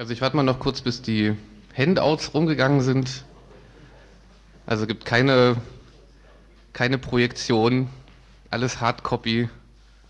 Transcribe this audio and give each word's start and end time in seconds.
Also 0.00 0.14
ich 0.14 0.22
warte 0.22 0.34
mal 0.34 0.44
noch 0.44 0.60
kurz, 0.60 0.80
bis 0.80 1.02
die 1.02 1.36
Handouts 1.76 2.32
rumgegangen 2.32 2.80
sind. 2.80 3.26
Also 4.64 4.86
gibt 4.86 5.04
keine, 5.04 5.58
keine 6.72 6.96
Projektion, 6.96 7.86
alles 8.48 8.80
Hardcopy. 8.80 9.50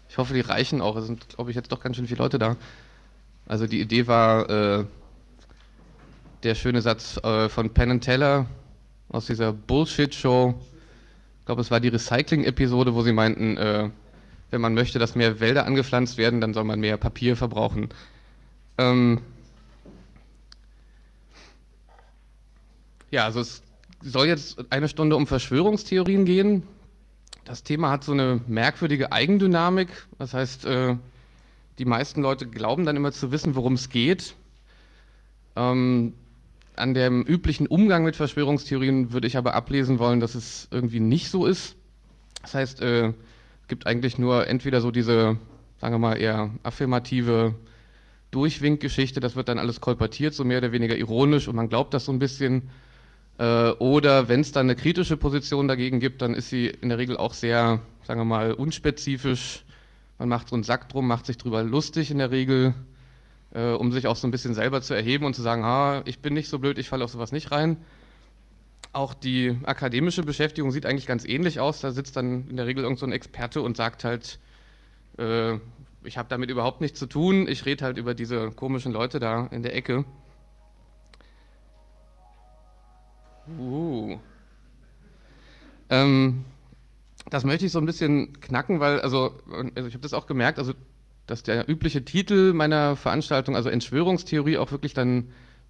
Ich 0.08 0.16
hoffe, 0.16 0.32
die 0.32 0.42
reichen 0.42 0.80
auch. 0.80 0.94
Es 0.94 1.06
sind, 1.06 1.30
glaube 1.30 1.50
ich, 1.50 1.56
jetzt 1.56 1.72
doch 1.72 1.80
ganz 1.80 1.96
schön 1.96 2.06
viele 2.06 2.20
Leute 2.22 2.38
da. 2.38 2.56
Also 3.48 3.66
die 3.66 3.80
Idee 3.80 4.06
war 4.06 4.48
äh, 4.48 4.84
der 6.44 6.54
schöne 6.54 6.82
Satz 6.82 7.16
äh, 7.24 7.48
von 7.48 7.70
Penn 7.70 8.00
Teller 8.00 8.46
aus 9.08 9.26
dieser 9.26 9.52
Bullshit-Show. 9.52 10.54
Ich 11.40 11.46
glaube, 11.46 11.62
es 11.62 11.72
war 11.72 11.80
die 11.80 11.88
Recycling-Episode, 11.88 12.94
wo 12.94 13.02
sie 13.02 13.12
meinten, 13.12 13.56
äh, 13.56 13.90
wenn 14.52 14.60
man 14.60 14.74
möchte, 14.74 15.00
dass 15.00 15.16
mehr 15.16 15.40
Wälder 15.40 15.66
angepflanzt 15.66 16.16
werden, 16.16 16.40
dann 16.40 16.54
soll 16.54 16.62
man 16.62 16.78
mehr 16.78 16.96
Papier 16.96 17.36
verbrauchen. 17.36 17.88
Ähm, 18.78 19.22
ja, 23.10 23.24
also 23.24 23.40
es 23.40 23.62
soll 24.02 24.26
jetzt 24.26 24.64
eine 24.70 24.88
Stunde 24.88 25.16
um 25.16 25.26
Verschwörungstheorien 25.26 26.24
gehen. 26.24 26.62
Das 27.44 27.62
Thema 27.62 27.90
hat 27.90 28.04
so 28.04 28.12
eine 28.12 28.40
merkwürdige 28.46 29.12
Eigendynamik. 29.12 29.88
Das 30.18 30.34
heißt, 30.34 30.64
äh, 30.66 30.96
die 31.78 31.84
meisten 31.84 32.22
Leute 32.22 32.46
glauben 32.46 32.84
dann 32.84 32.96
immer 32.96 33.12
zu 33.12 33.32
wissen, 33.32 33.54
worum 33.54 33.74
es 33.74 33.88
geht. 33.88 34.34
Ähm, 35.56 36.14
an 36.76 36.94
dem 36.94 37.22
üblichen 37.22 37.66
Umgang 37.66 38.04
mit 38.04 38.16
Verschwörungstheorien 38.16 39.12
würde 39.12 39.26
ich 39.26 39.36
aber 39.36 39.54
ablesen 39.54 39.98
wollen, 39.98 40.20
dass 40.20 40.34
es 40.34 40.68
irgendwie 40.70 41.00
nicht 41.00 41.30
so 41.30 41.46
ist. 41.46 41.76
Das 42.42 42.54
heißt, 42.54 42.80
äh, 42.80 43.08
es 43.08 43.68
gibt 43.68 43.86
eigentlich 43.86 44.18
nur 44.18 44.46
entweder 44.46 44.80
so 44.80 44.90
diese, 44.90 45.36
sagen 45.80 45.94
wir 45.94 45.98
mal, 45.98 46.14
eher 46.14 46.50
affirmative 46.62 47.54
Durchwinkgeschichte, 48.30 49.20
das 49.20 49.36
wird 49.36 49.48
dann 49.48 49.58
alles 49.58 49.80
kolportiert, 49.80 50.34
so 50.34 50.44
mehr 50.44 50.58
oder 50.58 50.72
weniger 50.72 50.96
ironisch 50.96 51.48
und 51.48 51.56
man 51.56 51.68
glaubt 51.68 51.92
das 51.92 52.04
so 52.04 52.12
ein 52.12 52.18
bisschen. 52.18 52.70
Äh, 53.38 53.70
oder 53.72 54.28
wenn 54.28 54.40
es 54.40 54.52
dann 54.52 54.66
eine 54.66 54.76
kritische 54.76 55.16
Position 55.16 55.68
dagegen 55.68 56.00
gibt, 56.00 56.22
dann 56.22 56.34
ist 56.34 56.50
sie 56.50 56.66
in 56.66 56.88
der 56.88 56.98
Regel 56.98 57.16
auch 57.16 57.34
sehr, 57.34 57.80
sagen 58.04 58.20
wir 58.20 58.24
mal, 58.24 58.52
unspezifisch. 58.52 59.64
Man 60.18 60.28
macht 60.28 60.48
so 60.48 60.54
einen 60.54 60.64
Sack 60.64 60.88
drum, 60.88 61.06
macht 61.06 61.26
sich 61.26 61.38
drüber 61.38 61.62
lustig 61.62 62.10
in 62.10 62.18
der 62.18 62.30
Regel, 62.30 62.74
äh, 63.54 63.70
um 63.72 63.92
sich 63.92 64.06
auch 64.06 64.16
so 64.16 64.28
ein 64.28 64.30
bisschen 64.30 64.54
selber 64.54 64.82
zu 64.82 64.94
erheben 64.94 65.24
und 65.24 65.34
zu 65.34 65.42
sagen, 65.42 65.64
ha, 65.64 66.02
ich 66.04 66.20
bin 66.20 66.34
nicht 66.34 66.48
so 66.48 66.58
blöd, 66.58 66.78
ich 66.78 66.88
falle 66.88 67.04
auf 67.04 67.10
sowas 67.10 67.32
nicht 67.32 67.50
rein. 67.50 67.78
Auch 68.92 69.14
die 69.14 69.56
akademische 69.64 70.24
Beschäftigung 70.24 70.72
sieht 70.72 70.84
eigentlich 70.84 71.06
ganz 71.06 71.24
ähnlich 71.24 71.60
aus. 71.60 71.80
Da 71.80 71.92
sitzt 71.92 72.16
dann 72.16 72.48
in 72.48 72.56
der 72.56 72.66
Regel 72.66 72.82
irgend 72.82 72.98
so 72.98 73.06
Experte 73.06 73.62
und 73.62 73.76
sagt 73.76 74.04
halt, 74.04 74.40
äh, 75.16 75.58
ich 76.02 76.18
habe 76.18 76.28
damit 76.28 76.50
überhaupt 76.50 76.80
nichts 76.80 76.98
zu 76.98 77.06
tun, 77.06 77.46
ich 77.46 77.66
rede 77.66 77.84
halt 77.84 77.98
über 77.98 78.14
diese 78.14 78.50
komischen 78.50 78.92
Leute 78.92 79.20
da 79.20 79.46
in 79.50 79.62
der 79.62 79.74
Ecke. 79.74 80.04
Uh. 83.58 84.18
Ähm, 85.88 86.44
das 87.28 87.44
möchte 87.44 87.66
ich 87.66 87.72
so 87.72 87.78
ein 87.78 87.86
bisschen 87.86 88.40
knacken, 88.40 88.80
weil, 88.80 89.00
also, 89.00 89.34
also 89.74 89.88
ich 89.88 89.94
habe 89.94 90.02
das 90.02 90.14
auch 90.14 90.26
gemerkt, 90.26 90.58
also, 90.58 90.72
dass 91.26 91.42
der 91.42 91.68
übliche 91.68 92.04
Titel 92.04 92.52
meiner 92.52 92.96
Veranstaltung, 92.96 93.56
also 93.56 93.68
Entschwörungstheorie, 93.68 94.58
auch 94.58 94.72
wirklich 94.72 94.94
dann 94.94 95.28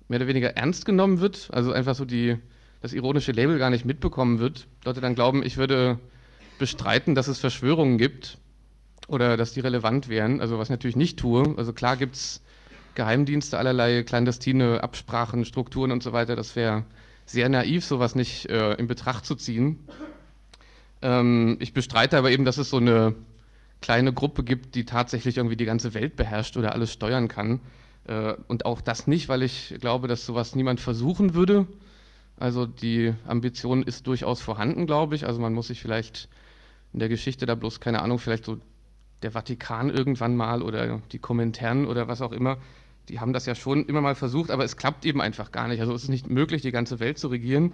mehr 0.08 0.18
oder 0.18 0.26
weniger 0.26 0.56
ernst 0.56 0.84
genommen 0.84 1.20
wird. 1.20 1.48
Also 1.52 1.72
einfach 1.72 1.94
so 1.94 2.04
die, 2.04 2.36
das 2.80 2.92
ironische 2.92 3.32
Label 3.32 3.58
gar 3.58 3.70
nicht 3.70 3.84
mitbekommen 3.84 4.40
wird. 4.40 4.66
Leute 4.84 5.00
dann 5.00 5.14
glauben, 5.14 5.44
ich 5.44 5.56
würde 5.56 5.98
bestreiten, 6.58 7.14
dass 7.14 7.28
es 7.28 7.38
Verschwörungen 7.38 7.96
gibt 7.96 8.38
oder 9.06 9.36
dass 9.36 9.52
die 9.52 9.60
relevant 9.60 10.08
wären. 10.08 10.40
Also 10.40 10.58
was 10.58 10.66
ich 10.66 10.70
natürlich 10.70 10.96
nicht 10.96 11.18
tue. 11.18 11.54
Also 11.56 11.72
klar 11.72 11.96
gibt 11.96 12.16
es 12.16 12.42
Geheimdienste, 12.96 13.56
allerlei 13.58 14.02
clandestine 14.02 14.82
Absprachen, 14.82 15.44
Strukturen 15.44 15.92
und 15.92 16.02
so 16.02 16.12
weiter. 16.12 16.36
Das 16.36 16.56
wäre 16.56 16.84
sehr 17.30 17.48
naiv, 17.48 17.84
sowas 17.84 18.14
nicht 18.14 18.46
äh, 18.46 18.74
in 18.74 18.88
Betracht 18.88 19.24
zu 19.24 19.36
ziehen. 19.36 19.78
Ähm, 21.00 21.56
ich 21.60 21.72
bestreite 21.72 22.18
aber 22.18 22.30
eben, 22.30 22.44
dass 22.44 22.58
es 22.58 22.70
so 22.70 22.78
eine 22.78 23.14
kleine 23.80 24.12
Gruppe 24.12 24.42
gibt, 24.42 24.74
die 24.74 24.84
tatsächlich 24.84 25.36
irgendwie 25.36 25.56
die 25.56 25.64
ganze 25.64 25.94
Welt 25.94 26.16
beherrscht 26.16 26.56
oder 26.56 26.72
alles 26.72 26.92
steuern 26.92 27.28
kann. 27.28 27.60
Äh, 28.06 28.34
und 28.48 28.66
auch 28.66 28.80
das 28.80 29.06
nicht, 29.06 29.28
weil 29.28 29.42
ich 29.42 29.76
glaube, 29.80 30.08
dass 30.08 30.26
sowas 30.26 30.56
niemand 30.56 30.80
versuchen 30.80 31.34
würde. 31.34 31.66
Also 32.36 32.66
die 32.66 33.14
Ambition 33.26 33.82
ist 33.82 34.06
durchaus 34.06 34.40
vorhanden, 34.40 34.86
glaube 34.86 35.14
ich. 35.14 35.26
Also 35.26 35.40
man 35.40 35.54
muss 35.54 35.68
sich 35.68 35.80
vielleicht 35.80 36.28
in 36.92 36.98
der 36.98 37.08
Geschichte 37.08 37.46
da 37.46 37.54
bloß, 37.54 37.78
keine 37.80 38.02
Ahnung, 38.02 38.18
vielleicht 38.18 38.44
so 38.44 38.58
der 39.22 39.30
Vatikan 39.30 39.90
irgendwann 39.90 40.34
mal 40.34 40.62
oder 40.62 41.00
die 41.12 41.18
Kommentaren 41.18 41.86
oder 41.86 42.08
was 42.08 42.22
auch 42.22 42.32
immer 42.32 42.58
die 43.10 43.18
haben 43.18 43.32
das 43.32 43.44
ja 43.46 43.54
schon 43.56 43.86
immer 43.86 44.00
mal 44.00 44.14
versucht, 44.14 44.50
aber 44.50 44.64
es 44.64 44.76
klappt 44.76 45.04
eben 45.04 45.20
einfach 45.20 45.50
gar 45.50 45.66
nicht. 45.66 45.80
Also 45.80 45.92
es 45.92 46.04
ist 46.04 46.08
nicht 46.08 46.30
möglich, 46.30 46.62
die 46.62 46.70
ganze 46.70 47.00
Welt 47.00 47.18
zu 47.18 47.28
regieren. 47.28 47.72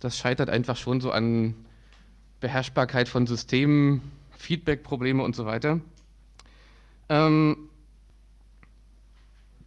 Das 0.00 0.18
scheitert 0.18 0.50
einfach 0.50 0.76
schon 0.76 1.00
so 1.00 1.12
an 1.12 1.54
Beherrschbarkeit 2.40 3.08
von 3.08 3.26
Systemen, 3.26 4.02
Feedback-Probleme 4.36 5.22
und 5.22 5.36
so 5.36 5.46
weiter. 5.46 5.80
Ähm, 7.08 7.56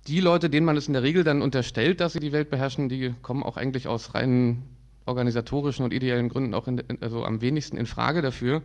die 0.08 0.20
Leute, 0.20 0.50
denen 0.50 0.66
man 0.66 0.76
es 0.76 0.88
in 0.88 0.94
der 0.94 1.04
Regel 1.04 1.24
dann 1.24 1.42
unterstellt, 1.42 2.02
dass 2.02 2.14
sie 2.14 2.20
die 2.20 2.34
Welt 2.34 2.50
beherrschen, 2.50 2.90
die 2.90 3.14
kommen 3.22 3.44
auch 3.44 3.56
eigentlich 3.56 3.88
aus 3.88 4.14
rein 4.14 4.64
organisatorischen 5.06 5.86
und 5.86 5.94
ideellen 5.94 6.30
Gründen 6.30 6.54
auch 6.54 6.68
in, 6.68 6.84
also 7.02 7.24
am 7.24 7.42
wenigsten 7.42 7.78
in 7.78 7.86
Frage 7.86 8.22
dafür. 8.22 8.62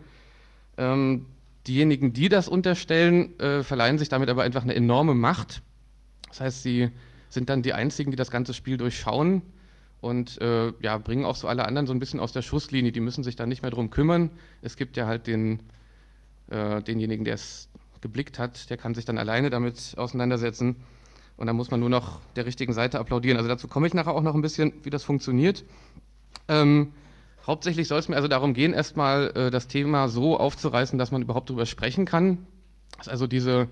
Ähm, 0.77 1.27
diejenigen, 1.67 2.12
die 2.12 2.28
das 2.28 2.49
unterstellen, 2.49 3.39
äh, 3.39 3.62
verleihen 3.62 3.99
sich 3.99 4.09
damit 4.09 4.28
aber 4.28 4.43
einfach 4.43 4.65
eine 4.65 4.75
enorme 4.75 5.15
Macht 5.15 5.62
das 6.34 6.41
heißt, 6.41 6.62
sie 6.65 6.91
sind 7.28 7.49
dann 7.49 7.62
die 7.62 7.75
Einzigen, 7.75 8.11
die 8.11 8.17
das 8.17 8.33
ganze 8.33 8.55
Spiel 8.55 8.77
durchschauen 8.77 9.43
und 10.00 10.41
äh, 10.41 10.72
ja, 10.81 10.99
bringen 10.99 11.25
auch 11.25 11.37
so 11.37 11.47
alle 11.47 11.65
anderen 11.65 11.87
so 11.87 11.93
ein 11.93 12.00
bisschen 12.00 12.19
aus 12.19 12.33
der 12.33 12.43
Schusslinie. 12.43 12.91
Die 12.91 12.99
müssen 12.99 13.22
sich 13.22 13.37
dann 13.37 13.49
nicht 13.49 13.62
mehr 13.62 13.71
drum 13.71 13.91
kümmern. 13.91 14.31
Es 14.61 14.77
gibt 14.77 14.97
ja 14.97 15.06
halt 15.06 15.28
den, 15.28 15.61
äh, 16.50 16.83
denjenigen, 16.83 17.25
der 17.25 17.34
es 17.34 17.69
geblickt 18.00 18.41
hat, 18.41 18.69
der 18.69 18.78
kann 18.78 18.97
sich 18.97 19.05
dann 19.05 19.17
alleine 19.17 19.49
damit 19.49 19.94
auseinandersetzen. 19.97 20.75
Und 21.37 21.47
dann 21.47 21.55
muss 21.55 21.71
man 21.71 21.78
nur 21.78 21.89
noch 21.89 22.21
der 22.34 22.47
richtigen 22.47 22.73
Seite 22.73 22.99
applaudieren. 22.99 23.37
Also 23.37 23.49
dazu 23.49 23.69
komme 23.69 23.87
ich 23.87 23.94
nachher 23.94 24.12
auch 24.12 24.23
noch 24.23 24.34
ein 24.34 24.43
bisschen, 24.43 24.73
wie 24.83 24.91
das 24.91 25.05
funktioniert. 25.05 25.65
Ähm, 26.49 26.94
hauptsächlich 27.47 27.87
soll 27.87 28.00
es 28.00 28.09
mir 28.09 28.17
also 28.17 28.27
darum 28.27 28.55
gehen, 28.55 28.73
erstmal 28.73 29.31
äh, 29.37 29.50
das 29.53 29.69
Thema 29.69 30.09
so 30.09 30.37
aufzureißen, 30.37 30.99
dass 30.99 31.12
man 31.12 31.23
überhaupt 31.23 31.49
darüber 31.49 31.65
sprechen 31.65 32.06
kann. 32.06 32.44
Dass 32.99 33.06
also 33.06 33.28
diese 33.28 33.69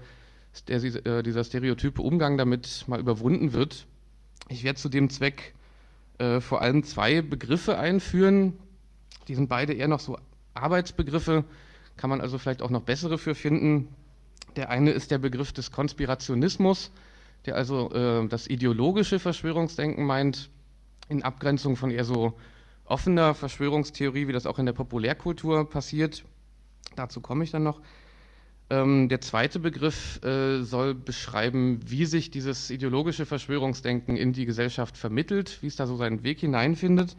der, 0.69 0.83
äh, 0.83 1.23
dieser 1.23 1.45
stereotype 1.45 2.03
Umgang 2.03 2.37
damit 2.39 2.85
mal 2.87 3.01
überwunden 3.01 3.53
wird. 3.53 3.87
Ich 4.49 4.65
werde 4.65 4.79
zu 4.79 4.89
dem 4.89 5.11
Zweck 5.11 5.55
äh, 6.19 6.41
vor 6.41 6.61
allem 6.61 6.85
zwei 6.85 7.23
Begriffe 7.23 7.79
einführen. 7.79 8.59
Die 9.29 9.35
sind 9.35 9.49
beide 9.49 9.73
eher 9.73 9.89
noch 9.89 10.01
so 10.01 10.19
Arbeitsbegriffe, 10.55 11.45
kann 11.97 12.11
man 12.11 12.21
also 12.21 12.39
vielleicht 12.39 12.63
auch 12.63 12.71
noch 12.71 12.83
bessere 12.83 13.19
für 13.19 13.35
finden. 13.35 13.89
Der 14.57 14.69
eine 14.69 14.91
ist 14.91 15.11
der 15.11 15.19
Begriff 15.19 15.53
des 15.53 15.71
Konspirationismus, 15.71 16.91
der 17.47 17.57
also 17.57 17.91
äh, 17.93 18.29
das 18.29 18.47
ideologische 18.47 19.19
Verschwörungsdenken 19.19 20.05
meint, 20.05 20.51
in 21.09 21.23
Abgrenzung 21.23 21.77
von 21.77 21.91
eher 21.91 22.05
so 22.05 22.35
offener 22.85 23.35
Verschwörungstheorie, 23.35 24.29
wie 24.29 24.33
das 24.33 24.47
auch 24.47 24.59
in 24.59 24.67
der 24.67 24.73
Populärkultur 24.73 25.69
passiert. 25.69 26.25
Dazu 26.97 27.21
komme 27.21 27.45
ich 27.45 27.51
dann 27.51 27.63
noch. 27.63 27.81
Ähm, 28.73 29.11
der 29.11 29.21
zweite 29.21 29.59
Begriff 29.59 30.19
äh, 30.25 30.63
soll 30.63 30.95
beschreiben, 30.95 31.81
wie 31.85 32.07
sich 32.07 32.31
dieses 32.31 32.71
ideologische 32.71 33.27
Verschwörungsdenken 33.27 34.17
in 34.17 34.33
die 34.33 34.47
Gesellschaft 34.47 34.97
vermittelt, 34.97 35.59
wie 35.61 35.67
es 35.67 35.77
da 35.77 35.87
so 35.87 35.97
seinen 35.97 36.23
Weg 36.23 36.41
hineinfindet. 36.41 37.15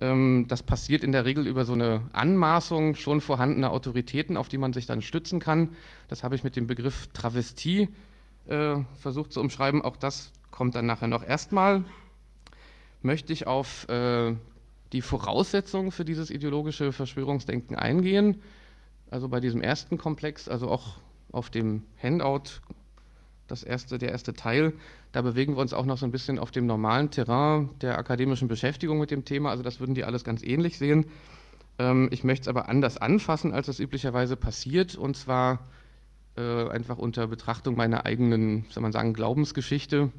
Ähm, 0.00 0.46
das 0.48 0.64
passiert 0.64 1.04
in 1.04 1.12
der 1.12 1.24
Regel 1.24 1.46
über 1.46 1.64
so 1.64 1.74
eine 1.74 2.02
Anmaßung 2.12 2.96
schon 2.96 3.20
vorhandener 3.20 3.70
Autoritäten, 3.70 4.36
auf 4.36 4.48
die 4.48 4.58
man 4.58 4.72
sich 4.72 4.86
dann 4.86 5.02
stützen 5.02 5.38
kann. 5.38 5.68
Das 6.08 6.24
habe 6.24 6.34
ich 6.34 6.42
mit 6.42 6.56
dem 6.56 6.66
Begriff 6.66 7.06
Travestie 7.12 7.88
äh, 8.48 8.74
versucht 8.98 9.32
zu 9.32 9.40
umschreiben. 9.40 9.82
Auch 9.82 9.96
das 9.96 10.32
kommt 10.50 10.74
dann 10.74 10.86
nachher 10.86 11.06
noch. 11.06 11.22
Erstmal 11.22 11.84
möchte 13.02 13.32
ich 13.32 13.46
auf 13.46 13.88
äh, 13.88 14.34
die 14.92 15.00
Voraussetzungen 15.00 15.92
für 15.92 16.04
dieses 16.04 16.28
ideologische 16.28 16.90
Verschwörungsdenken 16.90 17.76
eingehen 17.76 18.42
also 19.12 19.28
bei 19.28 19.40
diesem 19.40 19.60
ersten 19.60 19.98
Komplex, 19.98 20.48
also 20.48 20.68
auch 20.68 20.96
auf 21.32 21.50
dem 21.50 21.82
Handout, 22.02 22.60
das 23.46 23.62
erste, 23.62 23.98
der 23.98 24.10
erste 24.10 24.32
Teil, 24.32 24.72
da 25.12 25.20
bewegen 25.20 25.54
wir 25.54 25.60
uns 25.60 25.74
auch 25.74 25.84
noch 25.84 25.98
so 25.98 26.06
ein 26.06 26.12
bisschen 26.12 26.38
auf 26.38 26.50
dem 26.50 26.64
normalen 26.64 27.10
Terrain 27.10 27.68
der 27.82 27.98
akademischen 27.98 28.48
Beschäftigung 28.48 28.98
mit 28.98 29.10
dem 29.10 29.26
Thema. 29.26 29.50
Also 29.50 29.62
das 29.62 29.80
würden 29.80 29.94
die 29.94 30.04
alles 30.04 30.24
ganz 30.24 30.42
ähnlich 30.42 30.78
sehen. 30.78 31.06
Ähm, 31.78 32.08
ich 32.10 32.24
möchte 32.24 32.42
es 32.42 32.48
aber 32.48 32.70
anders 32.70 32.96
anfassen, 32.96 33.52
als 33.52 33.68
es 33.68 33.80
üblicherweise 33.80 34.36
passiert, 34.36 34.94
und 34.96 35.14
zwar 35.16 35.58
äh, 36.38 36.68
einfach 36.70 36.96
unter 36.96 37.26
Betrachtung 37.26 37.76
meiner 37.76 38.06
eigenen, 38.06 38.64
soll 38.70 38.82
man 38.82 38.92
sagen, 38.92 39.12
Glaubensgeschichte. 39.12 40.10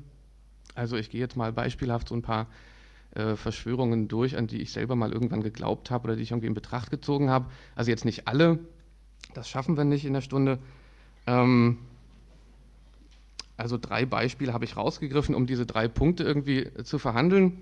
Also 0.76 0.98
ich 0.98 1.10
gehe 1.10 1.22
jetzt 1.22 1.36
mal 1.36 1.52
beispielhaft 1.52 2.10
so 2.10 2.16
ein 2.16 2.22
paar 2.22 2.48
äh, 3.16 3.36
Verschwörungen 3.36 4.08
durch, 4.08 4.38
an 4.38 4.48
die 4.48 4.62
ich 4.62 4.72
selber 4.72 4.96
mal 4.96 5.12
irgendwann 5.12 5.42
geglaubt 5.42 5.90
habe 5.90 6.06
oder 6.06 6.16
die 6.16 6.24
ich 6.24 6.32
irgendwie 6.32 6.48
in 6.48 6.54
Betracht 6.54 6.92
gezogen 6.92 7.32
habe. 7.32 7.50
Also 7.76 7.90
jetzt 7.90 8.06
nicht 8.06 8.28
alle, 8.28 8.60
das 9.34 9.50
schaffen 9.50 9.78
wir 9.78 9.84
nicht 9.84 10.06
in 10.06 10.14
der 10.14 10.22
Stunde. 10.22 10.60
Ähm, 11.28 11.80
also 13.58 13.78
drei 13.78 14.06
Beispiele 14.06 14.54
habe 14.54 14.66
ich 14.66 14.78
rausgegriffen, 14.78 15.36
um 15.36 15.46
diese 15.46 15.66
drei 15.66 15.88
Punkte 15.88 16.24
irgendwie 16.24 16.70
zu 16.84 17.00
verhandeln. 17.00 17.62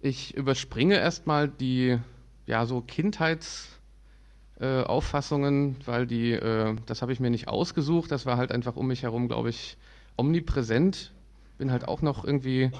Ich 0.00 0.34
überspringe 0.34 0.96
erstmal 0.96 1.48
die 1.48 1.98
ja, 2.46 2.66
so 2.66 2.80
Kindheitsauffassungen, 2.80 5.76
äh, 5.80 5.86
weil 5.86 6.06
die, 6.06 6.32
äh, 6.32 6.74
das 6.86 7.02
habe 7.02 7.12
ich 7.12 7.20
mir 7.20 7.30
nicht 7.30 7.48
ausgesucht, 7.48 8.10
das 8.10 8.26
war 8.26 8.36
halt 8.36 8.52
einfach 8.52 8.76
um 8.76 8.86
mich 8.86 9.02
herum, 9.02 9.28
glaube 9.28 9.50
ich, 9.50 9.76
omnipräsent. 10.16 11.12
Bin 11.58 11.70
halt 11.70 11.86
auch 11.86 12.00
noch 12.00 12.24
irgendwie 12.24 12.70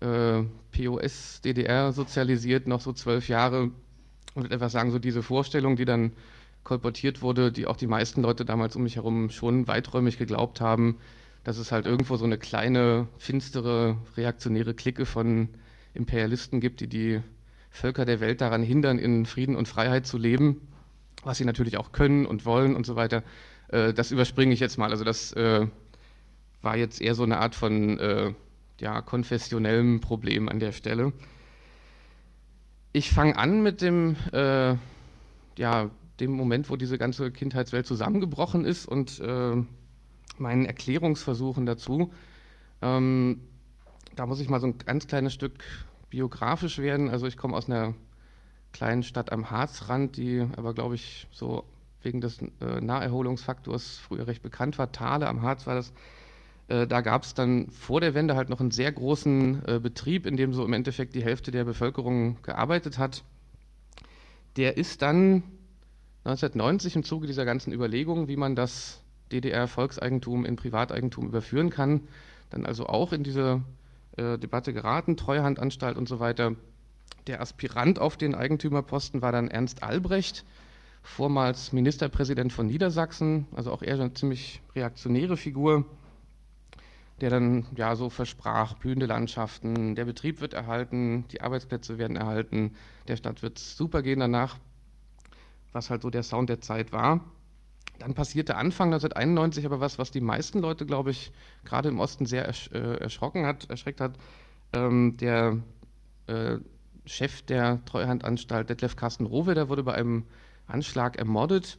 äh, 0.00 0.42
POS, 0.72 1.40
DDR 1.40 1.92
sozialisiert, 1.92 2.66
noch 2.66 2.80
so 2.80 2.92
zwölf 2.92 3.28
Jahre 3.28 3.70
und 4.34 4.52
etwas 4.52 4.72
sagen, 4.72 4.90
so 4.90 4.98
diese 4.98 5.22
Vorstellung, 5.22 5.76
die 5.76 5.84
dann 5.84 6.12
kolportiert 6.64 7.22
wurde, 7.22 7.50
die 7.52 7.66
auch 7.66 7.76
die 7.76 7.86
meisten 7.86 8.22
Leute 8.22 8.44
damals 8.44 8.76
um 8.76 8.82
mich 8.82 8.96
herum 8.96 9.30
schon 9.30 9.66
weiträumig 9.66 10.18
geglaubt 10.18 10.60
haben, 10.60 10.98
dass 11.44 11.58
es 11.58 11.72
halt 11.72 11.86
irgendwo 11.86 12.16
so 12.16 12.24
eine 12.24 12.38
kleine, 12.38 13.08
finstere, 13.18 13.96
reaktionäre 14.16 14.74
Clique 14.74 15.06
von 15.06 15.48
Imperialisten 15.94 16.60
gibt, 16.60 16.80
die 16.80 16.88
die 16.88 17.20
Völker 17.70 18.04
der 18.04 18.20
Welt 18.20 18.40
daran 18.40 18.62
hindern, 18.62 18.98
in 18.98 19.26
Frieden 19.26 19.56
und 19.56 19.68
Freiheit 19.68 20.06
zu 20.06 20.18
leben, 20.18 20.60
was 21.24 21.38
sie 21.38 21.44
natürlich 21.44 21.78
auch 21.78 21.92
können 21.92 22.26
und 22.26 22.44
wollen 22.44 22.74
und 22.74 22.86
so 22.86 22.96
weiter. 22.96 23.22
Äh, 23.68 23.94
das 23.94 24.10
überspringe 24.10 24.52
ich 24.52 24.60
jetzt 24.60 24.78
mal. 24.78 24.90
Also 24.90 25.04
das 25.04 25.32
äh, 25.32 25.66
war 26.62 26.76
jetzt 26.76 27.00
eher 27.00 27.14
so 27.14 27.22
eine 27.22 27.38
Art 27.38 27.54
von 27.54 27.98
äh, 27.98 28.32
ja, 28.80 29.00
konfessionellem 29.00 30.00
Problem 30.00 30.48
an 30.48 30.60
der 30.60 30.72
Stelle. 30.72 31.12
Ich 32.92 33.10
fange 33.10 33.36
an 33.36 33.62
mit 33.62 33.80
dem 33.82 34.16
ja, 35.56 35.90
dem 36.20 36.32
Moment, 36.32 36.70
wo 36.70 36.76
diese 36.76 36.98
ganze 36.98 37.30
Kindheitswelt 37.30 37.86
zusammengebrochen 37.86 38.64
ist 38.64 38.86
und 38.86 39.20
äh, 39.20 39.56
meinen 40.38 40.64
Erklärungsversuchen 40.64 41.66
dazu. 41.66 42.12
Ähm, 42.82 43.40
da 44.16 44.26
muss 44.26 44.40
ich 44.40 44.48
mal 44.48 44.60
so 44.60 44.66
ein 44.66 44.78
ganz 44.78 45.06
kleines 45.06 45.34
Stück 45.34 45.64
biografisch 46.10 46.78
werden. 46.78 47.10
Also 47.10 47.26
ich 47.26 47.36
komme 47.36 47.56
aus 47.56 47.68
einer 47.68 47.94
kleinen 48.72 49.02
Stadt 49.02 49.32
am 49.32 49.50
Harzrand, 49.50 50.16
die 50.16 50.46
aber, 50.56 50.74
glaube 50.74 50.94
ich, 50.94 51.26
so 51.30 51.64
wegen 52.02 52.20
des 52.20 52.40
äh, 52.60 52.80
Naherholungsfaktors 52.80 53.98
früher 53.98 54.26
recht 54.26 54.42
bekannt 54.42 54.78
war. 54.78 54.92
Thale 54.92 55.28
am 55.28 55.42
Harz 55.42 55.66
war 55.66 55.74
das. 55.74 55.92
Äh, 56.68 56.86
da 56.86 57.00
gab 57.00 57.24
es 57.24 57.34
dann 57.34 57.70
vor 57.70 58.00
der 58.00 58.14
Wende 58.14 58.36
halt 58.36 58.48
noch 58.48 58.60
einen 58.60 58.70
sehr 58.70 58.92
großen 58.92 59.66
äh, 59.66 59.80
Betrieb, 59.80 60.26
in 60.26 60.36
dem 60.36 60.52
so 60.52 60.64
im 60.64 60.72
Endeffekt 60.72 61.14
die 61.14 61.24
Hälfte 61.24 61.50
der 61.50 61.64
Bevölkerung 61.64 62.36
gearbeitet 62.42 62.98
hat. 62.98 63.24
Der 64.56 64.76
ist 64.76 65.02
dann 65.02 65.42
1990 66.28 66.96
im 66.96 67.04
Zuge 67.04 67.26
dieser 67.26 67.46
ganzen 67.46 67.72
Überlegungen, 67.72 68.28
wie 68.28 68.36
man 68.36 68.54
das 68.54 69.00
DDR-Volkseigentum 69.32 70.44
in 70.44 70.56
Privateigentum 70.56 71.26
überführen 71.26 71.70
kann, 71.70 72.02
dann 72.50 72.66
also 72.66 72.86
auch 72.86 73.14
in 73.14 73.24
diese 73.24 73.62
äh, 74.18 74.36
Debatte 74.36 74.74
geraten, 74.74 75.16
Treuhandanstalt 75.16 75.96
und 75.96 76.06
so 76.06 76.20
weiter. 76.20 76.54
Der 77.28 77.40
Aspirant 77.40 77.98
auf 77.98 78.18
den 78.18 78.34
Eigentümerposten 78.34 79.22
war 79.22 79.32
dann 79.32 79.48
Ernst 79.48 79.82
Albrecht, 79.82 80.44
vormals 81.02 81.72
Ministerpräsident 81.72 82.52
von 82.52 82.66
Niedersachsen, 82.66 83.46
also 83.56 83.72
auch 83.72 83.82
eher 83.82 83.94
eine 83.94 84.12
ziemlich 84.12 84.60
reaktionäre 84.74 85.38
Figur, 85.38 85.86
der 87.22 87.30
dann 87.30 87.64
ja 87.74 87.96
so 87.96 88.10
versprach, 88.10 88.74
blühende 88.74 89.06
Landschaften, 89.06 89.94
der 89.94 90.04
Betrieb 90.04 90.42
wird 90.42 90.52
erhalten, 90.52 91.24
die 91.32 91.40
Arbeitsplätze 91.40 91.96
werden 91.96 92.18
erhalten, 92.18 92.74
der 93.08 93.16
Stadt 93.16 93.42
wird 93.42 93.58
super 93.58 94.02
gehen 94.02 94.20
danach 94.20 94.58
was 95.72 95.90
halt 95.90 96.02
so 96.02 96.10
der 96.10 96.22
Sound 96.22 96.48
der 96.48 96.60
Zeit 96.60 96.92
war. 96.92 97.20
Dann 97.98 98.14
passierte 98.14 98.56
Anfang 98.56 98.88
1991 98.92 99.66
aber 99.66 99.80
was, 99.80 99.98
was 99.98 100.10
die 100.10 100.20
meisten 100.20 100.60
Leute, 100.60 100.86
glaube 100.86 101.10
ich, 101.10 101.32
gerade 101.64 101.88
im 101.88 101.98
Osten 101.98 102.26
sehr 102.26 102.44
ersch 102.44 102.70
äh, 102.72 102.96
erschrocken 102.98 103.44
hat, 103.44 103.68
erschreckt 103.70 104.00
hat. 104.00 104.12
Ähm, 104.72 105.16
der 105.16 105.58
äh, 106.26 106.58
Chef 107.06 107.42
der 107.42 107.84
Treuhandanstalt, 107.86 108.70
Detlef 108.70 108.96
Carsten 108.96 109.26
Rohweder, 109.26 109.68
wurde 109.68 109.82
bei 109.82 109.94
einem 109.94 110.24
Anschlag 110.66 111.16
ermordet. 111.16 111.78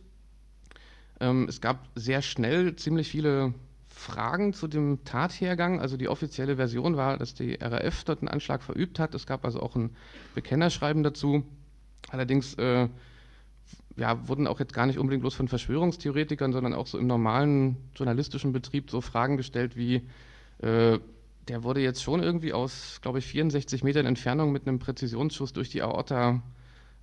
Ähm, 1.19 1.45
es 1.47 1.61
gab 1.61 1.87
sehr 1.95 2.21
schnell 2.21 2.75
ziemlich 2.75 3.09
viele 3.09 3.53
Fragen 3.87 4.53
zu 4.53 4.67
dem 4.67 5.03
Tathergang. 5.03 5.79
Also 5.79 5.97
die 5.97 6.09
offizielle 6.09 6.55
Version 6.55 6.97
war, 6.97 7.17
dass 7.17 7.33
die 7.33 7.55
RAF 7.55 8.03
dort 8.05 8.19
einen 8.19 8.29
Anschlag 8.29 8.63
verübt 8.63 8.99
hat. 8.99 9.13
Es 9.13 9.27
gab 9.27 9.45
also 9.45 9.61
auch 9.61 9.75
ein 9.75 9.95
Bekennerschreiben 10.35 11.03
dazu. 11.03 11.43
Allerdings 12.09 12.55
äh, 12.55 12.87
ja, 13.99 14.27
wurden 14.27 14.47
auch 14.47 14.59
jetzt 14.59 14.73
gar 14.73 14.85
nicht 14.85 14.97
unbedingt 14.97 15.21
bloß 15.21 15.35
von 15.35 15.47
Verschwörungstheoretikern, 15.47 16.53
sondern 16.53 16.73
auch 16.73 16.87
so 16.87 16.97
im 16.97 17.07
normalen 17.07 17.77
journalistischen 17.95 18.53
Betrieb 18.53 18.89
so 18.89 19.01
Fragen 19.01 19.37
gestellt 19.37 19.75
wie, 19.75 20.07
äh, 20.59 20.99
der 21.47 21.63
wurde 21.63 21.81
jetzt 21.81 22.01
schon 22.01 22.23
irgendwie 22.23 22.53
aus, 22.53 22.99
glaube 23.01 23.19
ich, 23.19 23.25
64 23.25 23.83
Metern 23.83 24.05
Entfernung 24.05 24.51
mit 24.51 24.67
einem 24.67 24.79
Präzisionsschuss 24.79 25.51
durch 25.51 25.69
die 25.69 25.81
Aorta 25.81 26.41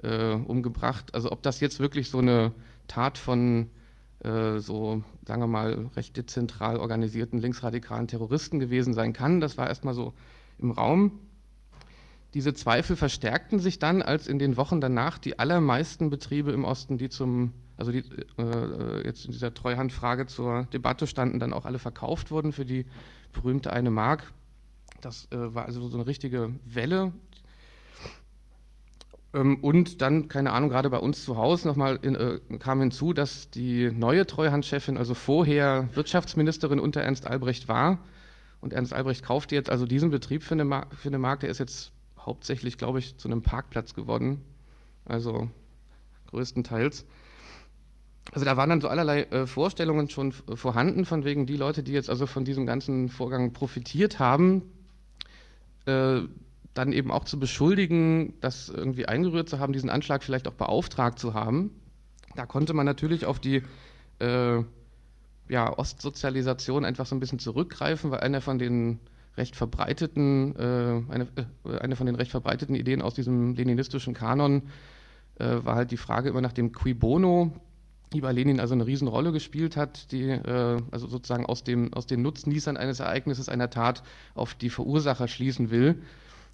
äh, 0.03 0.35
umgebracht. 0.35 1.15
Also 1.15 1.31
ob 1.33 1.43
das 1.43 1.61
jetzt 1.61 1.81
wirklich 1.81 2.09
so 2.09 2.19
eine 2.19 2.53
Tat 2.89 3.19
von 3.19 3.69
äh, 4.21 4.59
so, 4.59 5.03
sagen 5.27 5.43
wir 5.43 5.47
mal, 5.47 5.91
recht 5.97 6.17
dezentral 6.17 6.79
organisierten 6.79 7.41
linksradikalen 7.41 8.09
Terroristen 8.09 8.59
gewesen 8.59 8.95
sein 8.95 9.13
kann, 9.13 9.41
das 9.41 9.59
war 9.59 9.69
erstmal 9.69 9.95
so 9.95 10.15
im 10.59 10.71
Raum. 10.71 11.21
Diese 12.37 12.53
Zweifel 12.53 12.97
verstärkten 12.97 13.61
sich 13.61 13.79
dann, 13.79 14.03
als 14.03 14.29
in 14.29 14.39
den 14.39 14.59
Wochen 14.59 14.79
danach 14.79 15.17
die 15.17 15.39
allermeisten 15.39 16.11
Betriebe 16.11 16.53
im 16.53 16.67
Osten, 16.67 16.99
die 16.99 17.09
zum, 17.09 17.55
also 17.79 17.93
die 17.93 18.05
äh, 18.37 19.07
jetzt 19.07 19.25
in 19.25 19.33
dieser 19.33 19.55
Treuhandfrage 19.55 20.27
zur 20.27 20.65
Debatte 20.65 21.07
standen, 21.07 21.41
dann 21.41 21.55
auch 21.55 21.65
alle 21.65 21.79
verkauft 21.79 22.31
wurden 22.31 22.53
für 22.53 22.67
die 22.67 22.85
berühmte 23.33 23.73
eine 23.73 23.91
Mark. 23.91 24.35
Das 25.01 25.29
äh, 25.33 25.55
war 25.55 25.65
also 25.65 25.89
so 25.89 25.97
eine 25.97 26.07
richtige 26.07 26.51
Welle. 26.67 27.15
Ähm, 29.33 29.57
und 29.63 30.03
dann, 30.03 30.29
keine 30.29 30.53
Ahnung, 30.53 30.69
gerade 30.69 30.91
bei 30.91 30.99
uns 30.99 31.25
zu 31.25 31.39
Hause 31.39 31.67
nochmal 31.67 31.99
in, 32.03 32.17
äh, 32.17 32.39
kam 32.59 32.81
hinzu, 32.81 33.15
dass 33.15 33.49
die 33.49 33.91
neue 33.91 34.27
Treuhandchefin, 34.27 34.99
also 34.99 35.15
vorher 35.15 35.89
Wirtschaftsministerin 35.95 36.81
unter 36.81 37.01
Ernst 37.01 37.27
Albrecht 37.27 37.67
war. 37.67 38.01
Und 38.61 38.75
Ernst 38.75 38.93
Albrecht 38.93 39.25
kaufte 39.25 39.55
jetzt 39.55 39.71
also 39.71 39.87
diesen 39.87 40.11
Betrieb 40.11 40.43
für 40.43 40.53
eine, 40.53 40.67
Mark, 40.67 40.95
für 40.97 41.09
eine 41.09 41.19
Mark, 41.19 41.41
der 41.41 41.49
ist 41.49 41.61
jetzt 41.61 41.96
hauptsächlich, 42.27 42.77
glaube 42.77 42.99
ich, 42.99 43.17
zu 43.17 43.29
einem 43.29 43.43
Parkplatz 43.43 43.95
geworden. 43.95 44.43
Also 45.05 45.49
größtenteils. 46.27 47.07
Also 48.33 48.45
da 48.45 48.57
waren 48.57 48.69
dann 48.69 48.81
so 48.81 48.89
allerlei 48.89 49.23
äh, 49.23 49.47
Vorstellungen 49.47 50.11
schon 50.11 50.33
vorhanden, 50.33 51.05
von 51.05 51.25
wegen 51.25 51.47
die 51.47 51.57
Leute, 51.57 51.85
die 51.85 51.93
jetzt 51.93 52.11
also 52.11 52.27
von 52.27 52.45
diesem 52.45 52.67
ganzen 52.67 53.09
Vorgang 53.09 53.53
profitiert 53.53 54.19
haben, 54.19 54.63
äh, 55.87 56.23
dann 56.75 56.93
eben 56.93 57.11
auch 57.13 57.25
zu 57.25 57.39
beschuldigen, 57.39 58.35
das 58.41 58.69
irgendwie 58.69 59.07
eingerührt 59.07 59.49
zu 59.49 59.61
haben, 59.61 59.73
diesen 59.73 59.89
Anschlag 59.89 60.25
vielleicht 60.25 60.49
auch 60.49 60.55
beauftragt 60.55 61.19
zu 61.19 61.35
haben. 61.35 61.71
Da 62.35 62.45
konnte 62.45 62.75
man 62.75 62.85
natürlich 62.85 63.25
auf 63.25 63.39
die 63.39 63.63
äh, 64.19 64.63
ja, 65.49 65.79
Ostsozialisation 65.79 66.85
einfach 66.85 67.07
so 67.07 67.15
ein 67.15 67.21
bisschen 67.21 67.39
zurückgreifen, 67.39 68.11
weil 68.11 68.21
einer 68.21 68.41
von 68.41 68.59
den 68.59 68.99
recht 69.37 69.57
verbreiteten, 69.57 70.55
äh, 70.57 71.13
eine, 71.13 71.29
äh, 71.65 71.79
eine 71.79 71.97
von 71.97 72.07
den 72.07 72.15
recht 72.15 72.31
verbreiteten 72.31 72.75
Ideen 72.75 73.03
aus 73.03 73.15
diesem 73.15 73.55
leninistischen 73.55 74.15
Kanon 74.15 74.63
äh, 75.39 75.65
war 75.65 75.77
halt 75.77 75.91
die 75.91 75.97
Frage 75.97 76.29
immer 76.29 76.41
nach 76.41 76.53
dem 76.53 76.73
Qui 76.73 76.95
Bono, 76.95 77.53
die 78.13 78.21
bei 78.21 78.33
Lenin 78.33 78.61
also 78.61 78.75
eine 78.75 78.87
Riesenrolle 78.87 79.33
gespielt 79.33 79.77
hat, 79.77 80.13
die 80.13 80.23
äh, 80.23 80.81
also 80.91 81.07
sozusagen 81.07 81.47
aus, 81.47 81.65
dem, 81.65 81.93
aus 81.93 82.07
den 82.07 82.23
Nutznießern 82.23 82.77
eines 82.77 83.01
Ereignisses, 83.01 83.49
einer 83.49 83.71
Tat 83.71 84.03
auf 84.35 84.55
die 84.55 84.71
Verursacher 84.71 85.29
schließen 85.29 85.71
will. 85.71 86.03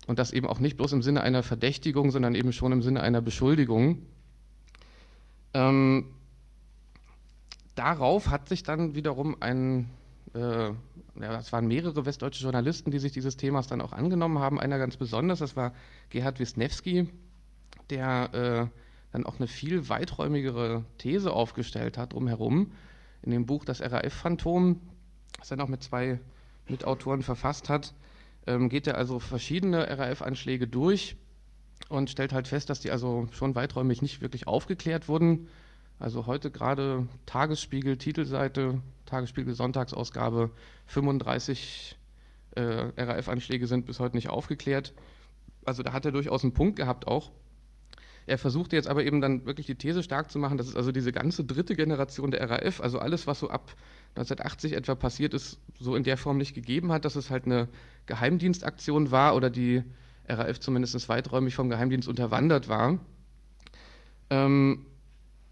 Und 0.09 0.19
das 0.19 0.33
eben 0.33 0.49
auch 0.49 0.59
nicht 0.59 0.77
bloß 0.77 0.93
im 0.95 1.03
Sinne 1.03 1.21
einer 1.21 1.45
Verdächtigung, 1.45 2.11
sondern 2.11 2.35
eben 2.35 2.53
schon 2.53 2.73
im 2.73 2.83
Sinne 2.83 3.03
einer 3.03 3.21
Beschuldigung. 3.21 3.99
Ähm, 5.55 6.07
darauf 7.77 8.29
hat 8.29 8.49
sich 8.49 8.65
dann 8.65 8.97
wiederum 8.97 9.37
ein 9.41 9.91
ja, 10.35 11.39
es 11.39 11.53
waren 11.53 11.67
mehrere 11.67 12.07
westdeutsche 12.07 12.43
Journalisten, 12.43 12.91
die 12.91 12.99
sich 12.99 13.13
dieses 13.13 13.37
Themas 13.37 13.67
dann 13.67 13.83
auch 13.83 13.93
angenommen 13.93 14.39
haben. 14.39 14.59
Einer 14.59 14.79
ganz 14.79 14.97
besonders, 14.97 15.41
das 15.41 15.57
war 15.57 15.75
Gerhard 16.09 16.41
Wisniewski, 16.41 17.09
der 17.91 18.71
äh, 18.73 18.79
dann 19.13 19.27
auch 19.27 19.39
eine 19.39 19.47
viel 19.47 19.89
weiträumigere 19.89 20.85
These 20.99 21.33
aufgestellt 21.33 21.99
hat 21.99 22.15
drumherum. 22.15 22.73
In 23.23 23.31
dem 23.31 23.47
Buch 23.47 23.65
Das 23.65 23.83
RAF-Phantom, 23.83 24.81
das 25.39 25.51
er 25.51 25.59
noch 25.59 25.69
mit 25.69 25.83
zwei 25.83 26.19
Mitautoren 26.69 27.23
verfasst 27.23 27.69
hat, 27.69 27.95
ähm, 28.47 28.69
geht 28.69 28.87
er 28.87 28.97
also 28.97 29.19
verschiedene 29.19 29.87
RAF-Anschläge 29.99 30.67
durch 30.67 31.17
und 31.89 32.11
stellt 32.11 32.33
halt 32.33 32.49
fest, 32.49 32.71
dass 32.71 32.81
die 32.81 32.91
also 32.91 33.29
schon 33.33 33.55
weiträumig 33.55 34.03
nicht 34.03 34.23
wirklich 34.23 34.47
aufgeklärt 34.47 35.09
wurden. 35.09 35.49
Also 36.03 36.27
heute 36.27 36.51
gerade 36.51 37.07
Tagesspiegel, 37.27 37.97
Titelseite, 37.97 38.83
Tagesspiegel 39.07 39.55
Sonntagsausgabe, 39.55 40.51
35 40.87 41.97
äh, 42.57 42.61
RAF-Anschläge 42.97 43.69
sind 43.69 43.87
bis 43.87 44.01
heute 44.01 44.17
nicht 44.17 44.29
aufgeklärt. 44.29 44.95
Also 45.65 45.85
da 45.85 45.93
hat 45.93 46.05
er 46.05 46.11
durchaus 46.11 46.43
einen 46.43 46.55
Punkt 46.55 46.75
gehabt 46.75 47.07
auch. 47.07 47.31
Er 48.27 48.37
versuchte 48.37 48.75
jetzt 48.75 48.89
aber 48.89 49.05
eben 49.05 49.21
dann 49.21 49.47
wirklich 49.47 49.69
die 49.69 49.77
These 49.77 50.03
stark 50.03 50.33
zu 50.33 50.41
machen, 50.41 50.59
dass 50.59 50.67
es 50.67 50.75
also 50.75 50.91
diese 50.91 51.13
ganze 51.13 51.45
dritte 51.45 51.77
Generation 51.77 52.33
der 52.33 52.51
RAF, 52.51 52.81
also 52.81 52.99
alles, 52.99 53.29
was 53.29 53.39
so 53.39 53.49
ab 53.49 53.73
1980 54.17 54.73
etwa 54.73 54.97
passiert 54.97 55.35
ist, 55.35 55.61
so 55.79 55.95
in 55.95 56.03
der 56.03 56.17
Form 56.17 56.37
nicht 56.37 56.53
gegeben 56.53 56.91
hat, 56.91 57.05
dass 57.05 57.15
es 57.15 57.31
halt 57.31 57.45
eine 57.45 57.69
Geheimdienstaktion 58.07 59.13
war 59.13 59.37
oder 59.37 59.51
die 59.51 59.85
RAF 60.29 60.59
zumindest 60.59 61.09
weiträumig 61.09 61.55
vom 61.55 61.71
Geheimdienst 61.71 62.09
unterwandert 62.09 62.69
war. 62.69 62.99
Ähm, 64.31 64.87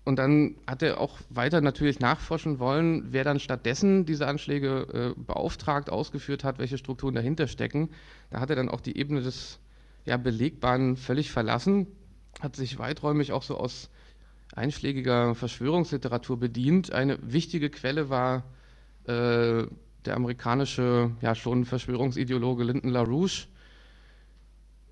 und 0.04 0.16
dann 0.16 0.56
hat 0.66 0.82
er 0.82 1.00
auch 1.00 1.18
weiter 1.28 1.60
natürlich 1.60 2.00
nachforschen 2.00 2.58
wollen, 2.58 3.12
wer 3.12 3.22
dann 3.22 3.38
stattdessen 3.38 4.06
diese 4.06 4.26
Anschläge 4.26 5.14
äh, 5.16 5.20
beauftragt, 5.20 5.90
ausgeführt 5.90 6.42
hat, 6.42 6.58
welche 6.58 6.78
Strukturen 6.78 7.14
dahinter 7.14 7.46
stecken. 7.46 7.90
Da 8.30 8.40
hat 8.40 8.50
er 8.50 8.56
dann 8.56 8.70
auch 8.70 8.80
die 8.80 8.96
Ebene 8.96 9.20
des 9.20 9.58
ja, 10.06 10.16
Belegbaren 10.16 10.96
völlig 10.96 11.30
verlassen, 11.30 11.86
hat 12.40 12.56
sich 12.56 12.78
weiträumig 12.78 13.32
auch 13.32 13.42
so 13.42 13.58
aus 13.58 13.90
einschlägiger 14.54 15.34
Verschwörungsliteratur 15.34 16.38
bedient. 16.38 16.92
Eine 16.92 17.18
wichtige 17.22 17.68
Quelle 17.70 18.08
war 18.08 18.44
äh, 19.04 19.66
der 20.06 20.16
amerikanische, 20.16 21.10
ja 21.20 21.34
schon 21.34 21.66
Verschwörungsideologe 21.66 22.64
Lyndon 22.64 22.90
LaRouche, 22.90 23.48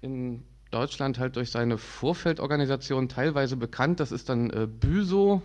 in 0.01 0.45
Deutschland 0.71 1.19
halt 1.19 1.37
durch 1.37 1.51
seine 1.51 1.79
Vorfeldorganisation 1.79 3.09
teilweise 3.09 3.57
bekannt. 3.57 4.01
Das 4.01 4.13
ist 4.13 4.29
dann 4.29 4.51
äh, 4.51 4.67
Büso, 4.67 5.43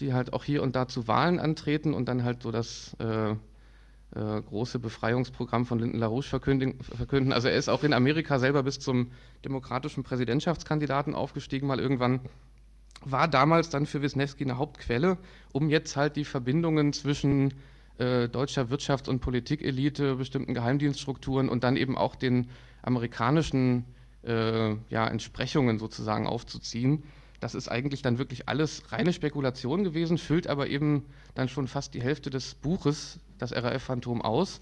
die 0.00 0.12
halt 0.12 0.32
auch 0.32 0.44
hier 0.44 0.62
und 0.62 0.76
da 0.76 0.88
zu 0.88 1.06
Wahlen 1.08 1.38
antreten 1.38 1.94
und 1.94 2.06
dann 2.08 2.24
halt 2.24 2.42
so 2.42 2.50
das 2.50 2.96
äh, 2.98 3.32
äh, 3.32 3.36
große 4.42 4.78
Befreiungsprogramm 4.78 5.66
von 5.66 5.78
Lyndon 5.78 6.00
LaRouche 6.00 6.28
verkünden. 6.28 7.32
Also 7.32 7.48
er 7.48 7.56
ist 7.56 7.68
auch 7.68 7.82
in 7.82 7.92
Amerika 7.92 8.38
selber 8.38 8.62
bis 8.62 8.78
zum 8.78 9.10
demokratischen 9.44 10.04
Präsidentschaftskandidaten 10.04 11.14
aufgestiegen, 11.14 11.66
mal 11.66 11.80
irgendwann. 11.80 12.20
War 13.04 13.28
damals 13.28 13.68
dann 13.68 13.86
für 13.86 14.02
Wisniewski 14.02 14.44
eine 14.44 14.56
Hauptquelle, 14.56 15.18
um 15.52 15.68
jetzt 15.68 15.96
halt 15.96 16.16
die 16.16 16.24
Verbindungen 16.24 16.92
zwischen 16.92 17.52
äh, 17.98 18.28
deutscher 18.28 18.70
Wirtschafts- 18.70 19.08
und 19.08 19.20
Politikelite, 19.20 20.16
bestimmten 20.16 20.54
Geheimdienststrukturen 20.54 21.48
und 21.48 21.64
dann 21.64 21.76
eben 21.76 21.98
auch 21.98 22.14
den 22.14 22.48
amerikanischen 22.82 23.84
äh, 24.26 24.76
ja, 24.88 25.06
Entsprechungen 25.06 25.78
sozusagen 25.78 26.26
aufzuziehen. 26.26 27.02
Das 27.40 27.54
ist 27.54 27.68
eigentlich 27.68 28.02
dann 28.02 28.18
wirklich 28.18 28.48
alles 28.48 28.90
reine 28.92 29.12
Spekulation 29.12 29.84
gewesen, 29.84 30.18
füllt 30.18 30.46
aber 30.46 30.68
eben 30.68 31.04
dann 31.34 31.48
schon 31.48 31.68
fast 31.68 31.94
die 31.94 32.02
Hälfte 32.02 32.30
des 32.30 32.54
Buches, 32.54 33.18
das 33.38 33.52
RAF-Phantom, 33.52 34.22
aus. 34.22 34.60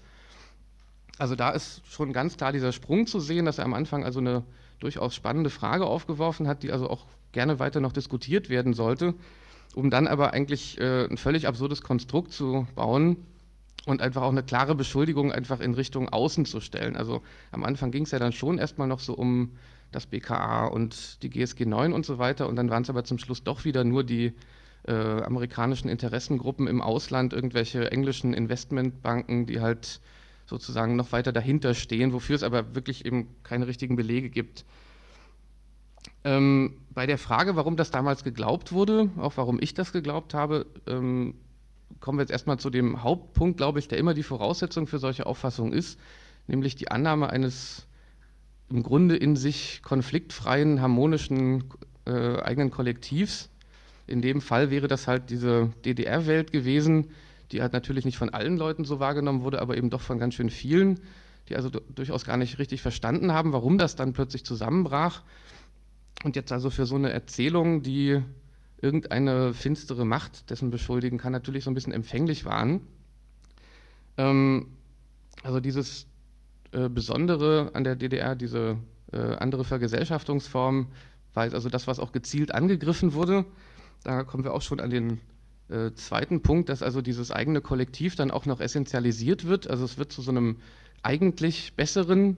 Also 1.17 1.35
da 1.35 1.51
ist 1.51 1.81
schon 1.87 2.11
ganz 2.11 2.37
klar 2.37 2.51
dieser 2.51 2.71
Sprung 2.71 3.07
zu 3.07 3.19
sehen, 3.19 3.45
dass 3.45 3.59
er 3.59 3.65
am 3.65 3.73
Anfang 3.73 4.03
also 4.03 4.19
eine 4.19 4.43
durchaus 4.79 5.15
spannende 5.15 5.49
Frage 5.49 5.85
aufgeworfen 5.85 6.47
hat, 6.47 6.63
die 6.63 6.71
also 6.71 6.89
auch 6.89 7.05
gerne 7.31 7.59
weiter 7.59 7.79
noch 7.79 7.93
diskutiert 7.93 8.49
werden 8.49 8.73
sollte, 8.73 9.13
um 9.75 9.89
dann 9.89 10.07
aber 10.07 10.33
eigentlich 10.33 10.79
äh, 10.79 11.05
ein 11.05 11.17
völlig 11.17 11.47
absurdes 11.47 11.81
Konstrukt 11.83 12.31
zu 12.31 12.67
bauen, 12.75 13.17
und 13.85 14.01
einfach 14.01 14.21
auch 14.21 14.31
eine 14.31 14.43
klare 14.43 14.75
Beschuldigung 14.75 15.31
einfach 15.31 15.59
in 15.59 15.73
Richtung 15.73 16.09
Außen 16.09 16.45
zu 16.45 16.61
stellen. 16.61 16.95
Also 16.95 17.21
am 17.51 17.63
Anfang 17.63 17.91
ging 17.91 18.03
es 18.03 18.11
ja 18.11 18.19
dann 18.19 18.31
schon 18.31 18.57
erstmal 18.57 18.87
noch 18.87 18.99
so 18.99 19.13
um 19.13 19.51
das 19.91 20.05
BKA 20.05 20.67
und 20.67 21.21
die 21.21 21.29
GSG 21.29 21.65
9 21.65 21.93
und 21.93 22.05
so 22.05 22.17
weiter 22.17 22.47
und 22.47 22.55
dann 22.55 22.69
waren 22.69 22.83
es 22.83 22.89
aber 22.89 23.03
zum 23.03 23.19
Schluss 23.19 23.43
doch 23.43 23.65
wieder 23.65 23.83
nur 23.83 24.03
die 24.03 24.33
äh, 24.87 24.93
amerikanischen 24.93 25.89
Interessengruppen 25.89 26.67
im 26.67 26.81
Ausland, 26.81 27.33
irgendwelche 27.33 27.91
englischen 27.91 28.33
Investmentbanken, 28.33 29.45
die 29.45 29.61
halt 29.61 30.01
sozusagen 30.45 30.95
noch 30.95 31.11
weiter 31.11 31.31
dahinter 31.31 31.73
stehen, 31.73 32.13
wofür 32.13 32.35
es 32.35 32.43
aber 32.43 32.75
wirklich 32.75 33.05
eben 33.05 33.27
keine 33.43 33.67
richtigen 33.67 33.95
Belege 33.95 34.29
gibt. 34.29 34.65
Ähm, 36.25 36.77
bei 36.89 37.05
der 37.05 37.17
Frage, 37.17 37.55
warum 37.55 37.77
das 37.77 37.91
damals 37.91 38.23
geglaubt 38.23 38.71
wurde, 38.71 39.09
auch 39.17 39.37
warum 39.37 39.59
ich 39.61 39.73
das 39.73 39.93
geglaubt 39.93 40.33
habe, 40.33 40.65
ähm, 40.87 41.35
kommen 42.03 42.17
wir 42.17 42.23
jetzt 42.23 42.31
erstmal 42.31 42.59
zu 42.59 42.69
dem 42.69 43.01
Hauptpunkt, 43.01 43.55
glaube 43.55 43.79
ich, 43.79 43.87
der 43.87 43.97
immer 43.97 44.13
die 44.13 44.23
Voraussetzung 44.23 44.87
für 44.87 44.99
solche 44.99 45.25
Auffassungen 45.25 45.71
ist, 45.71 45.97
nämlich 46.47 46.75
die 46.75 46.91
Annahme 46.91 47.29
eines 47.29 47.87
im 48.69 48.83
Grunde 48.83 49.15
in 49.15 49.37
sich 49.37 49.81
konfliktfreien, 49.83 50.81
harmonischen 50.81 51.63
äh, 52.05 52.41
eigenen 52.41 52.71
Kollektivs. 52.71 53.49
In 54.05 54.21
dem 54.21 54.41
Fall 54.41 54.69
wäre 54.69 54.89
das 54.89 55.07
halt 55.07 55.29
diese 55.29 55.71
DDR-Welt 55.85 56.51
gewesen, 56.51 57.11
die 57.53 57.61
halt 57.61 57.71
natürlich 57.71 58.03
nicht 58.03 58.17
von 58.17 58.31
allen 58.31 58.57
Leuten 58.57 58.83
so 58.83 58.99
wahrgenommen 58.99 59.43
wurde, 59.43 59.61
aber 59.61 59.77
eben 59.77 59.89
doch 59.89 60.01
von 60.01 60.19
ganz 60.19 60.33
schön 60.33 60.49
vielen, 60.49 60.99
die 61.47 61.55
also 61.55 61.69
durchaus 61.69 62.25
gar 62.25 62.35
nicht 62.35 62.59
richtig 62.59 62.81
verstanden 62.81 63.31
haben, 63.31 63.53
warum 63.53 63.77
das 63.77 63.95
dann 63.95 64.11
plötzlich 64.11 64.43
zusammenbrach. 64.43 65.21
Und 66.25 66.35
jetzt 66.35 66.51
also 66.51 66.69
für 66.69 66.85
so 66.85 66.95
eine 66.95 67.13
Erzählung, 67.13 67.81
die 67.81 68.21
irgendeine 68.83 69.53
finstere 69.53 70.05
Macht 70.05 70.49
dessen 70.49 70.69
beschuldigen 70.69 71.17
kann, 71.17 71.31
natürlich 71.31 71.63
so 71.63 71.71
ein 71.71 71.73
bisschen 71.73 71.93
empfänglich 71.93 72.43
waren. 72.43 72.81
Ähm, 74.17 74.67
also 75.41 75.59
dieses 75.59 76.05
äh, 76.71 76.89
Besondere 76.89 77.71
an 77.73 77.85
der 77.85 77.95
DDR, 77.95 78.35
diese 78.35 78.77
äh, 79.11 79.17
andere 79.17 79.63
Vergesellschaftungsform, 79.63 80.87
war 81.33 81.43
also 81.43 81.69
das, 81.69 81.87
was 81.87 81.99
auch 81.99 82.11
gezielt 82.11 82.53
angegriffen 82.53 83.13
wurde. 83.13 83.45
Da 84.03 84.23
kommen 84.23 84.43
wir 84.43 84.53
auch 84.53 84.61
schon 84.61 84.81
an 84.81 84.89
den 84.89 85.21
äh, 85.69 85.91
zweiten 85.93 86.41
Punkt, 86.41 86.69
dass 86.69 86.83
also 86.83 87.01
dieses 87.01 87.31
eigene 87.31 87.61
Kollektiv 87.61 88.15
dann 88.15 88.31
auch 88.31 88.45
noch 88.45 88.59
essentialisiert 88.59 89.47
wird. 89.47 89.69
Also 89.69 89.85
es 89.85 89.97
wird 89.97 90.11
zu 90.11 90.21
so 90.21 90.31
einem 90.31 90.57
eigentlich 91.01 91.73
besseren 91.75 92.37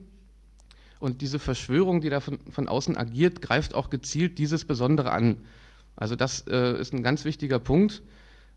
und 0.98 1.20
diese 1.20 1.38
Verschwörung, 1.38 2.00
die 2.00 2.08
da 2.08 2.20
von, 2.20 2.38
von 2.50 2.68
außen 2.68 2.96
agiert, 2.96 3.42
greift 3.42 3.74
auch 3.74 3.90
gezielt 3.90 4.38
dieses 4.38 4.64
Besondere 4.64 5.10
an. 5.10 5.38
Also 5.96 6.14
das 6.14 6.46
äh, 6.48 6.78
ist 6.78 6.92
ein 6.92 7.02
ganz 7.02 7.24
wichtiger 7.24 7.58
Punkt. 7.58 8.02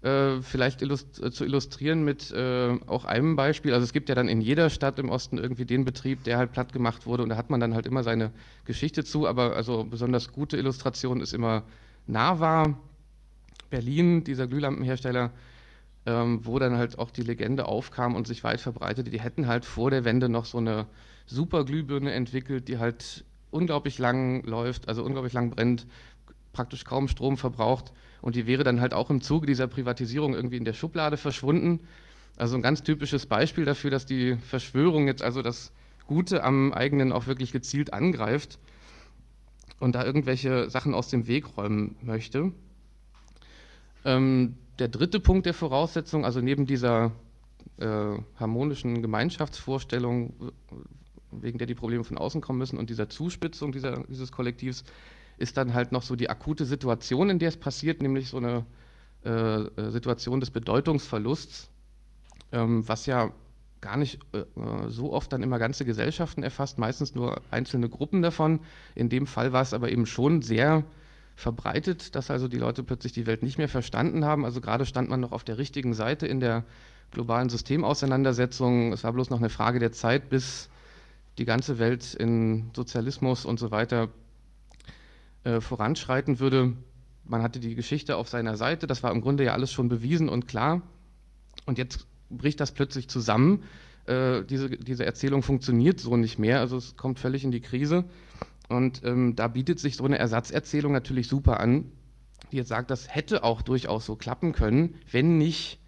Äh, 0.01 0.41
vielleicht 0.41 0.81
illust 0.81 1.21
äh, 1.21 1.31
zu 1.31 1.43
illustrieren 1.43 2.05
mit 2.05 2.31
äh, 2.31 2.77
auch 2.87 3.03
einem 3.03 3.35
Beispiel. 3.35 3.73
Also 3.73 3.83
es 3.83 3.91
gibt 3.91 4.07
ja 4.07 4.15
dann 4.15 4.29
in 4.29 4.39
jeder 4.39 4.69
Stadt 4.69 4.97
im 4.99 5.09
Osten 5.09 5.37
irgendwie 5.37 5.65
den 5.65 5.83
Betrieb, 5.83 6.23
der 6.23 6.37
halt 6.37 6.53
platt 6.53 6.71
gemacht 6.71 7.05
wurde 7.05 7.23
und 7.23 7.29
da 7.29 7.35
hat 7.35 7.49
man 7.49 7.59
dann 7.59 7.73
halt 7.73 7.85
immer 7.85 8.03
seine 8.03 8.31
Geschichte 8.63 9.03
zu. 9.03 9.27
Aber 9.27 9.55
also 9.55 9.83
besonders 9.83 10.31
gute 10.31 10.55
Illustration 10.55 11.19
ist 11.19 11.33
immer 11.33 11.63
Nava, 12.07 12.77
Berlin, 13.69 14.23
dieser 14.23 14.47
Glühlampenhersteller, 14.47 15.31
ähm, 16.05 16.45
wo 16.45 16.59
dann 16.59 16.77
halt 16.77 16.97
auch 16.97 17.11
die 17.11 17.21
Legende 17.21 17.65
aufkam 17.65 18.15
und 18.15 18.25
sich 18.25 18.43
weit 18.45 18.61
verbreitete. 18.61 19.11
Die 19.11 19.19
hätten 19.19 19.47
halt 19.47 19.65
vor 19.65 19.91
der 19.91 20.05
Wende 20.05 20.29
noch 20.29 20.45
so 20.45 20.59
eine 20.59 20.87
super 21.25 21.65
Glühbirne 21.65 22.13
entwickelt, 22.13 22.69
die 22.69 22.77
halt 22.79 23.25
unglaublich 23.51 23.97
lang 23.99 24.43
läuft, 24.43 24.87
also 24.87 25.03
unglaublich 25.03 25.33
lang 25.33 25.49
brennt, 25.49 25.87
praktisch 26.53 26.85
kaum 26.85 27.07
Strom 27.07 27.37
verbraucht 27.37 27.93
und 28.21 28.35
die 28.35 28.47
wäre 28.47 28.63
dann 28.63 28.81
halt 28.81 28.93
auch 28.93 29.09
im 29.09 29.21
Zuge 29.21 29.45
dieser 29.45 29.67
Privatisierung 29.67 30.33
irgendwie 30.33 30.57
in 30.57 30.65
der 30.65 30.73
Schublade 30.73 31.17
verschwunden. 31.17 31.81
Also 32.37 32.55
ein 32.55 32.61
ganz 32.61 32.83
typisches 32.83 33.25
Beispiel 33.25 33.65
dafür, 33.65 33.91
dass 33.91 34.05
die 34.05 34.35
Verschwörung 34.37 35.07
jetzt 35.07 35.23
also 35.23 35.41
das 35.41 35.71
Gute 36.07 36.43
am 36.43 36.73
eigenen 36.73 37.11
auch 37.11 37.27
wirklich 37.27 37.51
gezielt 37.51 37.93
angreift 37.93 38.59
und 39.79 39.95
da 39.95 40.03
irgendwelche 40.03 40.69
Sachen 40.69 40.93
aus 40.93 41.09
dem 41.09 41.27
Weg 41.27 41.57
räumen 41.57 41.95
möchte. 42.01 42.51
Ähm, 44.05 44.55
der 44.79 44.87
dritte 44.87 45.19
Punkt 45.19 45.45
der 45.45 45.53
Voraussetzung, 45.53 46.25
also 46.25 46.41
neben 46.41 46.65
dieser 46.65 47.11
äh, 47.77 48.17
harmonischen 48.39 49.01
Gemeinschaftsvorstellung, 49.01 50.33
wegen 51.31 51.57
der 51.57 51.67
die 51.67 51.75
Probleme 51.75 52.03
von 52.03 52.17
außen 52.17 52.41
kommen 52.41 52.59
müssen 52.59 52.77
und 52.77 52.89
dieser 52.89 53.09
Zuspitzung 53.09 53.71
dieser, 53.71 54.03
dieses 54.07 54.31
Kollektivs, 54.31 54.83
ist 55.39 55.57
dann 55.57 55.73
halt 55.73 55.91
noch 55.91 56.03
so 56.03 56.15
die 56.15 56.29
akute 56.29 56.65
Situation, 56.65 57.29
in 57.29 57.39
der 57.39 57.49
es 57.49 57.57
passiert, 57.57 58.01
nämlich 58.01 58.29
so 58.29 58.37
eine 58.37 58.65
äh, 59.25 59.29
äh, 59.31 59.91
Situation 59.91 60.39
des 60.39 60.51
Bedeutungsverlusts, 60.51 61.69
ähm, 62.51 62.87
was 62.87 63.05
ja 63.05 63.31
gar 63.81 63.97
nicht 63.97 64.19
äh, 64.33 64.43
so 64.87 65.13
oft 65.13 65.31
dann 65.31 65.43
immer 65.43 65.59
ganze 65.59 65.85
Gesellschaften 65.85 66.43
erfasst, 66.43 66.77
meistens 66.77 67.15
nur 67.15 67.41
einzelne 67.51 67.89
Gruppen 67.89 68.21
davon. 68.21 68.59
In 68.95 69.09
dem 69.09 69.27
Fall 69.27 69.53
war 69.53 69.61
es 69.61 69.73
aber 69.73 69.91
eben 69.91 70.05
schon 70.05 70.41
sehr 70.41 70.83
verbreitet, 71.35 72.15
dass 72.15 72.29
also 72.29 72.47
die 72.47 72.57
Leute 72.57 72.83
plötzlich 72.83 73.13
die 73.13 73.25
Welt 73.25 73.43
nicht 73.43 73.57
mehr 73.57 73.69
verstanden 73.69 74.25
haben. 74.25 74.43
Also 74.43 74.59
gerade 74.61 74.85
stand 74.85 75.09
man 75.09 75.21
noch 75.21 75.31
auf 75.31 75.45
der 75.45 75.57
richtigen 75.57 75.93
Seite 75.93 76.27
in 76.27 76.39
der 76.41 76.65
globalen 77.11 77.49
Systemauseinandersetzung. 77.49 78.93
Es 78.93 79.03
war 79.03 79.13
bloß 79.13 79.29
noch 79.29 79.39
eine 79.39 79.49
Frage 79.49 79.79
der 79.79 79.93
Zeit, 79.93 80.29
bis 80.29 80.69
die 81.37 81.45
ganze 81.45 81.79
Welt 81.79 82.13
in 82.13 82.71
Sozialismus 82.75 83.45
und 83.45 83.59
so 83.59 83.71
weiter 83.71 84.09
äh, 85.43 85.61
voranschreiten 85.61 86.39
würde. 86.39 86.73
Man 87.23 87.43
hatte 87.43 87.59
die 87.59 87.75
Geschichte 87.75 88.17
auf 88.17 88.27
seiner 88.27 88.57
Seite, 88.57 88.87
das 88.87 89.03
war 89.03 89.11
im 89.11 89.21
Grunde 89.21 89.43
ja 89.43 89.53
alles 89.53 89.71
schon 89.71 89.89
bewiesen 89.89 90.29
und 90.29 90.47
klar. 90.47 90.81
Und 91.65 91.77
jetzt 91.77 92.07
bricht 92.29 92.59
das 92.59 92.71
plötzlich 92.71 93.07
zusammen. 93.07 93.63
Äh, 94.05 94.43
diese, 94.43 94.69
diese 94.69 95.05
Erzählung 95.05 95.43
funktioniert 95.43 95.99
so 95.99 96.17
nicht 96.17 96.39
mehr, 96.39 96.59
also 96.59 96.77
es 96.77 96.97
kommt 96.97 97.19
völlig 97.19 97.43
in 97.43 97.51
die 97.51 97.61
Krise. 97.61 98.05
Und 98.67 99.03
ähm, 99.03 99.35
da 99.35 99.47
bietet 99.47 99.79
sich 99.79 99.95
so 99.95 100.05
eine 100.05 100.17
Ersatzerzählung 100.17 100.91
natürlich 100.91 101.27
super 101.27 101.59
an, 101.59 101.91
die 102.51 102.57
jetzt 102.57 102.69
sagt, 102.69 102.91
das 102.91 103.13
hätte 103.13 103.43
auch 103.43 103.61
durchaus 103.61 104.05
so 104.05 104.15
klappen 104.15 104.51
können, 104.53 104.95
wenn 105.11 105.37
nicht 105.37 105.79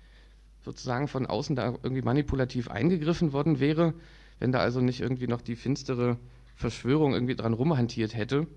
sozusagen 0.63 1.07
von 1.07 1.25
außen 1.25 1.55
da 1.55 1.75
irgendwie 1.83 2.01
manipulativ 2.01 2.69
eingegriffen 2.69 3.33
worden 3.33 3.59
wäre, 3.59 3.93
wenn 4.39 4.51
da 4.51 4.59
also 4.59 4.81
nicht 4.81 5.01
irgendwie 5.01 5.27
noch 5.27 5.41
die 5.41 5.55
finstere 5.55 6.17
Verschwörung 6.55 7.13
irgendwie 7.13 7.35
dran 7.35 7.53
rumhantiert 7.53 8.15
hätte. 8.15 8.47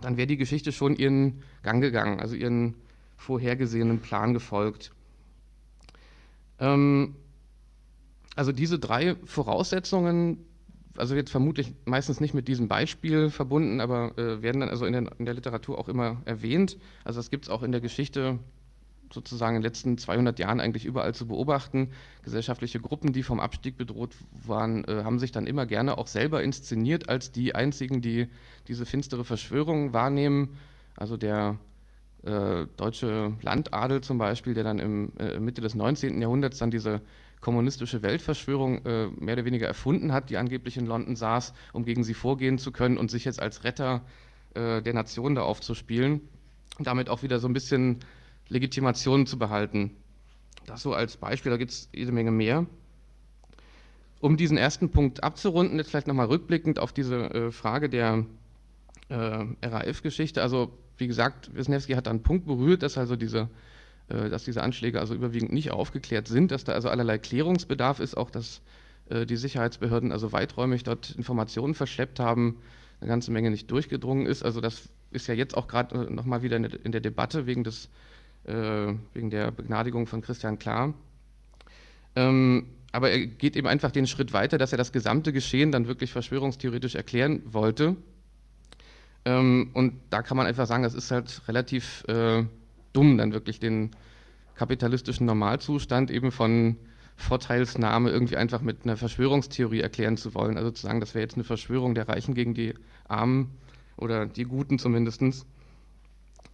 Dann 0.00 0.16
wäre 0.16 0.26
die 0.26 0.36
Geschichte 0.36 0.72
schon 0.72 0.96
ihren 0.96 1.42
Gang 1.62 1.80
gegangen, 1.80 2.20
also 2.20 2.34
ihren 2.34 2.74
vorhergesehenen 3.16 4.00
Plan 4.00 4.34
gefolgt. 4.34 4.92
Ähm, 6.58 7.16
also 8.34 8.52
diese 8.52 8.78
drei 8.78 9.16
Voraussetzungen, 9.24 10.44
also 10.96 11.14
jetzt 11.14 11.30
vermutlich 11.30 11.74
meistens 11.84 12.20
nicht 12.20 12.34
mit 12.34 12.48
diesem 12.48 12.68
Beispiel 12.68 13.30
verbunden, 13.30 13.80
aber 13.80 14.16
äh, 14.18 14.42
werden 14.42 14.60
dann 14.60 14.70
also 14.70 14.84
in 14.86 14.92
der, 14.92 15.12
in 15.18 15.24
der, 15.24 15.34
Literatur 15.34 15.78
auch 15.78 15.88
immer 15.88 16.22
erwähnt. 16.24 16.78
Also 17.04 17.18
das 17.18 17.30
gibt 17.30 17.46
es 17.46 17.50
auch 17.50 17.62
in 17.62 17.72
der 17.72 17.80
Geschichte 17.80 18.38
sozusagen 19.12 19.56
in 19.56 19.62
den 19.62 19.68
letzten 19.68 19.98
200 19.98 20.38
Jahren 20.38 20.60
eigentlich 20.60 20.84
überall 20.84 21.14
zu 21.14 21.26
beobachten. 21.26 21.90
Gesellschaftliche 22.22 22.80
Gruppen, 22.80 23.12
die 23.12 23.22
vom 23.22 23.40
Abstieg 23.40 23.76
bedroht 23.76 24.14
waren, 24.46 24.84
äh, 24.84 25.02
haben 25.04 25.18
sich 25.18 25.32
dann 25.32 25.46
immer 25.46 25.66
gerne 25.66 25.98
auch 25.98 26.06
selber 26.06 26.42
inszeniert 26.42 27.08
als 27.08 27.32
die 27.32 27.54
einzigen, 27.54 28.00
die 28.00 28.28
diese 28.68 28.86
finstere 28.86 29.24
Verschwörung 29.24 29.92
wahrnehmen. 29.92 30.56
Also 30.96 31.16
der 31.16 31.58
äh, 32.22 32.66
deutsche 32.76 33.34
Landadel 33.42 34.00
zum 34.00 34.18
Beispiel, 34.18 34.54
der 34.54 34.64
dann 34.64 34.78
im 34.78 35.12
äh, 35.18 35.38
Mitte 35.38 35.60
des 35.60 35.74
19. 35.74 36.20
Jahrhunderts 36.20 36.58
dann 36.58 36.70
diese 36.70 37.00
kommunistische 37.40 38.02
Weltverschwörung 38.02 38.84
äh, 38.84 39.06
mehr 39.08 39.34
oder 39.34 39.44
weniger 39.44 39.66
erfunden 39.66 40.12
hat, 40.12 40.30
die 40.30 40.36
angeblich 40.36 40.76
in 40.76 40.86
London 40.86 41.16
saß, 41.16 41.54
um 41.72 41.84
gegen 41.84 42.02
sie 42.02 42.14
vorgehen 42.14 42.58
zu 42.58 42.72
können 42.72 42.98
und 42.98 43.10
sich 43.10 43.24
jetzt 43.24 43.40
als 43.40 43.62
Retter 43.62 44.02
äh, 44.54 44.82
der 44.82 44.94
Nation 44.94 45.34
da 45.34 45.42
aufzuspielen. 45.42 46.22
Damit 46.78 47.08
auch 47.08 47.22
wieder 47.22 47.38
so 47.38 47.46
ein 47.46 47.52
bisschen 47.52 48.00
Legitimation 48.48 49.26
zu 49.26 49.38
behalten. 49.38 49.90
Das 50.66 50.82
so 50.82 50.94
als 50.94 51.16
Beispiel, 51.16 51.50
da 51.50 51.56
gibt 51.56 51.70
es 51.70 51.88
jede 51.92 52.12
Menge 52.12 52.30
mehr. 52.30 52.66
Um 54.20 54.36
diesen 54.36 54.56
ersten 54.56 54.90
Punkt 54.90 55.22
abzurunden, 55.22 55.78
jetzt 55.78 55.90
vielleicht 55.90 56.06
nochmal 56.06 56.26
rückblickend 56.26 56.78
auf 56.78 56.92
diese 56.92 57.16
äh, 57.32 57.50
Frage 57.52 57.88
der 57.88 58.24
äh, 59.08 59.44
RAF-Geschichte. 59.62 60.42
Also 60.42 60.72
wie 60.98 61.06
gesagt, 61.06 61.54
Wisniewski 61.54 61.92
hat 61.92 62.08
einen 62.08 62.22
Punkt 62.22 62.46
berührt, 62.46 62.82
dass 62.82 62.98
also 62.98 63.16
diese, 63.16 63.48
äh, 64.08 64.30
dass 64.30 64.44
diese 64.44 64.62
Anschläge 64.62 65.00
also 65.00 65.14
überwiegend 65.14 65.52
nicht 65.52 65.70
aufgeklärt 65.70 66.28
sind, 66.28 66.50
dass 66.50 66.64
da 66.64 66.72
also 66.72 66.88
allerlei 66.88 67.18
Klärungsbedarf 67.18 68.00
ist, 68.00 68.16
auch 68.16 68.30
dass 68.30 68.62
äh, 69.10 69.26
die 69.26 69.36
Sicherheitsbehörden 69.36 70.12
also 70.12 70.32
weiträumig 70.32 70.82
dort 70.82 71.10
Informationen 71.10 71.74
verschleppt 71.74 72.18
haben, 72.18 72.56
eine 73.00 73.08
ganze 73.08 73.30
Menge 73.30 73.50
nicht 73.50 73.70
durchgedrungen 73.70 74.26
ist. 74.26 74.42
Also 74.42 74.60
das 74.60 74.88
ist 75.10 75.26
ja 75.26 75.34
jetzt 75.34 75.56
auch 75.56 75.68
gerade 75.68 76.06
äh, 76.06 76.10
nochmal 76.10 76.42
wieder 76.42 76.56
in 76.56 76.92
der 76.92 77.00
Debatte 77.00 77.46
wegen 77.46 77.64
des 77.64 77.90
wegen 78.46 79.30
der 79.30 79.50
Begnadigung 79.50 80.06
von 80.06 80.22
Christian 80.22 80.58
Klar. 80.58 80.94
Ähm, 82.14 82.66
aber 82.92 83.10
er 83.10 83.26
geht 83.26 83.56
eben 83.56 83.66
einfach 83.66 83.90
den 83.90 84.06
Schritt 84.06 84.32
weiter, 84.32 84.56
dass 84.56 84.72
er 84.72 84.78
das 84.78 84.92
gesamte 84.92 85.32
Geschehen 85.32 85.72
dann 85.72 85.86
wirklich 85.86 86.12
verschwörungstheoretisch 86.12 86.94
erklären 86.94 87.42
wollte. 87.44 87.96
Ähm, 89.26 89.70
und 89.74 89.94
da 90.10 90.22
kann 90.22 90.36
man 90.36 90.46
einfach 90.46 90.66
sagen, 90.66 90.82
das 90.82 90.94
ist 90.94 91.10
halt 91.10 91.42
relativ 91.48 92.04
äh, 92.08 92.44
dumm, 92.92 93.18
dann 93.18 93.32
wirklich 93.32 93.60
den 93.60 93.90
kapitalistischen 94.54 95.26
Normalzustand 95.26 96.10
eben 96.10 96.32
von 96.32 96.76
Vorteilsnahme 97.16 98.10
irgendwie 98.10 98.36
einfach 98.36 98.60
mit 98.60 98.84
einer 98.84 98.96
Verschwörungstheorie 98.96 99.80
erklären 99.80 100.16
zu 100.16 100.34
wollen. 100.34 100.56
Also 100.56 100.70
zu 100.70 100.86
sagen, 100.86 101.00
das 101.00 101.14
wäre 101.14 101.22
jetzt 101.22 101.34
eine 101.34 101.44
Verschwörung 101.44 101.94
der 101.94 102.08
Reichen 102.08 102.34
gegen 102.34 102.54
die 102.54 102.74
Armen 103.08 103.50
oder 103.96 104.26
die 104.26 104.44
Guten 104.44 104.78
zumindest. 104.78 105.46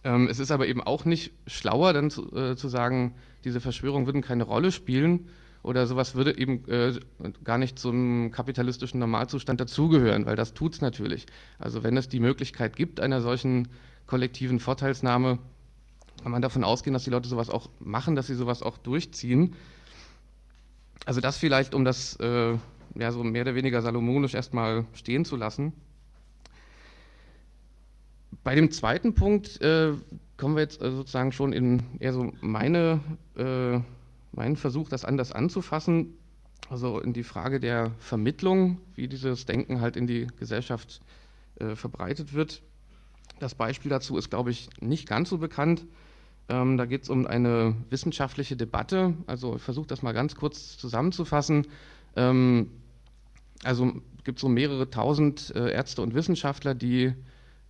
Ähm, 0.03 0.27
es 0.27 0.39
ist 0.39 0.51
aber 0.51 0.67
eben 0.67 0.81
auch 0.81 1.05
nicht 1.05 1.31
schlauer, 1.47 1.93
dann 1.93 2.09
zu, 2.09 2.31
äh, 2.35 2.55
zu, 2.55 2.67
sagen, 2.67 3.15
diese 3.45 3.61
Verschwörungen 3.61 4.05
würden 4.05 4.21
keine 4.21 4.43
Rolle 4.43 4.71
spielen 4.71 5.27
oder 5.61 5.87
sowas 5.87 6.13
würde 6.15 6.37
eben 6.37 6.67
äh, 6.67 6.99
gar 7.43 7.57
nicht 7.57 7.79
zum 7.79 8.31
kapitalistischen 8.31 8.99
Normalzustand 8.99 9.61
dazugehören, 9.61 10.25
weil 10.25 10.35
das 10.35 10.53
tut 10.53 10.73
es 10.73 10.81
natürlich. 10.81 11.25
Also 11.57 11.83
wenn 11.83 11.95
es 11.95 12.09
die 12.09 12.19
Möglichkeit 12.19 12.75
gibt 12.75 12.99
einer 12.99 13.21
solchen 13.21 13.69
kollektiven 14.05 14.59
Vorteilsnahme, 14.59 15.39
kann 16.21 16.31
man 16.31 16.41
davon 16.41 16.63
ausgehen, 16.63 16.93
dass 16.93 17.05
die 17.05 17.09
Leute 17.09 17.29
sowas 17.29 17.49
auch 17.49 17.69
machen, 17.79 18.15
dass 18.15 18.27
sie 18.27 18.35
sowas 18.35 18.61
auch 18.61 18.77
durchziehen. 18.77 19.55
Also 21.05 21.21
das 21.21 21.37
vielleicht, 21.37 21.73
um 21.73 21.85
das 21.85 22.17
äh, 22.17 22.57
ja 22.95 23.11
so 23.11 23.23
mehr 23.23 23.41
oder 23.43 23.55
weniger 23.55 23.81
salomonisch 23.81 24.33
erstmal 24.33 24.85
stehen 24.93 25.25
zu 25.25 25.35
lassen. 25.37 25.73
Bei 28.43 28.55
dem 28.55 28.71
zweiten 28.71 29.13
Punkt 29.13 29.61
äh, 29.61 29.93
kommen 30.37 30.55
wir 30.55 30.61
jetzt 30.61 30.81
äh, 30.81 30.91
sozusagen 30.91 31.31
schon 31.31 31.53
in 31.53 31.83
eher 31.99 32.13
so 32.13 32.31
meine, 32.41 32.99
äh, 33.37 33.79
meinen 34.31 34.55
Versuch, 34.55 34.89
das 34.89 35.05
anders 35.05 35.31
anzufassen, 35.31 36.17
also 36.69 36.99
in 36.99 37.13
die 37.13 37.23
Frage 37.23 37.59
der 37.59 37.91
Vermittlung, 37.99 38.79
wie 38.95 39.07
dieses 39.07 39.45
Denken 39.45 39.81
halt 39.81 39.95
in 39.95 40.07
die 40.07 40.27
Gesellschaft 40.39 41.01
äh, 41.59 41.75
verbreitet 41.75 42.33
wird. 42.33 42.61
Das 43.39 43.55
Beispiel 43.55 43.89
dazu 43.89 44.17
ist, 44.17 44.29
glaube 44.29 44.51
ich, 44.51 44.69
nicht 44.79 45.07
ganz 45.07 45.29
so 45.29 45.37
bekannt. 45.37 45.85
Ähm, 46.49 46.77
da 46.77 46.85
geht 46.85 47.03
es 47.03 47.09
um 47.09 47.25
eine 47.27 47.75
wissenschaftliche 47.89 48.55
Debatte. 48.55 49.15
Also 49.27 49.55
ich 49.55 49.61
versuche 49.61 49.87
das 49.87 50.01
mal 50.01 50.13
ganz 50.13 50.35
kurz 50.35 50.77
zusammenzufassen. 50.77 51.67
Ähm, 52.15 52.69
also 53.63 53.93
gibt 54.23 54.37
es 54.37 54.41
so 54.41 54.49
mehrere 54.49 54.89
tausend 54.89 55.53
äh, 55.55 55.71
Ärzte 55.71 56.01
und 56.01 56.13
Wissenschaftler, 56.13 56.75
die 56.75 57.13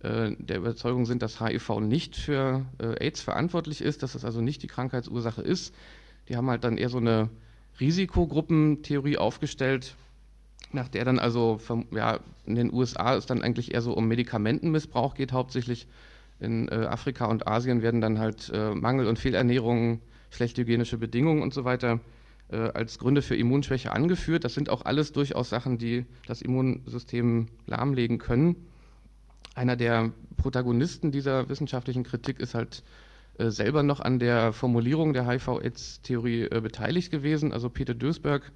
der 0.04 0.58
Überzeugung 0.58 1.06
sind, 1.06 1.22
dass 1.22 1.40
HIV 1.40 1.80
nicht 1.80 2.16
für 2.16 2.66
äh, 2.78 3.02
AIDS 3.02 3.22
verantwortlich 3.22 3.80
ist, 3.80 4.02
dass 4.02 4.14
es 4.14 4.24
also 4.24 4.42
nicht 4.42 4.62
die 4.62 4.66
Krankheitsursache 4.66 5.40
ist. 5.40 5.74
Die 6.28 6.36
haben 6.36 6.50
halt 6.50 6.64
dann 6.64 6.76
eher 6.76 6.90
so 6.90 6.98
eine 6.98 7.30
Risikogruppentheorie 7.80 9.16
aufgestellt, 9.16 9.94
nach 10.72 10.88
der 10.88 11.06
dann 11.06 11.18
also 11.18 11.58
ja, 11.90 12.20
in 12.44 12.54
den 12.54 12.72
USA 12.72 13.14
es 13.14 13.24
dann 13.24 13.42
eigentlich 13.42 13.72
eher 13.72 13.80
so 13.80 13.94
um 13.94 14.06
Medikamentenmissbrauch 14.06 15.14
geht, 15.14 15.32
hauptsächlich 15.32 15.86
in 16.38 16.68
äh, 16.68 16.86
Afrika 16.86 17.24
und 17.26 17.46
Asien 17.48 17.80
werden 17.80 18.02
dann 18.02 18.18
halt 18.18 18.50
äh, 18.52 18.74
Mangel- 18.74 19.06
und 19.06 19.18
Fehlernährung, 19.18 20.00
schlechte 20.30 20.62
hygienische 20.62 20.98
Bedingungen 20.98 21.42
und 21.42 21.54
so 21.54 21.64
weiter 21.64 22.00
äh, 22.50 22.56
als 22.56 22.98
Gründe 22.98 23.22
für 23.22 23.36
Immunschwäche 23.36 23.92
angeführt. 23.92 24.44
Das 24.44 24.52
sind 24.52 24.68
auch 24.68 24.84
alles 24.84 25.12
durchaus 25.12 25.48
Sachen, 25.48 25.78
die 25.78 26.04
das 26.26 26.42
Immunsystem 26.42 27.46
lahmlegen 27.66 28.18
können 28.18 28.56
einer 29.54 29.76
der 29.76 30.12
Protagonisten 30.36 31.12
dieser 31.12 31.48
wissenschaftlichen 31.48 32.04
Kritik 32.04 32.40
ist 32.40 32.54
halt 32.54 32.82
äh, 33.38 33.50
selber 33.50 33.82
noch 33.82 34.00
an 34.00 34.18
der 34.18 34.52
Formulierung 34.52 35.12
der 35.12 35.26
HIV-AIDS-Theorie 35.26 36.42
äh, 36.42 36.60
beteiligt 36.60 37.10
gewesen, 37.10 37.52
also 37.52 37.68
Peter 37.68 37.94
Duisberg, 37.94 38.52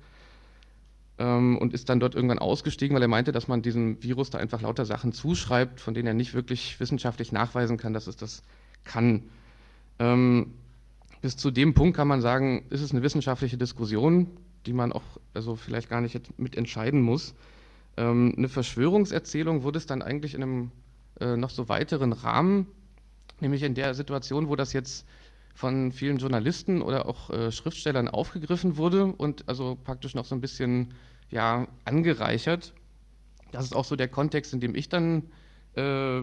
ähm, 1.18 1.58
und 1.58 1.74
ist 1.74 1.88
dann 1.88 2.00
dort 2.00 2.14
irgendwann 2.14 2.38
ausgestiegen, 2.38 2.94
weil 2.94 3.02
er 3.02 3.08
meinte, 3.08 3.32
dass 3.32 3.48
man 3.48 3.62
diesem 3.62 4.02
Virus 4.02 4.30
da 4.30 4.38
einfach 4.38 4.62
lauter 4.62 4.84
Sachen 4.84 5.12
zuschreibt, 5.12 5.80
von 5.80 5.94
denen 5.94 6.06
er 6.06 6.14
nicht 6.14 6.34
wirklich 6.34 6.78
wissenschaftlich 6.78 7.32
nachweisen 7.32 7.76
kann, 7.76 7.92
dass 7.92 8.06
es 8.06 8.16
das 8.16 8.42
kann. 8.84 9.24
Ähm, 9.98 10.54
bis 11.20 11.36
zu 11.36 11.50
dem 11.50 11.74
Punkt 11.74 11.96
kann 11.96 12.06
man 12.06 12.20
sagen, 12.20 12.64
ist 12.70 12.80
es 12.80 12.92
eine 12.92 13.02
wissenschaftliche 13.02 13.58
Diskussion, 13.58 14.28
die 14.66 14.72
man 14.72 14.92
auch 14.92 15.02
also 15.34 15.56
vielleicht 15.56 15.88
gar 15.88 16.00
nicht 16.00 16.38
mit 16.38 16.56
entscheiden 16.56 17.02
muss. 17.02 17.34
Ähm, 17.96 18.34
eine 18.36 18.48
Verschwörungserzählung 18.48 19.64
wurde 19.64 19.78
es 19.78 19.86
dann 19.86 20.02
eigentlich 20.02 20.34
in 20.34 20.42
einem 20.42 20.70
äh, 21.20 21.36
noch 21.36 21.50
so 21.50 21.68
weiteren 21.68 22.12
Rahmen, 22.12 22.66
nämlich 23.40 23.62
in 23.62 23.74
der 23.74 23.94
Situation, 23.94 24.48
wo 24.48 24.56
das 24.56 24.72
jetzt 24.72 25.06
von 25.54 25.90
vielen 25.90 26.18
Journalisten 26.18 26.82
oder 26.82 27.06
auch 27.06 27.30
äh, 27.30 27.50
Schriftstellern 27.50 28.08
aufgegriffen 28.08 28.76
wurde 28.76 29.06
und 29.06 29.48
also 29.48 29.76
praktisch 29.82 30.14
noch 30.14 30.24
so 30.24 30.34
ein 30.34 30.40
bisschen 30.40 30.94
ja, 31.30 31.66
angereichert. 31.84 32.72
Das 33.50 33.64
ist 33.64 33.74
auch 33.74 33.84
so 33.84 33.96
der 33.96 34.08
Kontext, 34.08 34.52
in 34.52 34.60
dem 34.60 34.74
ich 34.74 34.88
dann 34.88 35.24
äh, 35.74 36.20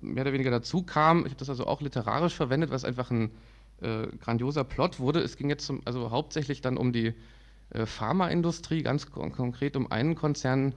mehr 0.00 0.22
oder 0.22 0.32
weniger 0.32 0.50
dazu 0.50 0.82
kam. 0.82 1.20
Ich 1.20 1.32
habe 1.32 1.36
das 1.36 1.50
also 1.50 1.66
auch 1.66 1.80
literarisch 1.80 2.34
verwendet, 2.34 2.70
was 2.70 2.84
einfach 2.84 3.10
ein 3.10 3.30
äh, 3.80 4.06
grandioser 4.20 4.64
Plot 4.64 5.00
wurde. 5.00 5.20
Es 5.20 5.36
ging 5.36 5.50
jetzt 5.50 5.66
zum, 5.66 5.82
also 5.84 6.10
hauptsächlich 6.10 6.60
dann 6.60 6.76
um 6.76 6.92
die 6.92 7.14
äh, 7.70 7.86
Pharmaindustrie, 7.86 8.82
ganz 8.82 9.10
kon 9.10 9.32
konkret 9.32 9.76
um 9.76 9.90
einen 9.90 10.14
Konzern, 10.14 10.74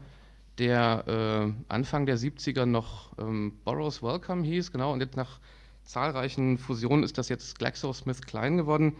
der 0.57 1.05
äh, 1.07 1.73
Anfang 1.73 2.05
der 2.05 2.17
70er 2.17 2.65
noch 2.65 3.17
ähm, 3.17 3.53
Burroughs 3.63 4.03
Welcome 4.03 4.43
hieß, 4.43 4.71
genau, 4.71 4.93
und 4.93 4.99
jetzt 4.99 5.15
nach 5.15 5.39
zahlreichen 5.83 6.57
Fusionen 6.57 7.03
ist 7.03 7.17
das 7.17 7.29
jetzt 7.29 7.57
GlaxoSmithKline 7.59 8.57
geworden. 8.57 8.95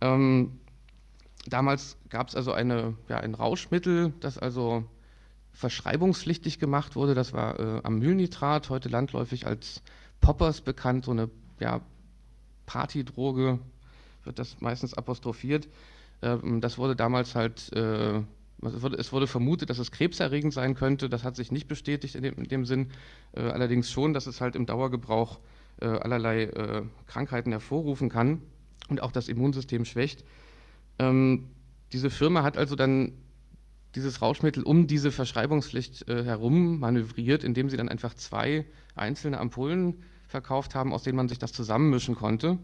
Ähm, 0.00 0.60
damals 1.46 1.96
gab 2.08 2.28
es 2.28 2.36
also 2.36 2.52
eine, 2.52 2.94
ja, 3.08 3.18
ein 3.18 3.34
Rauschmittel, 3.34 4.12
das 4.20 4.38
also 4.38 4.84
verschreibungspflichtig 5.52 6.58
gemacht 6.58 6.96
wurde, 6.96 7.14
das 7.14 7.32
war 7.32 7.58
äh, 7.58 7.80
Amylnitrat, 7.82 8.70
heute 8.70 8.88
landläufig 8.88 9.46
als 9.46 9.82
Poppers 10.20 10.60
bekannt, 10.60 11.04
so 11.04 11.10
eine 11.10 11.30
ja, 11.58 11.80
Partydroge, 12.66 13.58
wird 14.24 14.38
das 14.38 14.60
meistens 14.60 14.94
apostrophiert. 14.94 15.68
Ähm, 16.22 16.60
das 16.60 16.78
wurde 16.78 16.96
damals 16.96 17.34
halt 17.34 17.72
äh, 17.72 18.22
es 18.62 19.12
wurde, 19.12 19.26
vermutet, 19.26 19.70
dass 19.70 19.78
es 19.78 19.90
krebserregend 19.90 20.52
sein 20.52 20.74
könnte. 20.74 21.08
Das 21.08 21.24
hat 21.24 21.36
sich 21.36 21.50
nicht 21.50 21.68
bestätigt 21.68 22.14
in 22.14 22.22
dem, 22.22 22.34
in 22.34 22.44
dem 22.44 22.66
Sinn. 22.66 22.90
Äh, 23.32 23.40
allerdings 23.40 23.90
schon, 23.90 24.12
dass 24.12 24.26
es 24.26 24.40
halt 24.40 24.56
im 24.56 24.66
Dauergebrauch 24.66 25.40
äh, 25.80 25.86
allerlei 25.86 26.44
äh, 26.44 26.82
Krankheiten 27.06 27.52
hervorrufen 27.52 28.08
kann 28.08 28.42
und 28.88 29.02
auch 29.02 29.12
das 29.12 29.28
Immunsystem 29.28 29.84
schwächt. 29.84 30.24
Ähm, 30.98 31.48
diese 31.92 32.10
Firma 32.10 32.42
hat 32.42 32.56
also 32.56 32.76
dann 32.76 33.12
dieses 33.94 34.22
Rauschmittel 34.22 34.62
um 34.62 34.86
diese 34.86 35.10
Verschreibungspflicht 35.10 36.08
äh, 36.08 36.24
herum 36.24 36.78
manövriert, 36.78 37.42
indem 37.42 37.68
sie 37.70 37.76
dann 37.76 37.88
einfach 37.88 38.14
zwei 38.14 38.66
einzelne 38.94 39.38
Ampullen 39.38 40.02
verkauft 40.28 40.74
haben, 40.74 40.92
aus 40.92 41.02
denen 41.02 41.16
man 41.16 41.28
sich 41.28 41.38
das 41.38 41.52
zusammenmischen 41.52 42.14
konnte. 42.14 42.58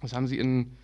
Das 0.00 0.12
haben 0.12 0.28
sie 0.28 0.38
in, 0.38 0.76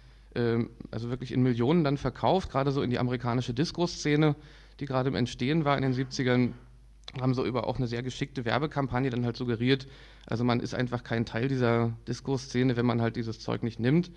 also 0.90 1.10
wirklich 1.10 1.32
in 1.32 1.42
Millionen 1.42 1.84
dann 1.84 1.96
verkauft, 1.96 2.50
gerade 2.50 2.70
so 2.70 2.82
in 2.82 2.90
die 2.90 2.98
amerikanische 2.98 3.54
Disco-Szene, 3.54 4.36
die 4.80 4.86
gerade 4.86 5.08
im 5.08 5.14
Entstehen 5.14 5.64
war 5.64 5.76
in 5.76 5.82
den 5.82 5.94
70ern, 5.94 6.52
haben 7.20 7.34
so 7.34 7.44
über 7.44 7.66
auch 7.66 7.78
eine 7.78 7.86
sehr 7.86 8.02
geschickte 8.02 8.44
Werbekampagne 8.44 9.10
dann 9.10 9.24
halt 9.24 9.36
suggeriert, 9.36 9.86
also 10.26 10.44
man 10.44 10.60
ist 10.60 10.74
einfach 10.74 11.04
kein 11.04 11.24
Teil 11.24 11.48
dieser 11.48 11.96
Disco-Szene, 12.08 12.76
wenn 12.76 12.86
man 12.86 13.00
halt 13.00 13.16
dieses 13.16 13.38
Zeug 13.38 13.62
nicht 13.62 13.80
nimmt. 13.80 14.10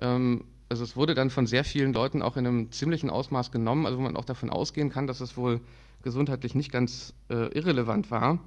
Ähm, 0.00 0.44
also 0.68 0.84
es 0.84 0.96
wurde 0.96 1.14
dann 1.14 1.30
von 1.30 1.46
sehr 1.46 1.64
vielen 1.64 1.92
Leuten 1.92 2.22
auch 2.22 2.36
in 2.36 2.46
einem 2.46 2.72
ziemlichen 2.72 3.10
Ausmaß 3.10 3.50
genommen, 3.50 3.86
also 3.86 3.98
wo 3.98 4.02
man 4.02 4.16
auch 4.16 4.24
davon 4.24 4.50
ausgehen 4.50 4.90
kann, 4.90 5.06
dass 5.06 5.20
es 5.20 5.36
wohl 5.36 5.60
gesundheitlich 6.02 6.54
nicht 6.54 6.70
ganz 6.70 7.14
äh, 7.30 7.48
irrelevant 7.56 8.10
war. 8.10 8.38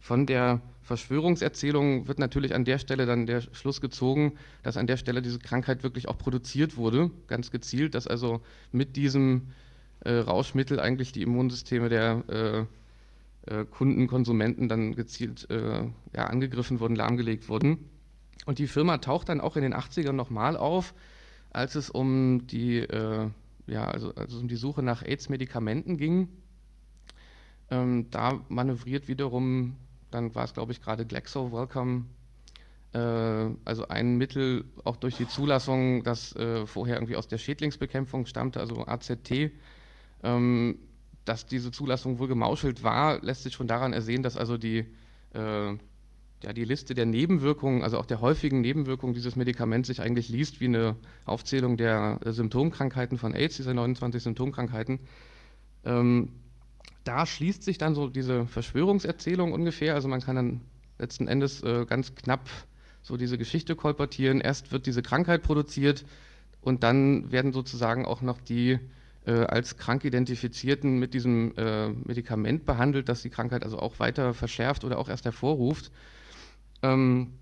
Von 0.00 0.26
der 0.26 0.60
Verschwörungserzählung 0.82 2.08
wird 2.08 2.18
natürlich 2.18 2.54
an 2.54 2.64
der 2.64 2.78
Stelle 2.78 3.06
dann 3.06 3.26
der 3.26 3.42
Schluss 3.42 3.80
gezogen, 3.80 4.32
dass 4.62 4.76
an 4.76 4.86
der 4.86 4.96
Stelle 4.96 5.22
diese 5.22 5.38
Krankheit 5.38 5.82
wirklich 5.82 6.08
auch 6.08 6.18
produziert 6.18 6.76
wurde, 6.76 7.10
ganz 7.28 7.50
gezielt, 7.50 7.94
dass 7.94 8.06
also 8.06 8.40
mit 8.72 8.96
diesem 8.96 9.52
äh, 10.00 10.14
Rauschmittel 10.14 10.80
eigentlich 10.80 11.12
die 11.12 11.22
Immunsysteme 11.22 11.88
der 11.90 12.24
äh, 13.46 13.54
äh, 13.54 13.64
Kunden, 13.66 14.06
Konsumenten 14.06 14.68
dann 14.68 14.94
gezielt 14.94 15.48
äh, 15.50 15.84
ja, 16.14 16.26
angegriffen 16.26 16.80
wurden, 16.80 16.96
lahmgelegt 16.96 17.48
wurden. 17.48 17.88
Und 18.46 18.58
die 18.58 18.66
Firma 18.66 18.98
taucht 18.98 19.28
dann 19.28 19.40
auch 19.40 19.56
in 19.56 19.62
den 19.62 19.74
80ern 19.74 20.12
nochmal 20.12 20.56
auf, 20.56 20.94
als 21.50 21.74
es 21.74 21.90
um 21.90 22.46
die, 22.46 22.78
äh, 22.78 23.28
ja, 23.66 23.84
also, 23.84 24.14
also 24.14 24.40
um 24.40 24.48
die 24.48 24.56
Suche 24.56 24.82
nach 24.82 25.02
AIDS-Medikamenten 25.02 25.98
ging. 25.98 26.28
Ähm, 27.70 28.10
da 28.10 28.40
manövriert 28.48 29.08
wiederum, 29.08 29.76
dann 30.10 30.34
war 30.34 30.44
es 30.44 30.54
glaube 30.54 30.72
ich 30.72 30.80
gerade 30.80 31.06
Glaxo 31.06 31.52
Welcome, 31.52 32.06
äh, 32.92 33.54
also 33.64 33.88
ein 33.88 34.16
Mittel 34.16 34.64
auch 34.84 34.96
durch 34.96 35.16
die 35.16 35.28
Zulassung, 35.28 36.02
das 36.02 36.34
äh, 36.36 36.66
vorher 36.66 36.96
irgendwie 36.96 37.16
aus 37.16 37.28
der 37.28 37.38
Schädlingsbekämpfung 37.38 38.26
stammte, 38.26 38.60
also 38.60 38.86
AZT. 38.86 39.52
Ähm, 40.22 40.78
dass 41.24 41.46
diese 41.46 41.70
Zulassung 41.70 42.18
wohl 42.18 42.28
gemauschelt 42.28 42.82
war, 42.82 43.22
lässt 43.22 43.42
sich 43.42 43.54
schon 43.54 43.68
daran 43.68 43.92
ersehen, 43.92 44.22
dass 44.22 44.36
also 44.36 44.56
die 44.56 44.86
äh, 45.34 45.76
ja, 46.42 46.52
die 46.54 46.64
Liste 46.64 46.94
der 46.94 47.06
Nebenwirkungen, 47.06 47.82
also 47.82 47.98
auch 47.98 48.06
der 48.06 48.20
häufigen 48.20 48.62
Nebenwirkungen 48.62 49.14
dieses 49.14 49.36
Medikaments 49.36 49.88
sich 49.88 50.00
eigentlich 50.00 50.28
liest 50.28 50.60
wie 50.60 50.66
eine 50.66 50.96
Aufzählung 51.26 51.76
der 51.76 52.18
äh, 52.24 52.32
Symptomkrankheiten 52.32 53.18
von 53.18 53.34
AIDS, 53.34 53.56
dieser 53.56 53.74
29 53.74 54.22
Symptomkrankheiten. 54.22 55.00
Ähm, 55.84 56.30
da 57.04 57.26
schließt 57.26 57.62
sich 57.62 57.78
dann 57.78 57.94
so 57.94 58.08
diese 58.08 58.46
Verschwörungserzählung 58.46 59.52
ungefähr. 59.52 59.94
Also 59.94 60.08
man 60.08 60.20
kann 60.20 60.36
dann 60.36 60.60
letzten 60.98 61.28
Endes 61.28 61.62
äh, 61.62 61.86
ganz 61.86 62.14
knapp 62.14 62.48
so 63.02 63.16
diese 63.16 63.38
Geschichte 63.38 63.76
kolportieren. 63.76 64.40
Erst 64.40 64.72
wird 64.72 64.86
diese 64.86 65.02
Krankheit 65.02 65.42
produziert 65.42 66.04
und 66.60 66.82
dann 66.82 67.32
werden 67.32 67.52
sozusagen 67.52 68.04
auch 68.04 68.20
noch 68.20 68.40
die 68.40 68.78
äh, 69.26 69.32
als 69.32 69.76
krank 69.76 70.04
identifizierten 70.04 70.98
mit 70.98 71.14
diesem 71.14 71.54
äh, 71.56 71.88
Medikament 71.88 72.66
behandelt, 72.66 73.08
das 73.08 73.22
die 73.22 73.30
Krankheit 73.30 73.64
also 73.64 73.78
auch 73.78 73.98
weiter 73.98 74.34
verschärft 74.34 74.84
oder 74.84 74.98
auch 74.98 75.08
erst 75.08 75.24
hervorruft. 75.24 75.90
Ähm, 76.82 77.34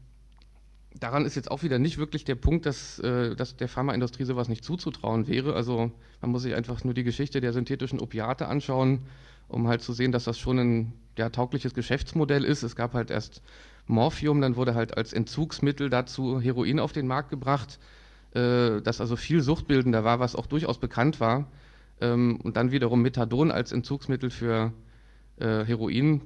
daran 0.95 1.25
ist 1.25 1.35
jetzt 1.35 1.51
auch 1.51 1.63
wieder 1.63 1.79
nicht 1.79 1.99
wirklich 1.99 2.25
der 2.25 2.35
Punkt, 2.35 2.67
dass, 2.67 2.99
äh, 3.01 3.35
dass 3.37 3.57
der 3.57 3.69
Pharmaindustrie 3.69 4.25
sowas 4.25 4.49
nicht 4.49 4.65
zuzutrauen 4.65 5.29
wäre. 5.29 5.55
Also 5.55 5.93
man 6.21 6.31
muss 6.31 6.43
sich 6.43 6.55
einfach 6.55 6.83
nur 6.85 6.95
die 6.95 7.05
Geschichte 7.05 7.41
der 7.41 7.53
synthetischen 7.53 8.01
Opiate 8.01 8.49
anschauen, 8.49 9.01
um 9.49 9.69
halt 9.69 9.83
zu 9.83 9.93
sehen, 9.93 10.13
dass 10.13 10.25
das 10.25 10.39
schon 10.39 10.59
ein 10.59 10.93
ja, 11.17 11.31
taugliches 11.31 11.75
Geschäftsmodell 11.75 12.45
ist. 12.45 12.63
Es 12.63 12.77
gab 12.77 12.95
halt 12.95 13.11
erst 13.11 13.43
Morphium, 13.87 14.41
dann 14.41 14.57
wurde 14.57 14.75
halt 14.75 14.97
als 14.97 15.13
Entzugsmittel 15.13 15.91
dazu 15.91 16.41
Heroin 16.41 16.81
auf 16.81 16.93
den 16.93 17.07
Markt 17.07 17.31
gebracht, 17.31 17.79
äh, 18.35 18.81
das 18.83 19.01
also 19.01 19.17
viel 19.17 19.43
suchtbildender 19.43 20.05
war, 20.05 20.21
was 20.21 20.37
auch 20.37 20.47
durchaus 20.47 20.79
bekannt 20.79 21.21
war. 21.21 21.51
Ähm, 22.01 22.41
und 22.43 22.57
dann 22.57 22.71
wiederum 22.71 23.03
Methadon 23.03 23.51
als 23.51 23.73
Entzugsmittel 23.73 24.31
für 24.31 24.73
äh, 25.39 25.65
Heroin 25.65 26.23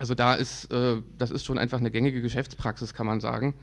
also 0.00 0.16
da 0.16 0.34
ist, 0.34 0.68
das 0.72 1.30
ist 1.30 1.44
schon 1.44 1.58
einfach 1.58 1.78
eine 1.78 1.92
gängige 1.92 2.20
Geschäftspraxis, 2.20 2.92
kann 2.92 3.06
man 3.06 3.20
sagen. 3.20 3.54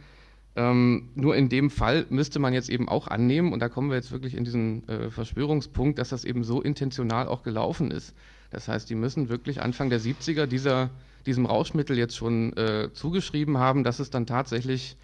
Ähm, 0.55 1.09
nur 1.15 1.35
in 1.35 1.49
dem 1.49 1.71
Fall 1.71 2.05
müsste 2.09 2.37
man 2.39 2.53
jetzt 2.53 2.69
eben 2.69 2.87
auch 2.87 3.07
annehmen, 3.07 3.53
und 3.53 3.59
da 3.59 3.69
kommen 3.69 3.89
wir 3.89 3.95
jetzt 3.95 4.11
wirklich 4.11 4.35
in 4.35 4.43
diesen 4.43 4.87
äh, 4.87 5.09
Verschwörungspunkt, 5.09 5.97
dass 5.97 6.09
das 6.09 6.25
eben 6.25 6.43
so 6.43 6.61
intentional 6.61 7.27
auch 7.27 7.41
gelaufen 7.41 7.89
ist. 7.89 8.13
Das 8.51 8.67
heißt, 8.67 8.87
die 8.89 8.95
müssen 8.95 9.29
wirklich 9.29 9.61
Anfang 9.61 9.89
der 9.89 9.99
70er 9.99 10.45
dieser, 10.45 10.91
diesem 11.25 11.47
Rauschmittel 11.47 11.97
jetzt 11.97 12.15
schon 12.15 12.55
äh, 12.55 12.89
zugeschrieben 12.93 13.57
haben, 13.57 13.83
dass 13.83 13.99
es 13.99 14.11
dann 14.11 14.27
tatsächlich 14.27 14.95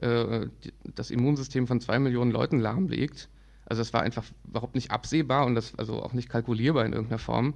äh, 0.00 0.48
das 0.94 1.10
Immunsystem 1.10 1.66
von 1.66 1.80
zwei 1.80 1.98
Millionen 1.98 2.30
Leuten 2.30 2.60
lahmlegt. 2.60 3.30
Also 3.64 3.80
das 3.80 3.94
war 3.94 4.02
einfach 4.02 4.24
überhaupt 4.46 4.74
nicht 4.74 4.90
absehbar 4.90 5.46
und 5.46 5.54
das 5.54 5.74
also 5.78 6.02
auch 6.02 6.12
nicht 6.12 6.28
kalkulierbar 6.28 6.84
in 6.84 6.92
irgendeiner 6.92 7.18
Form. 7.18 7.54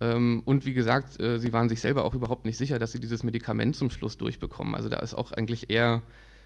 Ähm, 0.00 0.42
und 0.46 0.64
wie 0.64 0.72
gesagt, 0.72 1.20
äh, 1.20 1.38
sie 1.38 1.52
waren 1.52 1.68
sich 1.68 1.80
selber 1.82 2.06
auch 2.06 2.14
überhaupt 2.14 2.46
nicht 2.46 2.56
sicher, 2.56 2.78
dass 2.78 2.92
sie 2.92 3.00
dieses 3.00 3.24
Medikament 3.24 3.76
zum 3.76 3.90
Schluss 3.90 4.16
durchbekommen. 4.16 4.74
Also 4.74 4.88
da 4.88 5.00
ist 5.00 5.12
auch 5.12 5.32
eigentlich 5.32 5.68
eher 5.68 6.00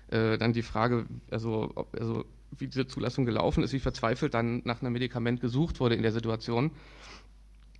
äh, 0.08 0.38
dann 0.38 0.52
die 0.52 0.62
Frage, 0.62 1.06
also, 1.30 1.72
ob, 1.74 1.94
also 1.98 2.24
wie 2.58 2.66
diese 2.68 2.86
Zulassung 2.86 3.24
gelaufen 3.24 3.64
ist, 3.64 3.72
wie 3.72 3.80
verzweifelt 3.80 4.34
dann 4.34 4.62
nach 4.64 4.80
einem 4.80 4.92
Medikament 4.92 5.40
gesucht 5.40 5.80
wurde 5.80 5.94
in 5.94 6.02
der 6.02 6.12
Situation. 6.12 6.70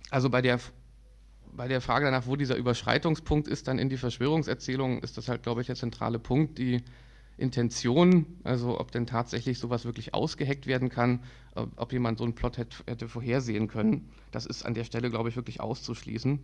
Also 0.09 0.29
bei 0.29 0.41
der, 0.41 0.59
bei 1.53 1.67
der 1.67 1.81
Frage 1.81 2.05
danach, 2.05 2.27
wo 2.27 2.35
dieser 2.35 2.55
Überschreitungspunkt 2.55 3.47
ist, 3.47 3.67
dann 3.67 3.79
in 3.79 3.89
die 3.89 3.97
Verschwörungserzählung, 3.97 4.99
ist 4.99 5.17
das 5.17 5.29
halt, 5.29 5.43
glaube 5.43 5.61
ich, 5.61 5.67
der 5.67 5.75
zentrale 5.75 6.19
Punkt, 6.19 6.57
die 6.57 6.83
Intention, 7.37 8.25
also 8.43 8.79
ob 8.79 8.91
denn 8.91 9.05
tatsächlich 9.05 9.59
sowas 9.59 9.85
wirklich 9.85 10.13
ausgeheckt 10.13 10.65
werden 10.65 10.89
kann, 10.89 11.23
ob 11.75 11.93
jemand 11.93 12.17
so 12.17 12.23
einen 12.23 12.33
Plot 12.33 12.57
hätte, 12.57 12.77
hätte 12.87 13.07
vorhersehen 13.07 13.67
können, 13.67 14.09
das 14.31 14.45
ist 14.45 14.65
an 14.65 14.73
der 14.73 14.83
Stelle, 14.83 15.09
glaube 15.09 15.29
ich, 15.29 15.35
wirklich 15.35 15.59
auszuschließen. 15.59 16.43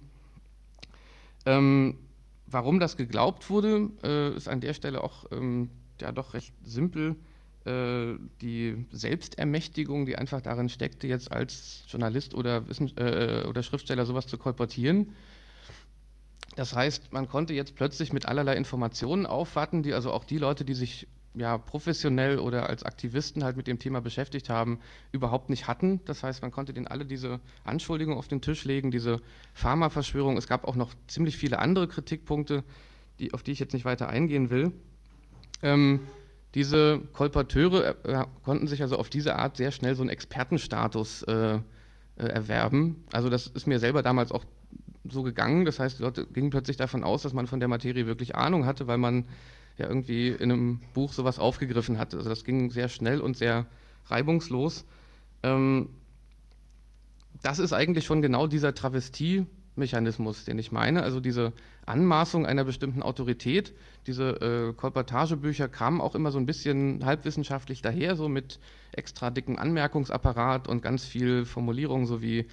Ähm, 1.45 1.97
warum 2.47 2.79
das 2.79 2.97
geglaubt 2.97 3.49
wurde, 3.49 3.89
äh, 4.03 4.35
ist 4.35 4.47
an 4.47 4.61
der 4.61 4.73
Stelle 4.73 5.03
auch 5.03 5.25
ähm, 5.31 5.69
ja 5.99 6.11
doch 6.11 6.33
recht 6.33 6.53
simpel. 6.63 7.15
Äh, 7.65 8.15
die 8.41 8.85
Selbstermächtigung, 8.91 10.05
die 10.05 10.17
einfach 10.17 10.41
darin 10.41 10.69
steckte, 10.69 11.07
jetzt 11.07 11.31
als 11.31 11.83
Journalist 11.87 12.33
oder, 12.33 12.67
Wissen, 12.67 12.91
äh, 12.97 13.45
oder 13.47 13.63
Schriftsteller 13.63 14.05
sowas 14.05 14.27
zu 14.27 14.37
kolportieren 14.37 15.13
das 16.55 16.75
heißt, 16.75 17.11
man 17.13 17.27
konnte 17.27 17.53
jetzt 17.53 17.75
plötzlich 17.75 18.13
mit 18.13 18.27
allerlei 18.27 18.55
Informationen 18.55 19.25
aufwarten, 19.25 19.83
die 19.83 19.93
also 19.93 20.11
auch 20.11 20.23
die 20.23 20.37
Leute, 20.37 20.65
die 20.65 20.73
sich 20.73 21.07
ja 21.35 21.57
professionell 21.57 22.39
oder 22.39 22.69
als 22.69 22.83
Aktivisten 22.83 23.43
halt 23.43 23.57
mit 23.57 23.67
dem 23.67 23.79
Thema 23.79 24.01
beschäftigt 24.01 24.49
haben, 24.49 24.79
überhaupt 25.11 25.49
nicht 25.49 25.67
hatten. 25.67 25.99
Das 26.05 26.23
heißt, 26.23 26.41
man 26.41 26.51
konnte 26.51 26.73
denen 26.73 26.87
alle 26.87 27.05
diese 27.05 27.39
Anschuldigungen 27.63 28.17
auf 28.17 28.27
den 28.27 28.41
Tisch 28.41 28.65
legen, 28.65 28.91
diese 28.91 29.21
Pharmaverschwörung. 29.53 30.37
Es 30.37 30.47
gab 30.47 30.65
auch 30.65 30.75
noch 30.75 30.93
ziemlich 31.07 31.37
viele 31.37 31.59
andere 31.59 31.87
Kritikpunkte, 31.87 32.63
die, 33.19 33.33
auf 33.33 33.43
die 33.43 33.51
ich 33.51 33.59
jetzt 33.59 33.73
nicht 33.73 33.85
weiter 33.85 34.09
eingehen 34.09 34.49
will. 34.49 34.71
Ähm, 35.61 36.01
diese 36.55 37.01
Kolporteure 37.13 37.95
äh, 38.03 38.25
konnten 38.43 38.67
sich 38.67 38.81
also 38.81 38.97
auf 38.97 39.09
diese 39.09 39.35
Art 39.35 39.57
sehr 39.57 39.71
schnell 39.71 39.95
so 39.95 40.03
einen 40.03 40.09
Expertenstatus 40.09 41.23
äh, 41.23 41.55
äh, 41.55 41.59
erwerben. 42.15 43.03
Also 43.11 43.29
das 43.29 43.47
ist 43.47 43.65
mir 43.65 43.79
selber 43.79 44.03
damals 44.03 44.31
auch 44.31 44.45
so 45.09 45.23
gegangen. 45.23 45.65
Das 45.65 45.79
heißt, 45.79 45.97
die 45.97 46.03
Leute 46.03 46.27
gingen 46.27 46.51
plötzlich 46.51 46.77
davon 46.77 47.03
aus, 47.03 47.23
dass 47.23 47.33
man 47.33 47.47
von 47.47 47.59
der 47.59 47.69
Materie 47.69 48.05
wirklich 48.05 48.35
Ahnung 48.35 48.65
hatte, 48.67 48.85
weil 48.85 48.99
man 48.99 49.25
ja 49.77 49.87
irgendwie 49.87 50.29
in 50.29 50.51
einem 50.51 50.81
Buch 50.93 51.13
sowas 51.13 51.39
aufgegriffen 51.39 51.97
hatte. 51.97 52.17
Also 52.17 52.29
das 52.29 52.43
ging 52.43 52.69
sehr 52.69 52.89
schnell 52.89 53.21
und 53.21 53.37
sehr 53.37 53.65
reibungslos. 54.05 54.85
Ähm, 55.41 55.89
das 57.41 57.59
ist 57.59 57.73
eigentlich 57.73 58.05
schon 58.05 58.21
genau 58.21 58.47
dieser 58.47 58.73
Travestie-Mechanismus, 58.73 60.45
den 60.45 60.59
ich 60.59 60.71
meine. 60.71 61.03
Also 61.03 61.19
diese 61.19 61.53
Anmaßung 61.85 62.45
einer 62.45 62.63
bestimmten 62.63 63.03
Autorität. 63.03 63.73
Diese 64.07 64.29
äh, 64.41 64.73
Kolportagebücher 64.73 65.67
kamen 65.67 66.01
auch 66.01 66.15
immer 66.15 66.31
so 66.31 66.39
ein 66.39 66.45
bisschen 66.45 67.05
halbwissenschaftlich 67.05 67.81
daher, 67.81 68.15
so 68.15 68.29
mit 68.29 68.59
extra 68.93 69.29
dicken 69.29 69.57
Anmerkungsapparat 69.57 70.67
und 70.67 70.81
ganz 70.81 71.05
viel 71.05 71.45
Formulierung, 71.45 72.05
so 72.05 72.21
wie 72.21 72.47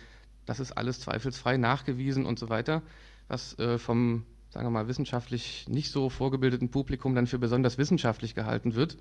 das 0.47 0.59
ist 0.59 0.73
alles 0.73 1.01
zweifelsfrei 1.01 1.59
nachgewiesen 1.59 2.27
und 2.27 2.39
so 2.39 2.49
weiter, 2.49 2.83
was 3.29 3.57
äh, 3.59 3.79
vom, 3.79 4.25
sagen 4.51 4.67
wir 4.67 4.71
mal, 4.71 4.89
wissenschaftlich 4.89 5.67
nicht 5.69 5.91
so 5.91 6.11
vorgebildeten 6.11 6.71
Publikum 6.71 7.15
dann 7.15 7.27
für 7.27 7.39
besonders 7.39 7.79
wissenschaftlich 7.79 8.35
gehalten 8.35 8.75
wird. 8.75 8.99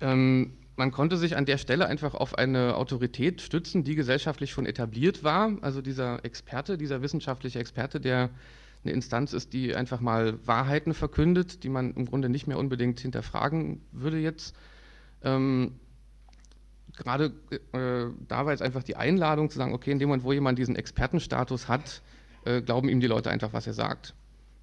Ähm, 0.00 0.52
man 0.76 0.92
konnte 0.92 1.16
sich 1.16 1.36
an 1.36 1.44
der 1.44 1.58
Stelle 1.58 1.86
einfach 1.86 2.14
auf 2.14 2.38
eine 2.38 2.76
Autorität 2.76 3.42
stützen, 3.42 3.82
die 3.82 3.96
gesellschaftlich 3.96 4.52
schon 4.52 4.64
etabliert 4.64 5.24
war. 5.24 5.50
Also 5.60 5.82
dieser 5.82 6.24
Experte, 6.24 6.78
dieser 6.78 7.02
wissenschaftliche 7.02 7.58
Experte, 7.58 8.00
der 8.00 8.30
eine 8.84 8.92
Instanz 8.92 9.32
ist, 9.32 9.52
die 9.52 9.74
einfach 9.74 10.00
mal 10.00 10.38
Wahrheiten 10.46 10.94
verkündet, 10.94 11.64
die 11.64 11.68
man 11.68 11.94
im 11.94 12.06
Grunde 12.06 12.28
nicht 12.28 12.46
mehr 12.46 12.58
unbedingt 12.58 13.00
hinterfragen 13.00 13.80
würde 13.90 14.18
jetzt. 14.18 14.54
Ähm, 15.24 15.80
gerade 16.96 17.32
äh, 17.72 18.12
da 18.28 18.44
war 18.44 18.52
jetzt 18.52 18.62
einfach 18.62 18.84
die 18.84 18.94
Einladung 18.94 19.50
zu 19.50 19.58
sagen, 19.58 19.74
okay, 19.74 19.90
in 19.90 19.98
dem 19.98 20.08
Moment, 20.08 20.22
wo 20.22 20.32
jemand 20.32 20.60
diesen 20.60 20.76
Expertenstatus 20.76 21.66
hat, 21.66 22.02
äh, 22.44 22.62
glauben 22.62 22.88
ihm 22.88 23.00
die 23.00 23.06
Leute 23.06 23.30
einfach, 23.30 23.52
was 23.52 23.66
er 23.66 23.74
sagt. 23.74 24.14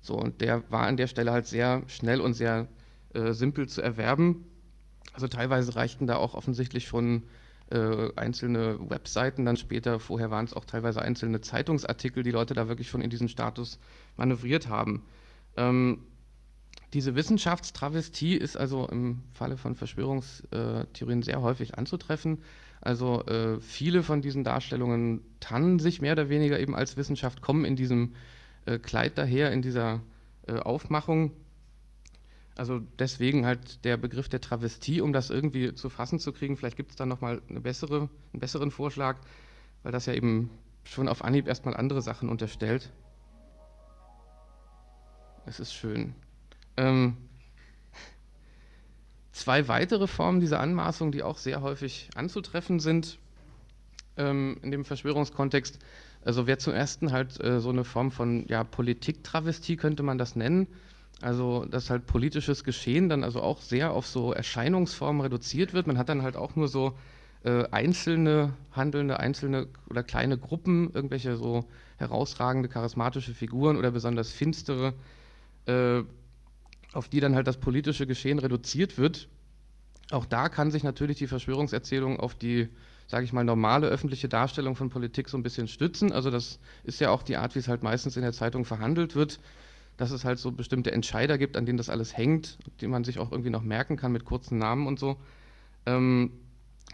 So, 0.01 0.15
und 0.15 0.41
der 0.41 0.69
war 0.71 0.85
an 0.85 0.97
der 0.97 1.07
Stelle 1.07 1.31
halt 1.31 1.47
sehr 1.47 1.83
schnell 1.87 2.21
und 2.21 2.33
sehr 2.33 2.67
äh, 3.13 3.33
simpel 3.33 3.67
zu 3.67 3.81
erwerben. 3.81 4.45
Also 5.13 5.27
teilweise 5.27 5.75
reichten 5.75 6.07
da 6.07 6.17
auch 6.17 6.33
offensichtlich 6.35 6.87
schon 6.87 7.23
äh, 7.71 8.09
einzelne 8.15 8.77
Webseiten 8.89 9.45
dann 9.45 9.57
später, 9.57 9.99
vorher 9.99 10.29
waren 10.29 10.45
es 10.45 10.53
auch 10.53 10.65
teilweise 10.65 11.01
einzelne 11.01 11.41
Zeitungsartikel, 11.41 12.21
die 12.21 12.31
Leute 12.31 12.53
da 12.53 12.67
wirklich 12.67 12.89
schon 12.89 13.01
in 13.01 13.09
diesen 13.09 13.29
Status 13.29 13.79
manövriert 14.17 14.67
haben. 14.67 15.03
Ähm, 15.57 16.03
diese 16.93 17.15
Wissenschaftstravestie 17.15 18.35
ist 18.35 18.55
also 18.55 18.87
im 18.87 19.23
Falle 19.33 19.57
von 19.57 19.75
Verschwörungstheorien 19.75 21.23
sehr 21.23 21.41
häufig 21.41 21.77
anzutreffen. 21.77 22.43
Also 22.85 23.25
äh, 23.25 23.59
viele 23.61 24.03
von 24.03 24.21
diesen 24.21 24.43
Darstellungen 24.43 25.21
tannen 25.39 25.79
sich 25.79 26.01
mehr 26.01 26.11
oder 26.11 26.29
weniger 26.29 26.59
eben 26.59 26.75
als 26.75 26.97
Wissenschaft, 26.97 27.41
kommen 27.41 27.65
in 27.65 27.75
diesem 27.75 28.13
äh, 28.67 28.77
Kleid 28.77 29.17
daher, 29.17 29.51
in 29.51 29.63
dieser 29.63 30.01
äh, 30.47 30.59
Aufmachung. 30.59 31.31
Also 32.55 32.79
deswegen 32.99 33.47
halt 33.47 33.83
der 33.85 33.97
Begriff 33.97 34.29
der 34.29 34.39
Travestie, 34.39 35.01
um 35.01 35.13
das 35.13 35.31
irgendwie 35.31 35.73
zu 35.73 35.89
fassen 35.89 36.19
zu 36.19 36.31
kriegen. 36.31 36.57
Vielleicht 36.57 36.77
gibt 36.77 36.91
es 36.91 36.95
da 36.95 37.07
nochmal 37.07 37.41
eine 37.49 37.59
bessere, 37.59 38.07
einen 38.33 38.39
besseren 38.39 38.69
Vorschlag, 38.69 39.17
weil 39.81 39.91
das 39.91 40.05
ja 40.05 40.13
eben 40.13 40.51
schon 40.83 41.07
auf 41.07 41.23
Anhieb 41.23 41.47
erstmal 41.47 41.75
andere 41.75 42.03
Sachen 42.03 42.29
unterstellt. 42.29 42.91
Es 45.47 45.59
ist 45.59 45.73
schön. 45.73 46.13
Ähm, 46.77 47.17
zwei 49.35 49.67
weitere 49.67 50.07
Formen 50.07 50.39
dieser 50.39 50.61
Anmaßung, 50.61 51.11
die 51.11 51.21
auch 51.21 51.37
sehr 51.37 51.61
häufig 51.61 52.09
anzutreffen 52.15 52.79
sind 52.79 53.19
ähm, 54.17 54.57
in 54.61 54.71
dem 54.71 54.85
Verschwörungskontext. 54.85 55.77
Also 56.23 56.47
wäre 56.47 56.57
zum 56.57 56.73
ersten 56.73 57.11
halt 57.11 57.43
äh, 57.43 57.59
so 57.59 57.69
eine 57.69 57.83
Form 57.83 58.11
von 58.11 58.47
ja, 58.47 58.63
Politiktravestie, 58.63 59.75
könnte 59.75 60.03
man 60.03 60.17
das 60.17 60.37
nennen. 60.37 60.67
Also, 61.21 61.65
dass 61.65 61.89
halt 61.89 62.07
politisches 62.07 62.63
Geschehen 62.63 63.09
dann 63.09 63.23
also 63.23 63.41
auch 63.41 63.61
sehr 63.61 63.91
auf 63.91 64.07
so 64.07 64.33
Erscheinungsformen 64.33 65.21
reduziert 65.21 65.73
wird. 65.73 65.87
Man 65.87 65.97
hat 65.97 66.09
dann 66.09 66.23
halt 66.23 66.37
auch 66.37 66.55
nur 66.55 66.67
so 66.67 66.97
äh, 67.43 67.65
einzelne 67.71 68.53
handelnde, 68.71 69.19
einzelne 69.19 69.67
oder 69.89 70.03
kleine 70.03 70.37
Gruppen, 70.37 70.91
irgendwelche 70.93 71.35
so 71.35 71.65
herausragende, 71.97 72.69
charismatische 72.69 73.33
Figuren 73.33 73.77
oder 73.77 73.91
besonders 73.91 74.31
finstere 74.31 74.93
äh, 75.65 76.03
auf 76.95 77.09
die 77.09 77.19
dann 77.19 77.35
halt 77.35 77.45
das 77.45 77.57
politische 77.57 78.07
Geschehen 78.07 78.39
reduziert 78.39 78.97
wird. 78.97 79.27
Auch 80.11 80.25
da 80.25 80.49
kann 80.49 80.71
sich 80.71 80.83
natürlich 80.83 81.17
die 81.17 81.27
Verschwörungserzählung 81.27 82.19
auf 82.19 82.35
die, 82.35 82.69
sage 83.07 83.25
ich 83.25 83.33
mal, 83.33 83.43
normale 83.43 83.87
öffentliche 83.87 84.29
Darstellung 84.29 84.75
von 84.75 84.89
Politik 84.89 85.27
so 85.27 85.37
ein 85.37 85.43
bisschen 85.43 85.67
stützen. 85.67 86.13
Also 86.13 86.31
das 86.31 86.59
ist 86.83 87.01
ja 87.01 87.09
auch 87.09 87.21
die 87.21 87.35
Art, 87.35 87.53
wie 87.55 87.59
es 87.59 87.67
halt 87.67 87.83
meistens 87.83 88.15
in 88.15 88.21
der 88.21 88.31
Zeitung 88.31 88.63
verhandelt 88.63 89.15
wird, 89.15 89.41
dass 89.97 90.11
es 90.11 90.23
halt 90.23 90.39
so 90.39 90.51
bestimmte 90.51 90.91
Entscheider 90.91 91.37
gibt, 91.37 91.57
an 91.57 91.65
denen 91.65 91.77
das 91.77 91.89
alles 91.89 92.15
hängt, 92.15 92.57
die 92.79 92.87
man 92.87 93.03
sich 93.03 93.19
auch 93.19 93.31
irgendwie 93.31 93.49
noch 93.49 93.63
merken 93.63 93.97
kann 93.97 94.13
mit 94.13 94.23
kurzen 94.23 94.57
Namen 94.57 94.87
und 94.87 94.97
so. 94.97 95.17
Ähm, 95.85 96.31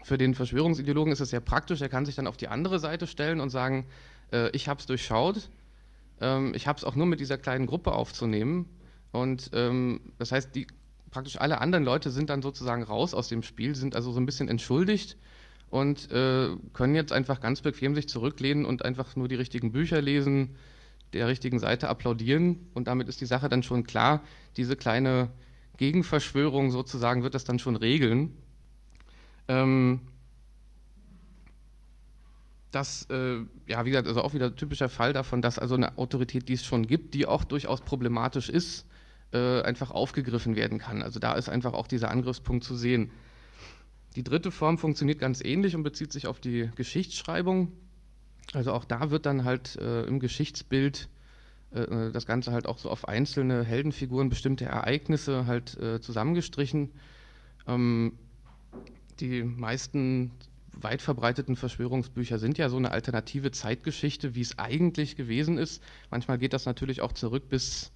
für 0.02 0.18
den 0.18 0.34
Verschwörungsideologen 0.34 1.12
ist 1.12 1.20
es 1.20 1.30
sehr 1.30 1.40
praktisch, 1.40 1.80
er 1.80 1.88
kann 1.88 2.06
sich 2.06 2.16
dann 2.16 2.26
auf 2.26 2.36
die 2.36 2.48
andere 2.48 2.80
Seite 2.80 3.06
stellen 3.06 3.40
und 3.40 3.50
sagen, 3.50 3.86
äh, 4.32 4.50
ich 4.50 4.68
habe 4.68 4.80
es 4.80 4.86
durchschaut, 4.86 5.48
ähm, 6.20 6.54
ich 6.56 6.66
habe 6.66 6.78
es 6.78 6.84
auch 6.84 6.96
nur 6.96 7.06
mit 7.06 7.20
dieser 7.20 7.38
kleinen 7.38 7.66
Gruppe 7.66 7.92
aufzunehmen 7.92 8.68
und 9.12 9.50
ähm, 9.52 10.00
das 10.18 10.32
heißt, 10.32 10.54
die, 10.54 10.66
praktisch 11.10 11.40
alle 11.40 11.60
anderen 11.60 11.84
Leute 11.84 12.10
sind 12.10 12.30
dann 12.30 12.42
sozusagen 12.42 12.82
raus 12.82 13.14
aus 13.14 13.28
dem 13.28 13.42
Spiel, 13.42 13.74
sind 13.74 13.94
also 13.94 14.10
so 14.10 14.20
ein 14.20 14.26
bisschen 14.26 14.48
entschuldigt 14.48 15.16
und 15.70 16.10
äh, 16.10 16.48
können 16.72 16.94
jetzt 16.94 17.12
einfach 17.12 17.40
ganz 17.40 17.60
bequem 17.60 17.94
sich 17.94 18.08
zurücklehnen 18.08 18.64
und 18.64 18.84
einfach 18.84 19.14
nur 19.14 19.28
die 19.28 19.34
richtigen 19.36 19.72
Bücher 19.72 20.00
lesen, 20.00 20.56
der 21.12 21.28
richtigen 21.28 21.58
Seite 21.58 21.88
applaudieren 21.88 22.66
und 22.74 22.88
damit 22.88 23.08
ist 23.08 23.20
die 23.20 23.26
Sache 23.26 23.48
dann 23.48 23.62
schon 23.62 23.84
klar. 23.84 24.22
Diese 24.56 24.76
kleine 24.76 25.30
Gegenverschwörung 25.76 26.70
sozusagen 26.70 27.22
wird 27.22 27.34
das 27.34 27.44
dann 27.44 27.58
schon 27.58 27.76
regeln. 27.76 28.34
Ähm, 29.48 30.00
das, 32.70 33.06
äh, 33.10 33.40
ja, 33.66 33.84
wie 33.84 33.90
gesagt, 33.90 34.08
also 34.08 34.22
auch 34.22 34.32
wieder 34.32 34.56
typischer 34.56 34.88
Fall 34.88 35.12
davon, 35.12 35.42
dass 35.42 35.58
also 35.58 35.74
eine 35.74 35.98
Autorität, 35.98 36.48
die 36.48 36.54
es 36.54 36.64
schon 36.64 36.86
gibt, 36.86 37.12
die 37.12 37.26
auch 37.26 37.44
durchaus 37.44 37.82
problematisch 37.82 38.48
ist, 38.48 38.86
äh, 39.32 39.62
einfach 39.62 39.90
aufgegriffen 39.90 40.56
werden 40.56 40.78
kann. 40.78 41.02
Also 41.02 41.18
da 41.18 41.34
ist 41.34 41.48
einfach 41.48 41.72
auch 41.72 41.86
dieser 41.86 42.10
Angriffspunkt 42.10 42.64
zu 42.64 42.76
sehen. 42.76 43.10
Die 44.16 44.24
dritte 44.24 44.50
Form 44.50 44.78
funktioniert 44.78 45.18
ganz 45.18 45.42
ähnlich 45.42 45.74
und 45.74 45.82
bezieht 45.82 46.12
sich 46.12 46.26
auf 46.26 46.38
die 46.38 46.70
Geschichtsschreibung. 46.76 47.72
Also 48.52 48.72
auch 48.72 48.84
da 48.84 49.10
wird 49.10 49.26
dann 49.26 49.44
halt 49.44 49.76
äh, 49.76 50.04
im 50.04 50.20
Geschichtsbild 50.20 51.08
äh, 51.74 51.80
äh 51.80 52.12
das 52.12 52.26
Ganze 52.26 52.52
halt 52.52 52.66
auch 52.66 52.78
so 52.78 52.90
auf 52.90 53.08
einzelne 53.08 53.64
Heldenfiguren, 53.64 54.28
bestimmte 54.28 54.66
Ereignisse 54.66 55.46
halt 55.46 55.78
äh, 55.78 56.00
zusammengestrichen. 56.00 56.90
Ähm, 57.66 58.18
die 59.20 59.42
meisten 59.42 60.32
weit 60.74 61.02
verbreiteten 61.02 61.56
Verschwörungsbücher 61.56 62.38
sind 62.38 62.58
ja 62.58 62.68
so 62.68 62.76
eine 62.76 62.90
alternative 62.90 63.50
Zeitgeschichte, 63.50 64.34
wie 64.34 64.40
es 64.40 64.58
eigentlich 64.58 65.16
gewesen 65.16 65.58
ist. 65.58 65.82
Manchmal 66.10 66.38
geht 66.38 66.52
das 66.52 66.66
natürlich 66.66 67.00
auch 67.00 67.12
zurück 67.12 67.48
bis 67.48 67.92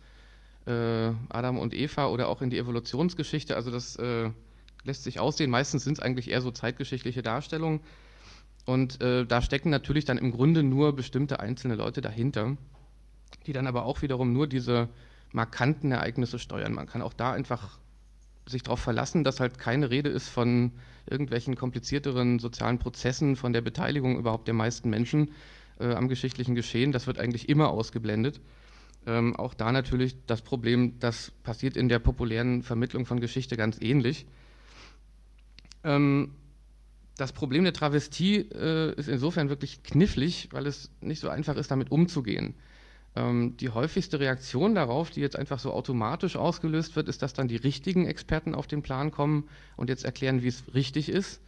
äh, 0.66 1.12
Adam 1.28 1.58
und 1.58 1.74
Eva 1.74 2.08
oder 2.08 2.28
auch 2.28 2.42
in 2.42 2.50
die 2.50 2.58
Evolutionsgeschichte. 2.58 3.56
Also 3.56 3.70
das 3.70 3.96
äh, 3.96 4.30
lässt 4.84 5.04
sich 5.04 5.18
aussehen. 5.20 5.50
Meistens 5.50 5.84
sind 5.84 5.98
es 5.98 6.00
eigentlich 6.00 6.30
eher 6.30 6.40
so 6.40 6.50
zeitgeschichtliche 6.50 7.22
Darstellungen. 7.22 7.80
Und 8.64 9.00
äh, 9.00 9.24
da 9.24 9.42
stecken 9.42 9.70
natürlich 9.70 10.04
dann 10.04 10.18
im 10.18 10.32
Grunde 10.32 10.62
nur 10.62 10.94
bestimmte 10.94 11.40
einzelne 11.40 11.76
Leute 11.76 12.00
dahinter, 12.00 12.56
die 13.46 13.52
dann 13.52 13.66
aber 13.66 13.84
auch 13.84 14.02
wiederum 14.02 14.32
nur 14.32 14.48
diese 14.48 14.88
markanten 15.32 15.92
Ereignisse 15.92 16.38
steuern. 16.38 16.72
Man 16.72 16.86
kann 16.86 17.02
auch 17.02 17.12
da 17.12 17.32
einfach 17.32 17.78
sich 18.46 18.62
darauf 18.62 18.80
verlassen, 18.80 19.24
dass 19.24 19.40
halt 19.40 19.58
keine 19.58 19.90
Rede 19.90 20.08
ist 20.08 20.28
von 20.28 20.72
irgendwelchen 21.08 21.56
komplizierteren 21.56 22.38
sozialen 22.38 22.78
Prozessen, 22.78 23.36
von 23.36 23.52
der 23.52 23.60
Beteiligung 23.60 24.18
überhaupt 24.18 24.46
der 24.46 24.54
meisten 24.54 24.90
Menschen 24.90 25.32
äh, 25.78 25.92
am 25.92 26.08
geschichtlichen 26.08 26.54
Geschehen. 26.54 26.92
Das 26.92 27.06
wird 27.06 27.18
eigentlich 27.18 27.48
immer 27.48 27.70
ausgeblendet. 27.70 28.40
Ähm, 29.06 29.36
auch 29.36 29.54
da 29.54 29.70
natürlich 29.70 30.16
das 30.26 30.42
Problem, 30.42 30.98
das 30.98 31.30
passiert 31.42 31.76
in 31.76 31.88
der 31.88 32.00
populären 32.00 32.62
Vermittlung 32.62 33.06
von 33.06 33.20
Geschichte 33.20 33.56
ganz 33.56 33.80
ähnlich. 33.80 34.26
Ähm, 35.84 36.32
das 37.16 37.32
Problem 37.32 37.64
der 37.64 37.72
Travestie 37.72 38.36
äh, 38.36 38.94
ist 38.96 39.08
insofern 39.08 39.48
wirklich 39.48 39.82
knifflig, 39.84 40.48
weil 40.50 40.66
es 40.66 40.90
nicht 41.00 41.20
so 41.20 41.28
einfach 41.28 41.56
ist, 41.56 41.70
damit 41.70 41.90
umzugehen. 41.90 42.54
Ähm, 43.14 43.56
die 43.56 43.70
häufigste 43.70 44.20
Reaktion 44.20 44.74
darauf, 44.74 45.10
die 45.10 45.20
jetzt 45.20 45.36
einfach 45.36 45.58
so 45.58 45.72
automatisch 45.72 46.36
ausgelöst 46.36 46.96
wird, 46.96 47.08
ist, 47.08 47.22
dass 47.22 47.32
dann 47.32 47.48
die 47.48 47.56
richtigen 47.56 48.06
Experten 48.06 48.54
auf 48.54 48.66
den 48.66 48.82
Plan 48.82 49.10
kommen 49.10 49.48
und 49.76 49.88
jetzt 49.88 50.04
erklären, 50.04 50.42
wie 50.42 50.48
es 50.48 50.64
richtig 50.74 51.08
ist. 51.08 51.40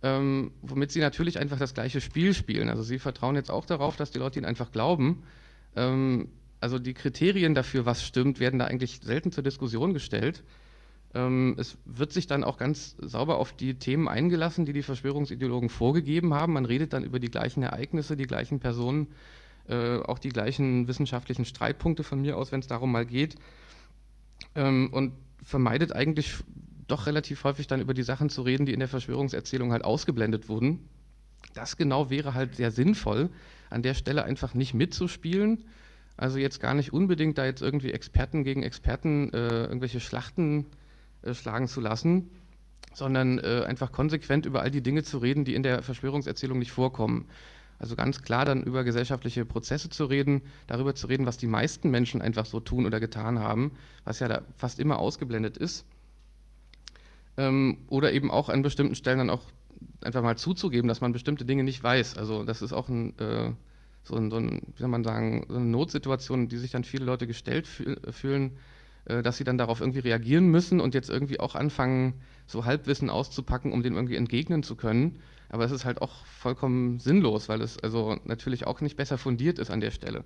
Ähm, 0.00 0.52
womit 0.62 0.92
sie 0.92 1.00
natürlich 1.00 1.40
einfach 1.40 1.58
das 1.58 1.74
gleiche 1.74 2.00
Spiel 2.00 2.32
spielen. 2.32 2.68
Also 2.68 2.84
sie 2.84 3.00
vertrauen 3.00 3.34
jetzt 3.34 3.50
auch 3.50 3.64
darauf, 3.64 3.96
dass 3.96 4.12
die 4.12 4.20
Leute 4.20 4.38
ihnen 4.38 4.46
einfach 4.46 4.70
glauben. 4.70 5.24
Also 6.60 6.78
die 6.78 6.94
Kriterien 6.94 7.54
dafür, 7.54 7.86
was 7.86 8.04
stimmt, 8.04 8.40
werden 8.40 8.58
da 8.58 8.66
eigentlich 8.66 9.00
selten 9.02 9.30
zur 9.32 9.44
Diskussion 9.44 9.94
gestellt. 9.94 10.42
Ähm, 11.14 11.56
es 11.58 11.78
wird 11.84 12.12
sich 12.12 12.26
dann 12.26 12.44
auch 12.44 12.58
ganz 12.58 12.96
sauber 13.00 13.38
auf 13.38 13.52
die 13.52 13.74
Themen 13.74 14.08
eingelassen, 14.08 14.66
die 14.66 14.72
die 14.72 14.82
Verschwörungsideologen 14.82 15.68
vorgegeben 15.68 16.34
haben. 16.34 16.52
Man 16.52 16.64
redet 16.64 16.92
dann 16.92 17.04
über 17.04 17.18
die 17.18 17.30
gleichen 17.30 17.62
Ereignisse, 17.62 18.16
die 18.16 18.26
gleichen 18.26 18.60
Personen, 18.60 19.08
äh, 19.68 19.98
auch 19.98 20.18
die 20.18 20.30
gleichen 20.30 20.88
wissenschaftlichen 20.88 21.44
Streitpunkte 21.44 22.02
von 22.02 22.20
mir 22.20 22.36
aus, 22.36 22.52
wenn 22.52 22.60
es 22.60 22.66
darum 22.66 22.92
mal 22.92 23.06
geht. 23.06 23.36
Ähm, 24.54 24.90
und 24.92 25.12
vermeidet 25.42 25.92
eigentlich 25.92 26.34
doch 26.88 27.06
relativ 27.06 27.44
häufig 27.44 27.66
dann 27.66 27.80
über 27.80 27.94
die 27.94 28.02
Sachen 28.02 28.30
zu 28.30 28.42
reden, 28.42 28.66
die 28.66 28.72
in 28.72 28.80
der 28.80 28.88
Verschwörungserzählung 28.88 29.72
halt 29.72 29.84
ausgeblendet 29.84 30.48
wurden. 30.48 30.88
Das 31.54 31.76
genau 31.76 32.10
wäre 32.10 32.34
halt 32.34 32.56
sehr 32.56 32.70
sinnvoll, 32.70 33.30
an 33.70 33.82
der 33.82 33.94
Stelle 33.94 34.24
einfach 34.24 34.54
nicht 34.54 34.74
mitzuspielen, 34.74 35.64
also 36.18 36.38
jetzt 36.38 36.60
gar 36.60 36.74
nicht 36.74 36.92
unbedingt 36.92 37.38
da 37.38 37.46
jetzt 37.46 37.62
irgendwie 37.62 37.92
Experten 37.92 38.42
gegen 38.42 38.64
Experten 38.64 39.32
äh, 39.32 39.62
irgendwelche 39.62 40.00
Schlachten 40.00 40.66
äh, 41.22 41.32
schlagen 41.32 41.68
zu 41.68 41.80
lassen, 41.80 42.28
sondern 42.92 43.38
äh, 43.38 43.62
einfach 43.64 43.92
konsequent 43.92 44.44
über 44.44 44.60
all 44.60 44.70
die 44.72 44.82
Dinge 44.82 45.04
zu 45.04 45.18
reden, 45.18 45.44
die 45.44 45.54
in 45.54 45.62
der 45.62 45.80
Verschwörungserzählung 45.82 46.58
nicht 46.58 46.72
vorkommen. 46.72 47.26
Also 47.78 47.94
ganz 47.94 48.22
klar 48.22 48.44
dann 48.44 48.64
über 48.64 48.82
gesellschaftliche 48.82 49.44
Prozesse 49.44 49.90
zu 49.90 50.06
reden, 50.06 50.42
darüber 50.66 50.96
zu 50.96 51.06
reden, 51.06 51.24
was 51.24 51.36
die 51.36 51.46
meisten 51.46 51.88
Menschen 51.88 52.20
einfach 52.20 52.46
so 52.46 52.58
tun 52.58 52.84
oder 52.84 52.98
getan 52.98 53.38
haben, 53.38 53.70
was 54.04 54.18
ja 54.18 54.26
da 54.26 54.42
fast 54.56 54.80
immer 54.80 54.98
ausgeblendet 54.98 55.56
ist. 55.56 55.86
Ähm, 57.36 57.78
oder 57.86 58.12
eben 58.12 58.32
auch 58.32 58.48
an 58.48 58.62
bestimmten 58.62 58.96
Stellen 58.96 59.18
dann 59.18 59.30
auch 59.30 59.44
einfach 60.00 60.22
mal 60.22 60.36
zuzugeben, 60.36 60.88
dass 60.88 61.00
man 61.00 61.12
bestimmte 61.12 61.44
Dinge 61.44 61.62
nicht 61.62 61.80
weiß. 61.80 62.18
Also 62.18 62.42
das 62.42 62.60
ist 62.60 62.72
auch 62.72 62.88
ein 62.88 63.16
äh, 63.20 63.52
so, 64.08 64.16
ein, 64.16 64.30
so 64.30 64.36
ein, 64.36 64.62
wie 64.74 64.80
soll 64.80 64.88
man 64.88 65.04
sagen, 65.04 65.44
so 65.48 65.56
eine 65.56 65.66
Notsituation, 65.66 66.48
die 66.48 66.56
sich 66.56 66.70
dann 66.70 66.84
viele 66.84 67.04
Leute 67.04 67.26
gestellt 67.26 67.66
fühlen, 67.66 68.56
äh, 69.04 69.22
dass 69.22 69.36
sie 69.36 69.44
dann 69.44 69.58
darauf 69.58 69.80
irgendwie 69.80 70.00
reagieren 70.00 70.48
müssen 70.48 70.80
und 70.80 70.94
jetzt 70.94 71.10
irgendwie 71.10 71.40
auch 71.40 71.54
anfangen, 71.54 72.14
so 72.46 72.64
Halbwissen 72.64 73.10
auszupacken, 73.10 73.72
um 73.72 73.82
dem 73.82 73.94
irgendwie 73.94 74.16
entgegnen 74.16 74.62
zu 74.62 74.74
können. 74.74 75.20
Aber 75.50 75.64
es 75.64 75.70
ist 75.70 75.84
halt 75.84 76.02
auch 76.02 76.24
vollkommen 76.24 76.98
sinnlos, 76.98 77.48
weil 77.48 77.60
es 77.60 77.78
also 77.78 78.18
natürlich 78.24 78.66
auch 78.66 78.80
nicht 78.80 78.96
besser 78.96 79.18
fundiert 79.18 79.58
ist 79.58 79.70
an 79.70 79.80
der 79.80 79.90
Stelle. 79.90 80.24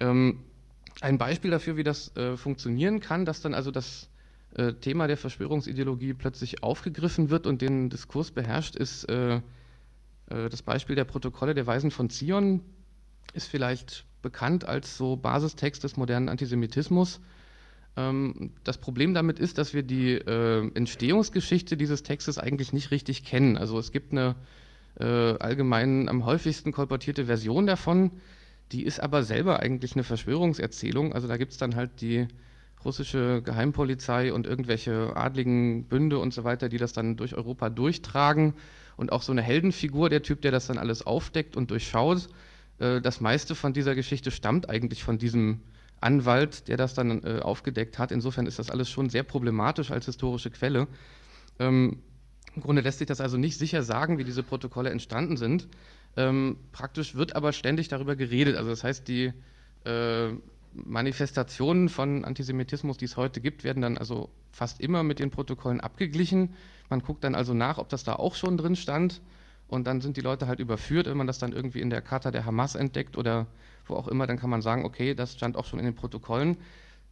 Ähm, 0.00 0.40
ein 1.00 1.18
Beispiel 1.18 1.50
dafür, 1.50 1.76
wie 1.76 1.84
das 1.84 2.14
äh, 2.16 2.36
funktionieren 2.36 3.00
kann, 3.00 3.24
dass 3.24 3.40
dann 3.40 3.54
also 3.54 3.70
das 3.70 4.08
äh, 4.54 4.74
Thema 4.74 5.06
der 5.06 5.16
Verschwörungsideologie 5.16 6.14
plötzlich 6.14 6.62
aufgegriffen 6.62 7.30
wird 7.30 7.46
und 7.46 7.62
den 7.62 7.88
Diskurs 7.90 8.30
beherrscht, 8.30 8.76
ist 8.76 9.08
äh, 9.08 9.36
äh 9.36 9.40
das 10.50 10.62
Beispiel 10.62 10.96
der 10.96 11.04
Protokolle 11.04 11.54
der 11.54 11.66
Weisen 11.66 11.90
von 11.90 12.10
Zion, 12.10 12.60
ist 13.34 13.48
vielleicht 13.48 14.04
bekannt 14.22 14.64
als 14.64 14.96
so 14.96 15.16
Basistext 15.16 15.84
des 15.84 15.96
modernen 15.96 16.28
Antisemitismus. 16.28 17.20
Ähm, 17.96 18.52
das 18.64 18.78
Problem 18.78 19.14
damit 19.14 19.38
ist, 19.38 19.58
dass 19.58 19.74
wir 19.74 19.82
die 19.82 20.12
äh, 20.12 20.70
Entstehungsgeschichte 20.74 21.76
dieses 21.76 22.02
Textes 22.02 22.38
eigentlich 22.38 22.72
nicht 22.72 22.90
richtig 22.90 23.24
kennen. 23.24 23.58
Also 23.58 23.78
es 23.78 23.92
gibt 23.92 24.12
eine 24.12 24.36
äh, 24.98 25.04
allgemein 25.04 26.08
am 26.08 26.24
häufigsten 26.24 26.72
kolportierte 26.72 27.26
Version 27.26 27.66
davon, 27.66 28.12
die 28.70 28.84
ist 28.84 29.00
aber 29.00 29.22
selber 29.22 29.60
eigentlich 29.60 29.94
eine 29.94 30.04
Verschwörungserzählung. 30.04 31.12
Also 31.12 31.28
da 31.28 31.36
gibt 31.36 31.52
es 31.52 31.58
dann 31.58 31.74
halt 31.74 32.00
die 32.00 32.28
russische 32.84 33.42
Geheimpolizei 33.42 34.32
und 34.32 34.46
irgendwelche 34.46 35.14
adligen 35.14 35.84
Bünde 35.84 36.18
und 36.18 36.32
so 36.32 36.44
weiter, 36.44 36.68
die 36.68 36.78
das 36.78 36.92
dann 36.92 37.16
durch 37.16 37.34
Europa 37.34 37.70
durchtragen 37.70 38.54
und 38.96 39.12
auch 39.12 39.22
so 39.22 39.32
eine 39.32 39.42
Heldenfigur, 39.42 40.08
der 40.10 40.22
Typ, 40.22 40.42
der 40.42 40.50
das 40.50 40.66
dann 40.66 40.78
alles 40.78 41.06
aufdeckt 41.06 41.56
und 41.56 41.70
durchschaut. 41.70 42.28
Äh, 42.78 43.00
das 43.00 43.20
meiste 43.20 43.54
von 43.54 43.72
dieser 43.72 43.94
Geschichte 43.94 44.30
stammt 44.30 44.68
eigentlich 44.68 45.02
von 45.02 45.18
diesem 45.18 45.60
Anwalt, 46.00 46.68
der 46.68 46.76
das 46.76 46.94
dann 46.94 47.22
äh, 47.22 47.40
aufgedeckt 47.40 47.98
hat. 47.98 48.12
Insofern 48.12 48.46
ist 48.46 48.58
das 48.58 48.70
alles 48.70 48.90
schon 48.90 49.08
sehr 49.08 49.22
problematisch 49.22 49.90
als 49.90 50.06
historische 50.06 50.50
Quelle. 50.50 50.88
Ähm, 51.58 51.98
Im 52.54 52.62
Grunde 52.62 52.82
lässt 52.82 52.98
sich 52.98 53.06
das 53.06 53.20
also 53.20 53.36
nicht 53.36 53.58
sicher 53.58 53.82
sagen, 53.82 54.18
wie 54.18 54.24
diese 54.24 54.42
Protokolle 54.42 54.90
entstanden 54.90 55.36
sind. 55.36 55.68
Ähm, 56.16 56.56
praktisch 56.72 57.14
wird 57.14 57.36
aber 57.36 57.52
ständig 57.52 57.88
darüber 57.88 58.16
geredet. 58.16 58.56
Also 58.56 58.70
das 58.70 58.84
heißt, 58.84 59.08
die 59.08 59.32
äh, 59.84 60.30
Manifestationen 60.74 61.88
von 61.88 62.24
Antisemitismus, 62.24 62.96
die 62.96 63.04
es 63.04 63.16
heute 63.16 63.40
gibt, 63.40 63.64
werden 63.64 63.82
dann 63.82 63.98
also 63.98 64.30
fast 64.52 64.80
immer 64.80 65.02
mit 65.02 65.18
den 65.18 65.30
Protokollen 65.30 65.80
abgeglichen. 65.80 66.54
Man 66.88 67.00
guckt 67.00 67.24
dann 67.24 67.34
also 67.34 67.54
nach, 67.54 67.78
ob 67.78 67.88
das 67.88 68.04
da 68.04 68.14
auch 68.14 68.34
schon 68.34 68.56
drin 68.56 68.76
stand. 68.76 69.20
Und 69.68 69.86
dann 69.86 70.00
sind 70.00 70.16
die 70.16 70.20
Leute 70.20 70.46
halt 70.46 70.60
überführt, 70.60 71.06
wenn 71.06 71.16
man 71.16 71.26
das 71.26 71.38
dann 71.38 71.52
irgendwie 71.52 71.80
in 71.80 71.88
der 71.88 72.02
Charta 72.02 72.30
der 72.30 72.44
Hamas 72.44 72.74
entdeckt 72.74 73.16
oder 73.16 73.46
wo 73.86 73.94
auch 73.94 74.08
immer, 74.08 74.26
dann 74.26 74.38
kann 74.38 74.50
man 74.50 74.62
sagen, 74.62 74.84
okay, 74.84 75.14
das 75.14 75.32
stand 75.32 75.56
auch 75.56 75.64
schon 75.64 75.78
in 75.78 75.84
den 75.84 75.94
Protokollen. 75.94 76.58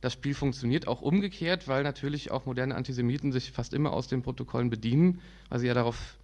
Das 0.01 0.13
Spiel 0.13 0.35
funktioniert 0.35 0.87
auch 0.87 1.03
umgekehrt, 1.03 1.69
weil 1.69 1.83
natürlich 1.83 2.31
auch 2.31 2.47
moderne 2.47 2.75
Antisemiten 2.75 3.33
sich 3.33 3.53
fast 3.53 3.75
immer 3.75 3.93
aus 3.93 4.09
den 4.09 4.23
Protokollen 4.23 4.71
bedienen, 4.71 5.21
weil 5.49 5.61
sie 5.61 5.67
ja 5.67 5.75
darauf 5.75 6.17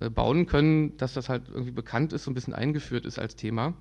äh, 0.00 0.10
bauen 0.10 0.46
können, 0.46 0.96
dass 0.98 1.14
das 1.14 1.28
halt 1.28 1.48
irgendwie 1.48 1.70
bekannt 1.70 2.12
ist, 2.12 2.24
so 2.24 2.30
ein 2.30 2.34
bisschen 2.34 2.54
eingeführt 2.54 3.06
ist 3.06 3.18
als 3.18 3.36
Thema. 3.36 3.74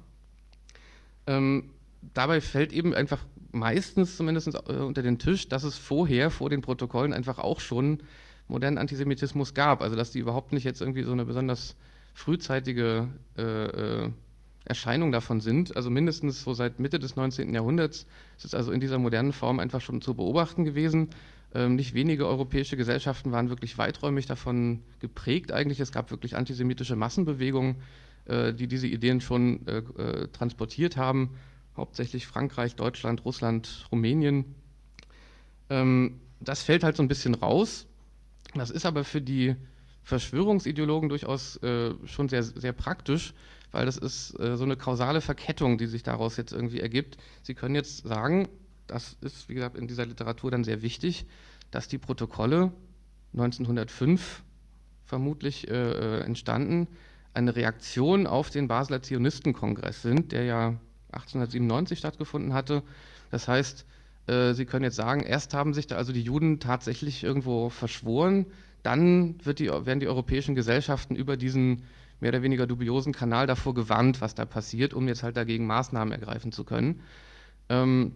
Ähm, 1.28 1.71
dabei 2.13 2.41
fällt 2.41 2.73
eben 2.73 2.93
einfach 2.93 3.25
meistens 3.51 4.17
zumindest 4.17 4.47
äh, 4.47 4.73
unter 4.73 5.01
den 5.01 5.19
Tisch, 5.19 5.47
dass 5.47 5.63
es 5.63 5.77
vorher, 5.77 6.29
vor 6.29 6.49
den 6.49 6.61
Protokollen, 6.61 7.13
einfach 7.13 7.39
auch 7.39 7.59
schon 7.59 7.99
modernen 8.47 8.77
Antisemitismus 8.77 9.53
gab. 9.53 9.81
Also 9.81 9.95
dass 9.95 10.11
die 10.11 10.19
überhaupt 10.19 10.53
nicht 10.53 10.63
jetzt 10.63 10.81
irgendwie 10.81 11.03
so 11.03 11.11
eine 11.11 11.25
besonders 11.25 11.75
frühzeitige 12.13 13.07
äh, 13.37 13.43
äh, 13.43 14.09
Erscheinung 14.65 15.11
davon 15.11 15.41
sind. 15.41 15.75
Also 15.75 15.89
mindestens 15.89 16.43
so 16.43 16.53
seit 16.53 16.79
Mitte 16.79 16.99
des 16.99 17.15
19. 17.15 17.53
Jahrhunderts 17.53 18.07
ist 18.37 18.45
es 18.45 18.55
also 18.55 18.71
in 18.71 18.79
dieser 18.79 18.97
modernen 18.97 19.33
Form 19.33 19.59
einfach 19.59 19.81
schon 19.81 20.01
zu 20.01 20.15
beobachten 20.15 20.65
gewesen. 20.65 21.09
Ähm, 21.53 21.75
nicht 21.75 21.93
wenige 21.93 22.27
europäische 22.27 22.75
Gesellschaften 22.75 23.31
waren 23.31 23.49
wirklich 23.49 23.77
weiträumig 23.77 24.25
davon 24.25 24.81
geprägt 24.99 25.51
eigentlich. 25.51 25.79
Es 25.79 25.91
gab 25.91 26.11
wirklich 26.11 26.35
antisemitische 26.35 26.95
Massenbewegungen, 26.95 27.77
äh, 28.25 28.53
die 28.53 28.67
diese 28.67 28.87
Ideen 28.87 29.21
schon 29.21 29.65
äh, 29.67 29.77
äh, 29.77 30.27
transportiert 30.29 30.97
haben. 30.97 31.31
Hauptsächlich 31.77 32.27
Frankreich, 32.27 32.75
Deutschland, 32.75 33.25
Russland, 33.25 33.88
Rumänien. 33.91 34.55
Ähm, 35.69 36.19
das 36.39 36.63
fällt 36.63 36.83
halt 36.83 36.95
so 36.95 37.03
ein 37.03 37.07
bisschen 37.07 37.35
raus. 37.35 37.88
Das 38.53 38.69
ist 38.69 38.85
aber 38.85 39.03
für 39.03 39.21
die 39.21 39.55
Verschwörungsideologen 40.03 41.09
durchaus 41.09 41.57
äh, 41.57 41.93
schon 42.05 42.29
sehr, 42.29 42.43
sehr 42.43 42.73
praktisch, 42.73 43.33
weil 43.71 43.85
das 43.85 43.97
ist 43.97 44.39
äh, 44.39 44.55
so 44.55 44.63
eine 44.63 44.77
kausale 44.77 45.19
Verkettung, 45.19 45.77
die 45.77 45.88
sich 45.88 46.03
daraus 46.03 46.38
jetzt 46.38 46.53
irgendwie 46.53 46.79
ergibt. 46.79 47.17
Sie 47.41 47.55
können 47.55 47.75
jetzt 47.75 48.07
sagen, 48.07 48.47
das 48.88 49.17
ist, 49.21 49.49
wie 49.49 49.55
gesagt, 49.55 49.75
in 49.75 49.88
dieser 49.88 50.05
Literatur 50.05 50.51
dann 50.51 50.63
sehr 50.63 50.81
wichtig, 50.81 51.25
dass 51.71 51.88
die 51.88 51.97
Protokolle 51.97 52.71
1905 53.33 54.43
vermutlich 55.05 55.67
äh, 55.67 55.73
äh, 55.73 56.21
entstanden, 56.21 56.88
eine 57.33 57.55
Reaktion 57.55 58.27
auf 58.27 58.49
den 58.49 58.67
Basler 58.67 59.01
Zionistenkongress 59.01 60.01
sind, 60.01 60.31
der 60.31 60.45
ja 60.45 60.75
1897 61.15 61.99
stattgefunden 61.99 62.54
hatte. 62.54 62.84
Das 63.32 63.47
heißt, 63.47 63.86
äh, 64.28 64.54
Sie 64.54 64.65
können 64.65 64.84
jetzt 64.84 64.95
sagen, 64.95 65.21
erst 65.21 65.54
haben 65.54 65.73
sich 65.73 65.88
da 65.88 65.95
also 65.95 66.13
die 66.13 66.21
Juden 66.21 66.60
tatsächlich 66.60 67.23
irgendwo 67.23 67.69
verschworen, 67.69 68.45
dann 68.84 69.38
die, 69.39 69.67
werden 69.69 69.99
die 69.99 70.08
europäischen 70.08 70.56
Gesellschaften 70.56 71.15
über 71.15 71.38
diesen 71.38 71.84
mehr 72.19 72.30
oder 72.30 72.43
weniger 72.43 72.67
dubiosen 72.67 73.13
Kanal 73.13 73.47
davor 73.47 73.73
gewarnt, 73.73 74.21
was 74.21 74.36
da 74.36 74.45
passiert, 74.45 74.93
um 74.93 75.08
jetzt 75.08 75.23
halt 75.23 75.38
dagegen 75.38 75.65
Maßnahmen 75.65 76.12
ergreifen 76.12 76.51
zu 76.51 76.63
können. 76.63 77.01
Ähm, 77.69 78.13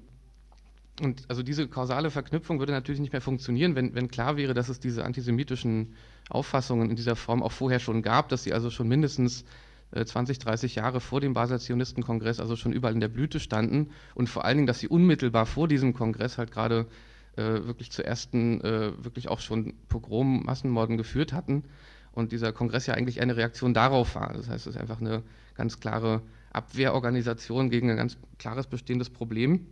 und 1.02 1.24
also 1.30 1.44
diese 1.44 1.68
kausale 1.68 2.12
Verknüpfung 2.12 2.60
würde 2.60 2.74
natürlich 2.74 3.00
nicht 3.00 3.14
mehr 3.14 3.22
funktionieren, 3.22 3.76
wenn, 3.76 3.96
wenn 3.96 4.10
klar 4.10 4.38
wäre, 4.38 4.54
dass 4.54 4.70
es 4.70 4.80
diese 4.80 5.06
antisemitischen 5.06 5.96
Auffassungen 6.30 6.90
in 6.90 6.96
dieser 6.96 7.16
Form 7.16 7.42
auch 7.42 7.52
vorher 7.52 7.80
schon 7.80 8.02
gab, 8.02 8.30
dass 8.30 8.44
sie 8.44 8.54
also 8.54 8.70
schon 8.70 8.88
mindestens 8.88 9.46
20, 9.94 10.38
äh, 10.38 10.40
30 10.40 10.76
Jahre 10.76 11.00
vor 11.00 11.22
dem 11.22 11.34
Basler 11.34 11.60
Zionistenkongress 11.60 12.40
also 12.40 12.56
schon 12.56 12.74
überall 12.74 12.94
in 12.94 13.00
der 13.00 13.08
Blüte 13.08 13.40
standen 13.40 13.90
und 14.16 14.30
vor 14.30 14.46
allen 14.46 14.58
Dingen, 14.58 14.68
dass 14.68 14.80
sie 14.80 14.88
unmittelbar 14.88 15.46
vor 15.46 15.68
diesem 15.68 15.94
Kongress 15.94 16.38
halt 16.38 16.52
gerade 16.52 16.88
äh, 17.36 17.44
wirklich 17.44 17.92
zu 17.92 18.06
ersten, 18.06 18.62
äh, 18.62 18.92
wirklich 19.04 19.30
auch 19.30 19.40
schon 19.40 19.74
Pogrom, 19.88 20.44
Massenmorden 20.44 20.98
geführt 20.98 21.34
hatten 21.34 21.64
und 22.12 22.32
dieser 22.32 22.52
Kongress 22.52 22.86
ja 22.86 22.94
eigentlich 22.94 23.22
eine 23.22 23.38
Reaktion 23.38 23.74
darauf 23.74 24.16
war. 24.16 24.34
Das 24.34 24.50
heißt, 24.50 24.68
es 24.68 24.76
ist 24.76 24.82
einfach 24.82 25.02
eine 25.02 25.24
ganz 25.56 25.80
klare 25.80 26.22
Abwehrorganisation 26.52 27.70
gegen 27.70 27.90
ein 27.90 27.98
ganz 27.98 28.18
klares 28.38 28.68
bestehendes 28.68 29.10
Problem. 29.10 29.68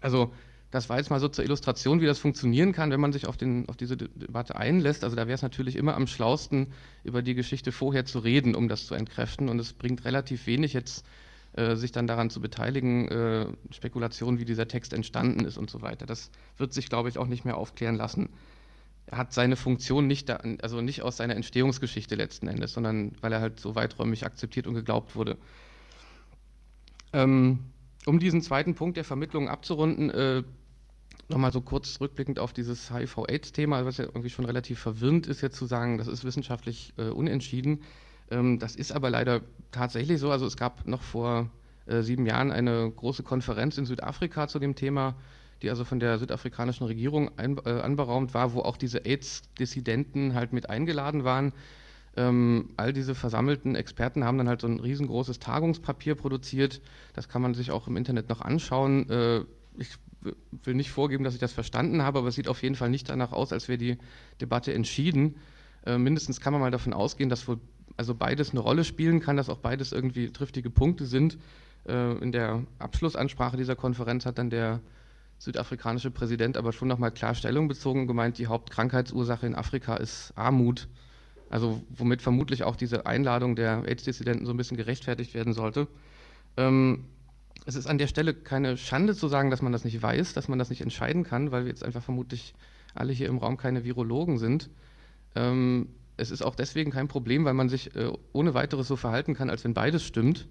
Also 0.00 0.32
das 0.74 0.88
war 0.88 0.98
jetzt 0.98 1.08
mal 1.08 1.20
so 1.20 1.28
zur 1.28 1.44
Illustration, 1.44 2.00
wie 2.00 2.06
das 2.06 2.18
funktionieren 2.18 2.72
kann, 2.72 2.90
wenn 2.90 3.00
man 3.00 3.12
sich 3.12 3.28
auf, 3.28 3.36
den, 3.36 3.68
auf 3.68 3.76
diese 3.76 3.96
Debatte 3.96 4.56
einlässt. 4.56 5.04
Also 5.04 5.14
da 5.14 5.28
wäre 5.28 5.36
es 5.36 5.42
natürlich 5.42 5.76
immer 5.76 5.94
am 5.94 6.08
schlausten, 6.08 6.72
über 7.04 7.22
die 7.22 7.34
Geschichte 7.34 7.70
vorher 7.70 8.04
zu 8.04 8.18
reden, 8.18 8.56
um 8.56 8.68
das 8.68 8.86
zu 8.86 8.94
entkräften. 8.94 9.48
Und 9.48 9.60
es 9.60 9.72
bringt 9.72 10.04
relativ 10.04 10.48
wenig 10.48 10.72
jetzt, 10.72 11.06
äh, 11.52 11.76
sich 11.76 11.92
dann 11.92 12.08
daran 12.08 12.28
zu 12.28 12.40
beteiligen, 12.40 13.06
äh, 13.08 13.46
Spekulationen, 13.70 14.40
wie 14.40 14.44
dieser 14.44 14.66
Text 14.66 14.92
entstanden 14.92 15.44
ist 15.44 15.58
und 15.58 15.70
so 15.70 15.80
weiter. 15.80 16.06
Das 16.06 16.32
wird 16.56 16.72
sich, 16.72 16.88
glaube 16.88 17.08
ich, 17.08 17.18
auch 17.18 17.28
nicht 17.28 17.44
mehr 17.44 17.56
aufklären 17.56 17.94
lassen. 17.94 18.30
Er 19.06 19.18
hat 19.18 19.32
seine 19.32 19.54
Funktion 19.54 20.08
nicht, 20.08 20.28
da, 20.28 20.40
also 20.60 20.80
nicht 20.80 21.02
aus 21.02 21.18
seiner 21.18 21.36
Entstehungsgeschichte 21.36 22.16
letzten 22.16 22.48
Endes, 22.48 22.72
sondern 22.72 23.12
weil 23.20 23.32
er 23.32 23.40
halt 23.40 23.60
so 23.60 23.76
weiträumig 23.76 24.26
akzeptiert 24.26 24.66
und 24.66 24.74
geglaubt 24.74 25.14
wurde. 25.14 25.36
Ähm, 27.12 27.60
um 28.06 28.18
diesen 28.18 28.42
zweiten 28.42 28.74
Punkt 28.74 28.96
der 28.96 29.04
Vermittlung 29.04 29.48
abzurunden, 29.48 30.10
äh, 30.10 30.42
nochmal 31.28 31.52
so 31.52 31.60
kurz 31.60 32.00
rückblickend 32.00 32.38
auf 32.38 32.52
dieses 32.52 32.90
HIV-AIDS-Thema, 32.92 33.84
was 33.84 33.98
ja 33.98 34.04
irgendwie 34.04 34.30
schon 34.30 34.44
relativ 34.44 34.78
verwirrend 34.78 35.26
ist, 35.26 35.40
jetzt 35.40 35.56
zu 35.56 35.66
sagen, 35.66 35.98
das 35.98 36.06
ist 36.06 36.24
wissenschaftlich 36.24 36.92
äh, 36.96 37.08
unentschieden. 37.08 37.80
Ähm, 38.30 38.58
das 38.58 38.76
ist 38.76 38.92
aber 38.92 39.10
leider 39.10 39.40
tatsächlich 39.72 40.20
so. 40.20 40.30
Also 40.30 40.46
es 40.46 40.56
gab 40.56 40.86
noch 40.86 41.02
vor 41.02 41.50
äh, 41.86 42.02
sieben 42.02 42.26
Jahren 42.26 42.50
eine 42.50 42.90
große 42.90 43.22
Konferenz 43.22 43.78
in 43.78 43.86
Südafrika 43.86 44.48
zu 44.48 44.58
dem 44.58 44.74
Thema, 44.74 45.14
die 45.62 45.70
also 45.70 45.84
von 45.84 46.00
der 46.00 46.18
südafrikanischen 46.18 46.86
Regierung 46.86 47.30
ein, 47.38 47.58
äh, 47.64 47.70
anberaumt 47.70 48.34
war, 48.34 48.52
wo 48.52 48.60
auch 48.60 48.76
diese 48.76 49.04
AIDS-Dissidenten 49.04 50.34
halt 50.34 50.52
mit 50.52 50.70
eingeladen 50.70 51.24
waren. 51.24 51.52
Ähm, 52.16 52.70
all 52.76 52.92
diese 52.92 53.14
versammelten 53.14 53.74
Experten 53.74 54.24
haben 54.24 54.38
dann 54.38 54.48
halt 54.48 54.60
so 54.60 54.68
ein 54.68 54.78
riesengroßes 54.78 55.40
Tagungspapier 55.40 56.14
produziert. 56.14 56.80
Das 57.12 57.28
kann 57.28 57.42
man 57.42 57.54
sich 57.54 57.70
auch 57.70 57.88
im 57.88 57.96
Internet 57.96 58.28
noch 58.28 58.40
anschauen. 58.40 59.10
Äh, 59.10 59.40
ich 59.76 59.96
will 60.62 60.74
nicht 60.74 60.90
vorgeben, 60.90 61.24
dass 61.24 61.34
ich 61.34 61.40
das 61.40 61.52
verstanden 61.52 62.02
habe, 62.02 62.18
aber 62.18 62.28
es 62.28 62.34
sieht 62.34 62.48
auf 62.48 62.62
jeden 62.62 62.74
Fall 62.74 62.90
nicht 62.90 63.08
danach 63.08 63.32
aus, 63.32 63.52
als 63.52 63.68
wäre 63.68 63.78
die 63.78 63.98
Debatte 64.40 64.72
entschieden. 64.72 65.36
Äh, 65.86 65.98
mindestens 65.98 66.40
kann 66.40 66.52
man 66.52 66.62
mal 66.62 66.70
davon 66.70 66.92
ausgehen, 66.92 67.28
dass 67.28 67.46
wohl 67.46 67.60
also 67.96 68.14
beides 68.14 68.50
eine 68.50 68.60
Rolle 68.60 68.84
spielen 68.84 69.20
kann, 69.20 69.36
dass 69.36 69.48
auch 69.48 69.58
beides 69.58 69.92
irgendwie 69.92 70.30
triftige 70.30 70.70
Punkte 70.70 71.06
sind. 71.06 71.38
Äh, 71.86 72.18
in 72.18 72.32
der 72.32 72.64
Abschlussansprache 72.78 73.56
dieser 73.56 73.76
Konferenz 73.76 74.26
hat 74.26 74.38
dann 74.38 74.50
der 74.50 74.80
südafrikanische 75.38 76.10
Präsident 76.10 76.56
aber 76.56 76.72
schon 76.72 76.88
nochmal 76.88 77.10
klar 77.10 77.34
Stellung 77.34 77.68
bezogen 77.68 78.02
und 78.02 78.06
gemeint, 78.06 78.38
die 78.38 78.46
Hauptkrankheitsursache 78.46 79.46
in 79.46 79.54
Afrika 79.54 79.96
ist 79.96 80.32
Armut. 80.36 80.88
Also 81.50 81.82
womit 81.90 82.22
vermutlich 82.22 82.64
auch 82.64 82.76
diese 82.76 83.06
Einladung 83.06 83.54
der 83.54 83.84
AIDS-Dissidenten 83.86 84.46
so 84.46 84.52
ein 84.52 84.56
bisschen 84.56 84.76
gerechtfertigt 84.76 85.34
werden 85.34 85.52
sollte. 85.52 85.86
Ähm, 86.56 87.04
es 87.64 87.76
ist 87.76 87.86
an 87.86 87.98
der 87.98 88.06
Stelle 88.06 88.34
keine 88.34 88.76
Schande 88.76 89.14
zu 89.14 89.28
sagen, 89.28 89.50
dass 89.50 89.62
man 89.62 89.72
das 89.72 89.84
nicht 89.84 90.02
weiß, 90.02 90.34
dass 90.34 90.48
man 90.48 90.58
das 90.58 90.70
nicht 90.70 90.82
entscheiden 90.82 91.24
kann, 91.24 91.50
weil 91.50 91.64
wir 91.64 91.70
jetzt 91.70 91.84
einfach 91.84 92.02
vermutlich 92.02 92.54
alle 92.94 93.12
hier 93.12 93.28
im 93.28 93.38
Raum 93.38 93.56
keine 93.56 93.84
Virologen 93.84 94.38
sind. 94.38 94.70
Ähm, 95.34 95.88
es 96.16 96.30
ist 96.30 96.42
auch 96.42 96.54
deswegen 96.54 96.90
kein 96.90 97.08
Problem, 97.08 97.44
weil 97.44 97.54
man 97.54 97.68
sich 97.68 97.96
äh, 97.96 98.12
ohne 98.32 98.54
weiteres 98.54 98.86
so 98.86 98.96
verhalten 98.96 99.34
kann, 99.34 99.50
als 99.50 99.64
wenn 99.64 99.74
beides 99.74 100.04
stimmt. 100.04 100.46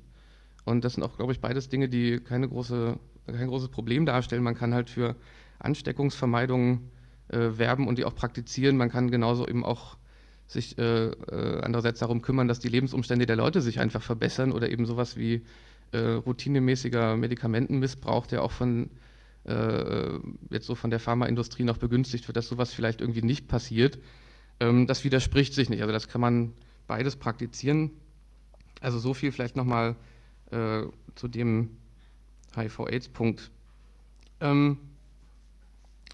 Und 0.65 0.83
das 0.83 0.93
sind 0.93 1.03
auch, 1.03 1.15
glaube 1.17 1.33
ich, 1.33 1.39
beides 1.39 1.69
Dinge, 1.69 1.87
die 1.87 2.19
keine 2.19 2.49
große, 2.49 2.97
kein 3.27 3.47
großes 3.47 3.69
Problem 3.69 4.05
darstellen. 4.05 4.43
Man 4.43 4.55
kann 4.55 4.73
halt 4.73 4.89
für 4.89 5.15
Ansteckungsvermeidung 5.59 6.89
äh, 7.29 7.57
werben 7.57 7.87
und 7.87 7.97
die 7.97 8.05
auch 8.05 8.15
praktizieren. 8.15 8.75
Man 8.75 8.89
kann 8.89 9.11
genauso 9.11 9.47
eben 9.47 9.63
auch 9.63 9.97
sich 10.47 10.77
äh, 10.77 11.07
äh, 11.07 11.61
andererseits 11.61 11.99
darum 11.99 12.21
kümmern, 12.21 12.47
dass 12.47 12.59
die 12.59 12.69
Lebensumstände 12.69 13.25
der 13.25 13.35
Leute 13.35 13.61
sich 13.61 13.79
einfach 13.79 14.01
verbessern 14.01 14.51
oder 14.51 14.69
eben 14.69 14.85
sowas 14.85 15.15
wie 15.15 15.43
äh, 15.93 16.13
routinemäßiger 16.13 17.15
Medikamentenmissbrauch, 17.17 18.25
der 18.27 18.43
auch 18.43 18.51
von 18.51 18.89
äh, 19.45 20.19
jetzt 20.49 20.65
so 20.65 20.75
von 20.75 20.89
der 20.89 20.99
Pharmaindustrie 20.99 21.63
noch 21.63 21.77
begünstigt 21.77 22.27
wird, 22.27 22.37
dass 22.37 22.47
sowas 22.47 22.73
vielleicht 22.73 23.01
irgendwie 23.01 23.21
nicht 23.21 23.47
passiert. 23.47 23.99
Ähm, 24.59 24.87
das 24.87 25.03
widerspricht 25.03 25.53
sich 25.53 25.69
nicht. 25.69 25.81
Also 25.81 25.93
das 25.93 26.07
kann 26.07 26.21
man 26.21 26.53
beides 26.87 27.15
praktizieren. 27.15 27.91
Also 28.81 28.99
so 28.99 29.13
viel 29.13 29.31
vielleicht 29.31 29.55
nochmal 29.55 29.95
äh, 30.51 30.83
zu 31.15 31.27
dem 31.27 31.77
HIV-Aids-Punkt. 32.55 33.51
Ähm, 34.41 34.77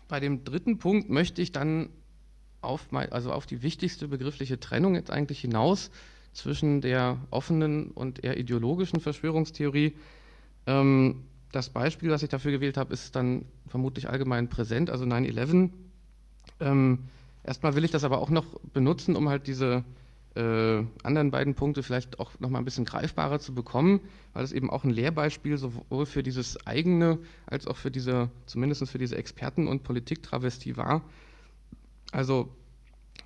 bei 0.08 0.20
dem 0.20 0.44
dritten 0.44 0.78
Punkt 0.80 1.10
möchte 1.10 1.42
ich 1.42 1.52
dann 1.52 1.90
auf, 2.62 2.92
mein, 2.92 3.12
also 3.12 3.32
auf 3.32 3.46
die 3.46 3.62
wichtigste 3.62 4.08
begriffliche 4.08 4.60
Trennung 4.60 4.96
jetzt 4.96 5.12
eigentlich 5.12 5.40
hinaus 5.40 5.92
zwischen 6.40 6.82
der 6.82 7.18
offenen 7.30 7.92
und 7.92 8.24
eher 8.24 8.38
ideologischen 8.38 9.00
Verschwörungstheorie. 9.00 9.94
Ähm, 10.66 11.24
das 11.52 11.70
Beispiel, 11.70 12.12
was 12.12 12.24
ich 12.24 12.30
dafür 12.30 12.52
gewählt 12.52 12.78
habe, 12.78 12.94
ist 12.94 13.16
dann 13.16 13.46
vermutlich 13.68 14.10
allgemein 14.10 14.50
präsent, 14.50 14.90
also 14.90 15.06
9-11. 15.06 15.70
Ähm, 16.60 17.00
erstmal 17.44 17.76
will 17.76 17.84
ich 17.84 17.92
das 17.92 18.04
aber 18.04 18.20
auch 18.20 18.30
noch 18.30 18.60
benutzen, 18.74 19.16
um 19.16 19.30
halt 19.30 19.48
diese 19.48 19.84
äh, 20.36 20.84
anderen 21.04 21.32
beiden 21.32 21.56
Punkte 21.56 21.84
vielleicht 21.84 22.20
auch 22.20 22.32
noch 22.40 22.50
mal 22.50 22.60
ein 22.60 22.66
bisschen 22.66 22.86
greifbarer 22.86 23.40
zu 23.40 23.54
bekommen, 23.54 24.00
weil 24.34 24.44
es 24.44 24.52
eben 24.52 24.70
auch 24.70 24.84
ein 24.84 24.92
Lehrbeispiel 24.92 25.58
sowohl 25.58 26.06
für 26.06 26.24
dieses 26.24 26.66
eigene 26.68 27.20
als 27.48 27.68
auch 27.68 27.78
für 27.78 27.92
diese, 27.92 28.30
zumindest 28.46 28.88
für 28.88 29.00
diese 29.00 29.18
Experten- 29.18 29.68
und 29.68 29.84
Politiktravestie 29.84 30.78
war. 30.78 31.04
Also 32.12 32.50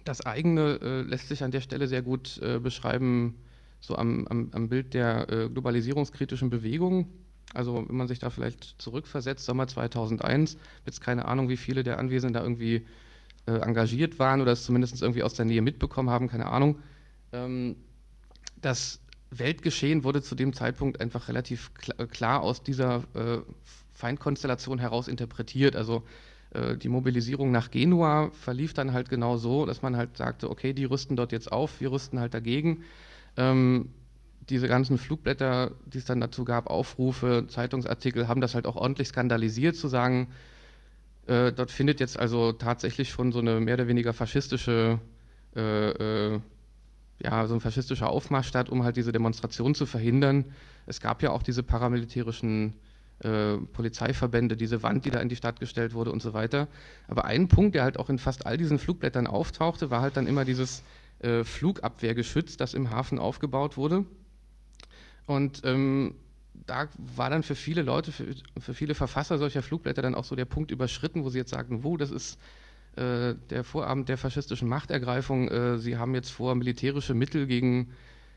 das 0.03 0.25
eigene 0.25 0.79
äh, 0.81 1.01
lässt 1.01 1.27
sich 1.27 1.43
an 1.43 1.51
der 1.51 1.61
Stelle 1.61 1.87
sehr 1.87 2.01
gut 2.01 2.39
äh, 2.41 2.59
beschreiben, 2.59 3.35
so 3.79 3.95
am, 3.95 4.27
am, 4.27 4.49
am 4.53 4.69
Bild 4.69 4.93
der 4.93 5.29
äh, 5.29 5.49
globalisierungskritischen 5.49 6.49
Bewegung. 6.49 7.07
Also 7.53 7.85
wenn 7.87 7.95
man 7.95 8.07
sich 8.07 8.19
da 8.19 8.29
vielleicht 8.29 8.81
zurückversetzt, 8.81 9.45
Sommer 9.45 9.67
2001, 9.67 10.57
jetzt 10.85 11.01
keine 11.01 11.25
Ahnung, 11.25 11.49
wie 11.49 11.57
viele 11.57 11.83
der 11.83 11.99
Anwesenden 11.99 12.33
da 12.33 12.41
irgendwie 12.41 12.85
äh, 13.45 13.51
engagiert 13.51 14.19
waren 14.19 14.41
oder 14.41 14.53
es 14.53 14.63
zumindest 14.65 15.01
irgendwie 15.01 15.23
aus 15.23 15.33
der 15.33 15.45
Nähe 15.45 15.61
mitbekommen 15.61 16.09
haben, 16.09 16.29
keine 16.29 16.47
Ahnung. 16.47 16.79
Ähm, 17.31 17.75
das 18.61 18.99
Weltgeschehen 19.31 20.03
wurde 20.03 20.21
zu 20.21 20.35
dem 20.35 20.53
Zeitpunkt 20.53 21.01
einfach 21.01 21.27
relativ 21.27 21.73
klar, 21.73 22.07
klar 22.07 22.41
aus 22.41 22.63
dieser 22.63 23.03
äh, 23.13 23.39
Feindkonstellation 23.91 24.79
heraus 24.79 25.07
interpretiert. 25.07 25.75
Also 25.75 26.03
die 26.53 26.89
Mobilisierung 26.89 27.51
nach 27.51 27.71
Genua 27.71 28.29
verlief 28.31 28.73
dann 28.73 28.93
halt 28.93 29.09
genau 29.09 29.37
so, 29.37 29.65
dass 29.65 29.81
man 29.81 29.97
halt 29.97 30.17
sagte, 30.17 30.49
okay, 30.49 30.73
die 30.73 30.85
rüsten 30.85 31.15
dort 31.15 31.31
jetzt 31.31 31.51
auf, 31.51 31.81
wir 31.81 31.91
rüsten 31.91 32.19
halt 32.19 32.33
dagegen. 32.33 32.83
Ähm, 33.37 33.89
diese 34.49 34.67
ganzen 34.67 34.97
Flugblätter, 34.97 35.71
die 35.85 35.97
es 35.97 36.05
dann 36.05 36.21
dazu 36.21 36.45
gab, 36.45 36.67
Aufrufe, 36.67 37.45
Zeitungsartikel, 37.47 38.27
haben 38.27 38.41
das 38.41 38.55
halt 38.55 38.67
auch 38.67 38.75
ordentlich 38.75 39.07
skandalisiert, 39.07 39.75
zu 39.75 39.87
sagen, 39.87 40.27
äh, 41.27 41.51
dort 41.53 41.71
findet 41.71 41.99
jetzt 41.99 42.19
also 42.19 42.51
tatsächlich 42.51 43.09
schon 43.09 43.31
so 43.31 43.39
eine 43.39 43.59
mehr 43.59 43.75
oder 43.75 43.87
weniger 43.87 44.13
faschistische, 44.13 44.99
äh, 45.55 46.33
äh, 46.33 46.39
ja, 47.23 47.47
so 47.47 47.53
ein 47.53 47.61
faschistischer 47.61 48.09
Aufmarsch 48.09 48.47
statt, 48.47 48.69
um 48.69 48.83
halt 48.83 48.97
diese 48.97 49.11
Demonstration 49.11 49.75
zu 49.75 49.85
verhindern. 49.85 50.45
Es 50.85 50.99
gab 50.99 51.23
ja 51.23 51.31
auch 51.31 51.43
diese 51.43 51.63
paramilitärischen 51.63 52.73
äh, 53.19 53.57
Polizeiverbände, 53.57 54.57
diese 54.57 54.83
Wand, 54.83 55.05
die 55.05 55.11
da 55.11 55.19
in 55.19 55.29
die 55.29 55.35
Stadt 55.35 55.59
gestellt 55.59 55.93
wurde 55.93 56.11
und 56.11 56.21
so 56.21 56.33
weiter. 56.33 56.67
Aber 57.07 57.25
ein 57.25 57.47
Punkt, 57.47 57.75
der 57.75 57.83
halt 57.83 57.97
auch 57.97 58.09
in 58.09 58.19
fast 58.19 58.45
all 58.45 58.57
diesen 58.57 58.79
Flugblättern 58.79 59.27
auftauchte, 59.27 59.91
war 59.91 60.01
halt 60.01 60.17
dann 60.17 60.27
immer 60.27 60.45
dieses 60.45 60.83
äh, 61.19 61.43
Flugabwehrgeschütz, 61.43 62.57
das 62.57 62.73
im 62.73 62.89
Hafen 62.89 63.19
aufgebaut 63.19 63.77
wurde. 63.77 64.05
Und 65.25 65.61
ähm, 65.63 66.15
da 66.65 66.87
war 66.97 67.29
dann 67.29 67.43
für 67.43 67.55
viele 67.55 67.81
Leute, 67.81 68.11
für, 68.11 68.35
für, 68.59 68.73
viele 68.73 68.95
Verfasser 68.95 69.37
solcher 69.37 69.61
Flugblätter 69.61 70.01
dann 70.01 70.15
auch 70.15 70.23
so 70.23 70.35
der 70.35 70.45
Punkt 70.45 70.71
überschritten, 70.71 71.23
wo 71.23 71.29
sie 71.29 71.39
jetzt 71.39 71.51
sagten, 71.51 71.83
wo, 71.83 71.97
das 71.97 72.11
ist 72.11 72.39
äh, 72.95 73.35
der 73.49 73.63
Vorabend 73.63 74.09
der 74.09 74.17
faschistischen 74.17 74.67
Machtergreifung, 74.67 75.47
äh, 75.47 75.77
sie 75.77 75.97
haben 75.97 76.13
jetzt 76.13 76.29
vor, 76.29 76.55
militärische 76.55 77.13
Mittel 77.13 77.47
gegen 77.47 77.91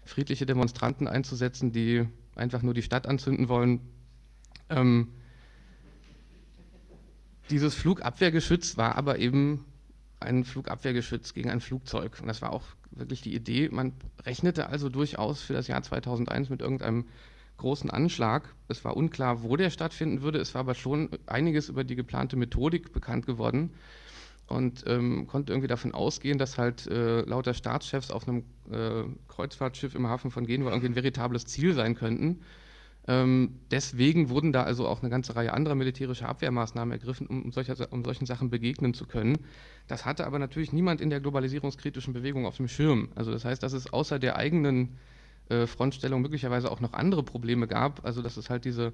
friedliche 0.05 0.47
Demonstranten 0.47 1.09
einzusetzen, 1.09 1.73
die 1.73 2.07
einfach 2.37 2.63
nur 2.63 2.75
die 2.75 2.83
Stadt 2.83 3.07
anzünden 3.07 3.49
wollen. 3.49 3.81
Ähm, 4.71 5.09
dieses 7.51 7.75
Flugabwehrgeschütz 7.75 8.77
war 8.77 8.97
aber 8.97 9.19
eben 9.19 9.65
ein 10.21 10.45
Flugabwehrgeschütz 10.45 11.35
gegen 11.35 11.51
ein 11.51 11.61
Flugzeug. 11.61 12.19
Und 12.21 12.27
das 12.27 12.43
war 12.43 12.53
auch 12.53 12.65
wirklich 12.91 13.21
die 13.21 13.35
Idee. 13.35 13.69
Man 13.71 13.93
rechnete 14.25 14.69
also 14.69 14.89
durchaus 14.89 15.43
für 15.43 15.53
das 15.53 15.69
Jahr 15.69 15.83
2001 15.83 16.51
mit 16.51 16.61
irgendeinem 16.61 17.05
großen 17.59 17.91
Anschlag. 17.91 18.55
Es 18.69 18.85
war 18.85 18.97
unklar, 18.97 19.43
wo 19.43 19.57
der 19.57 19.71
stattfinden 19.71 20.23
würde. 20.23 20.39
Es 20.39 20.55
war 20.55 20.61
aber 20.61 20.75
schon 20.75 21.11
einiges 21.27 21.69
über 21.69 21.85
die 21.85 21.97
geplante 21.97 22.37
Methodik 22.37 22.93
bekannt 22.93 23.27
geworden 23.27 23.71
und 24.49 24.85
ähm, 24.87 25.27
konnte 25.27 25.53
irgendwie 25.53 25.69
davon 25.69 25.93
ausgehen, 25.93 26.39
dass 26.39 26.59
halt 26.59 26.87
äh, 26.87 27.23
lauter 27.23 27.55
Staatschefs 27.55 28.11
auf 28.11 28.29
einem 28.29 28.45
äh, 28.71 29.05
Kreuzfahrtschiff 29.29 29.95
im 29.95 30.07
Hafen 30.07 30.31
von 30.31 30.47
Genua 30.47 30.71
irgendwie 30.71 30.89
ein 30.89 30.95
veritables 30.95 31.47
Ziel 31.47 31.75
sein 31.75 31.95
könnten. 31.95 32.41
Ähm, 33.09 33.61
deswegen 33.71 34.31
wurden 34.31 34.53
da 34.53 34.65
also 34.65 34.89
auch 34.89 35.01
eine 35.01 35.11
ganze 35.11 35.37
Reihe 35.37 35.53
anderer 35.53 35.77
militärischer 35.77 36.29
Abwehrmaßnahmen 36.29 36.93
ergriffen, 36.93 37.27
um, 37.29 37.53
solcher, 37.53 37.77
um 37.93 38.05
solchen 38.05 38.27
Sachen 38.27 38.51
begegnen 38.51 38.95
zu 38.95 39.07
können. 39.07 39.39
Das 39.87 40.05
hatte 40.05 40.27
aber 40.27 40.39
natürlich 40.39 40.73
niemand 40.73 41.01
in 41.01 41.11
der 41.11 41.21
globalisierungskritischen 41.21 42.13
Bewegung 42.13 42.47
auf 42.47 42.57
dem 42.57 42.69
Schirm. 42.69 43.09
Also 43.15 43.31
das 43.31 43.45
heißt, 43.45 43.63
dass 43.63 43.73
es 43.73 43.93
außer 43.93 44.19
der 44.19 44.37
eigenen 44.37 44.97
äh, 45.49 45.67
Frontstellung 45.67 46.23
möglicherweise 46.23 46.71
auch 46.71 46.81
noch 46.81 46.95
andere 46.95 47.23
Probleme 47.23 47.69
gab, 47.69 48.05
also 48.05 48.23
dass 48.23 48.37
es 48.37 48.51
halt 48.51 48.65
diese 48.65 48.93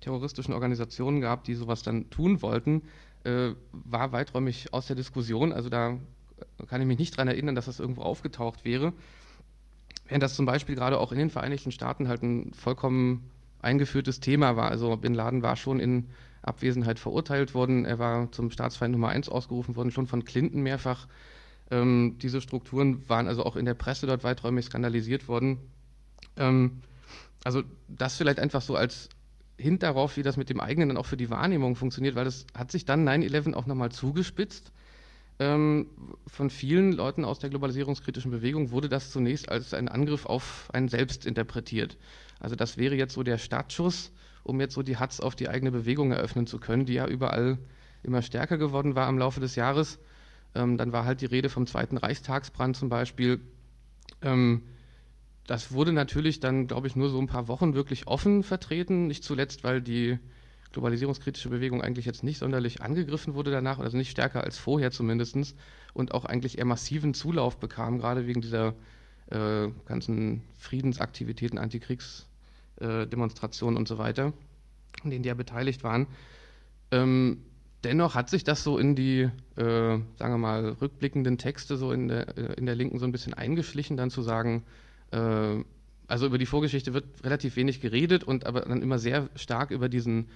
terroristischen 0.00 0.52
Organisationen 0.52 1.22
gab, 1.22 1.44
die 1.44 1.54
sowas 1.54 1.82
dann 1.82 2.10
tun 2.10 2.42
wollten, 2.42 2.82
äh, 3.24 3.52
war 3.72 4.12
weiträumig 4.12 4.74
aus 4.74 4.86
der 4.86 4.96
Diskussion. 4.96 5.52
Also 5.52 5.70
da 5.70 5.98
kann 6.68 6.82
ich 6.82 6.86
mich 6.86 6.98
nicht 6.98 7.14
daran 7.14 7.28
erinnern, 7.28 7.54
dass 7.54 7.64
das 7.64 7.80
irgendwo 7.80 8.02
aufgetaucht 8.02 8.66
wäre. 8.66 8.92
Während 10.06 10.22
das 10.22 10.34
zum 10.34 10.44
Beispiel 10.44 10.74
gerade 10.74 10.98
auch 10.98 11.12
in 11.12 11.18
den 11.18 11.30
Vereinigten 11.30 11.72
Staaten 11.72 12.08
halt 12.08 12.22
ein 12.22 12.52
vollkommen 12.52 13.30
eingeführtes 13.64 14.20
Thema 14.20 14.56
war. 14.56 14.70
Also 14.70 14.96
Bin 14.96 15.14
Laden 15.14 15.42
war 15.42 15.56
schon 15.56 15.80
in 15.80 16.08
Abwesenheit 16.42 16.98
verurteilt 16.98 17.54
worden. 17.54 17.84
Er 17.84 17.98
war 17.98 18.30
zum 18.32 18.50
Staatsfeind 18.50 18.92
Nummer 18.92 19.08
eins 19.08 19.28
ausgerufen 19.28 19.76
worden, 19.76 19.90
schon 19.90 20.06
von 20.06 20.24
Clinton 20.24 20.62
mehrfach. 20.62 21.08
Ähm, 21.70 22.16
diese 22.20 22.40
Strukturen 22.40 23.08
waren 23.08 23.26
also 23.26 23.44
auch 23.44 23.56
in 23.56 23.64
der 23.64 23.74
Presse 23.74 24.06
dort 24.06 24.24
weiträumig 24.24 24.66
skandalisiert 24.66 25.28
worden. 25.28 25.58
Ähm, 26.36 26.82
also 27.44 27.62
das 27.88 28.16
vielleicht 28.16 28.38
einfach 28.38 28.62
so 28.62 28.76
als 28.76 29.08
Hint 29.56 29.82
darauf, 29.82 30.16
wie 30.16 30.22
das 30.22 30.36
mit 30.36 30.50
dem 30.50 30.60
eigenen 30.60 30.88
dann 30.88 30.98
auch 30.98 31.06
für 31.06 31.16
die 31.16 31.30
Wahrnehmung 31.30 31.76
funktioniert, 31.76 32.16
weil 32.16 32.24
das 32.24 32.46
hat 32.54 32.72
sich 32.72 32.84
dann 32.84 33.08
9-11 33.08 33.54
auch 33.54 33.66
nochmal 33.66 33.92
zugespitzt. 33.92 34.72
Ähm, 35.38 35.86
von 36.26 36.50
vielen 36.50 36.92
Leuten 36.92 37.24
aus 37.24 37.38
der 37.38 37.50
globalisierungskritischen 37.50 38.30
Bewegung 38.30 38.70
wurde 38.70 38.88
das 38.88 39.10
zunächst 39.10 39.48
als 39.48 39.74
ein 39.74 39.88
Angriff 39.88 40.26
auf 40.26 40.68
einen 40.72 40.88
selbst 40.88 41.26
interpretiert. 41.26 41.96
Also 42.40 42.56
das 42.56 42.76
wäre 42.76 42.94
jetzt 42.94 43.14
so 43.14 43.22
der 43.22 43.38
Startschuss, 43.38 44.12
um 44.42 44.60
jetzt 44.60 44.74
so 44.74 44.82
die 44.82 44.96
Hatz 44.96 45.20
auf 45.20 45.34
die 45.34 45.48
eigene 45.48 45.70
Bewegung 45.70 46.12
eröffnen 46.12 46.46
zu 46.46 46.58
können, 46.58 46.86
die 46.86 46.94
ja 46.94 47.06
überall 47.06 47.58
immer 48.02 48.22
stärker 48.22 48.58
geworden 48.58 48.94
war 48.94 49.08
im 49.08 49.18
Laufe 49.18 49.40
des 49.40 49.56
Jahres. 49.56 49.98
Ähm, 50.54 50.76
dann 50.76 50.92
war 50.92 51.04
halt 51.04 51.20
die 51.20 51.26
Rede 51.26 51.48
vom 51.48 51.66
Zweiten 51.66 51.96
Reichstagsbrand 51.96 52.76
zum 52.76 52.88
Beispiel. 52.88 53.40
Ähm, 54.22 54.62
das 55.46 55.72
wurde 55.72 55.92
natürlich 55.92 56.40
dann, 56.40 56.66
glaube 56.66 56.86
ich, 56.86 56.96
nur 56.96 57.10
so 57.10 57.18
ein 57.18 57.26
paar 57.26 57.48
Wochen 57.48 57.74
wirklich 57.74 58.06
offen 58.06 58.42
vertreten, 58.42 59.06
nicht 59.06 59.24
zuletzt, 59.24 59.64
weil 59.64 59.82
die 59.82 60.18
globalisierungskritische 60.72 61.50
Bewegung 61.50 61.82
eigentlich 61.82 62.06
jetzt 62.06 62.24
nicht 62.24 62.38
sonderlich 62.38 62.82
angegriffen 62.82 63.34
wurde 63.34 63.50
danach, 63.50 63.78
also 63.78 63.96
nicht 63.96 64.10
stärker 64.10 64.42
als 64.42 64.58
vorher 64.58 64.90
zumindest, 64.90 65.54
und 65.92 66.12
auch 66.12 66.24
eigentlich 66.24 66.58
eher 66.58 66.64
massiven 66.64 67.14
Zulauf 67.14 67.58
bekam, 67.58 67.98
gerade 67.98 68.26
wegen 68.26 68.40
dieser 68.40 68.74
äh, 69.34 69.68
ganzen 69.86 70.42
Friedensaktivitäten, 70.58 71.58
Antikriegsdemonstrationen 71.58 73.76
äh, 73.76 73.78
und 73.78 73.88
so 73.88 73.98
weiter, 73.98 74.32
an 75.02 75.10
denen 75.10 75.24
die 75.24 75.28
ja 75.28 75.34
beteiligt 75.34 75.82
waren. 75.82 76.06
Ähm, 76.90 77.38
dennoch 77.82 78.14
hat 78.14 78.30
sich 78.30 78.44
das 78.44 78.62
so 78.62 78.78
in 78.78 78.94
die, 78.94 79.22
äh, 79.56 79.56
sagen 79.56 80.06
wir 80.18 80.38
mal, 80.38 80.76
rückblickenden 80.80 81.38
Texte 81.38 81.76
so 81.76 81.90
in 81.92 82.08
der, 82.08 82.38
äh, 82.38 82.54
in 82.54 82.66
der 82.66 82.76
Linken 82.76 82.98
so 82.98 83.04
ein 83.04 83.12
bisschen 83.12 83.34
eingeschlichen, 83.34 83.96
dann 83.96 84.10
zu 84.10 84.22
sagen, 84.22 84.62
äh, 85.10 85.56
also 86.06 86.26
über 86.26 86.38
die 86.38 86.46
Vorgeschichte 86.46 86.94
wird 86.94 87.04
relativ 87.24 87.56
wenig 87.56 87.80
geredet 87.80 88.24
und 88.24 88.46
aber 88.46 88.60
dann 88.60 88.82
immer 88.82 88.98
sehr 88.98 89.30
stark 89.34 89.70
über 89.70 89.88
diesen 89.88 90.28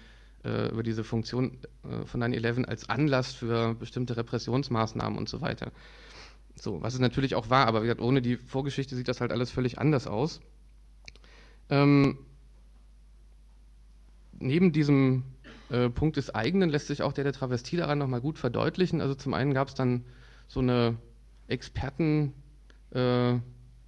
über 0.45 0.85
diese 0.85 1.03
Funktion 1.03 1.59
von 2.05 2.23
9-11 2.23 2.65
als 2.67 2.89
Anlass 2.89 3.33
für 3.33 3.75
bestimmte 3.75 4.17
Repressionsmaßnahmen 4.17 5.19
und 5.19 5.29
so 5.29 5.41
weiter. 5.41 5.73
So, 6.61 6.83
was 6.83 6.95
es 6.95 7.01
natürlich 7.01 7.35
auch 7.35 7.51
war, 7.51 7.67
aber 7.67 7.83
gesagt, 7.83 8.01
ohne 8.01 8.23
die 8.23 8.37
Vorgeschichte 8.37 8.97
sieht 8.97 9.09
das 9.09 9.21
halt 9.21 9.33
alles 9.33 9.51
völlig 9.51 9.79
anders 9.79 10.07
aus. 10.07 10.41
Ähm, 11.71 12.19
neben 14.39 14.73
diesem 14.73 15.25
äh, 15.71 15.89
Punkt 15.89 16.17
des 16.17 16.35
eigenen 16.35 16.71
lässt 16.71 16.89
sich 16.89 17.03
auch 17.03 17.13
der 17.13 17.25
der 17.25 17.33
Travestie 17.33 17.77
daran 17.77 17.99
nochmal 17.99 18.21
gut 18.21 18.39
verdeutlichen. 18.39 19.01
Also 19.01 19.15
zum 19.15 19.35
einen 19.35 19.55
gab 19.55 19.69
es 19.69 19.75
dann 19.75 20.05
so 20.49 20.61
eine 20.61 20.97
Experten, 21.47 22.33
äh, 22.93 23.35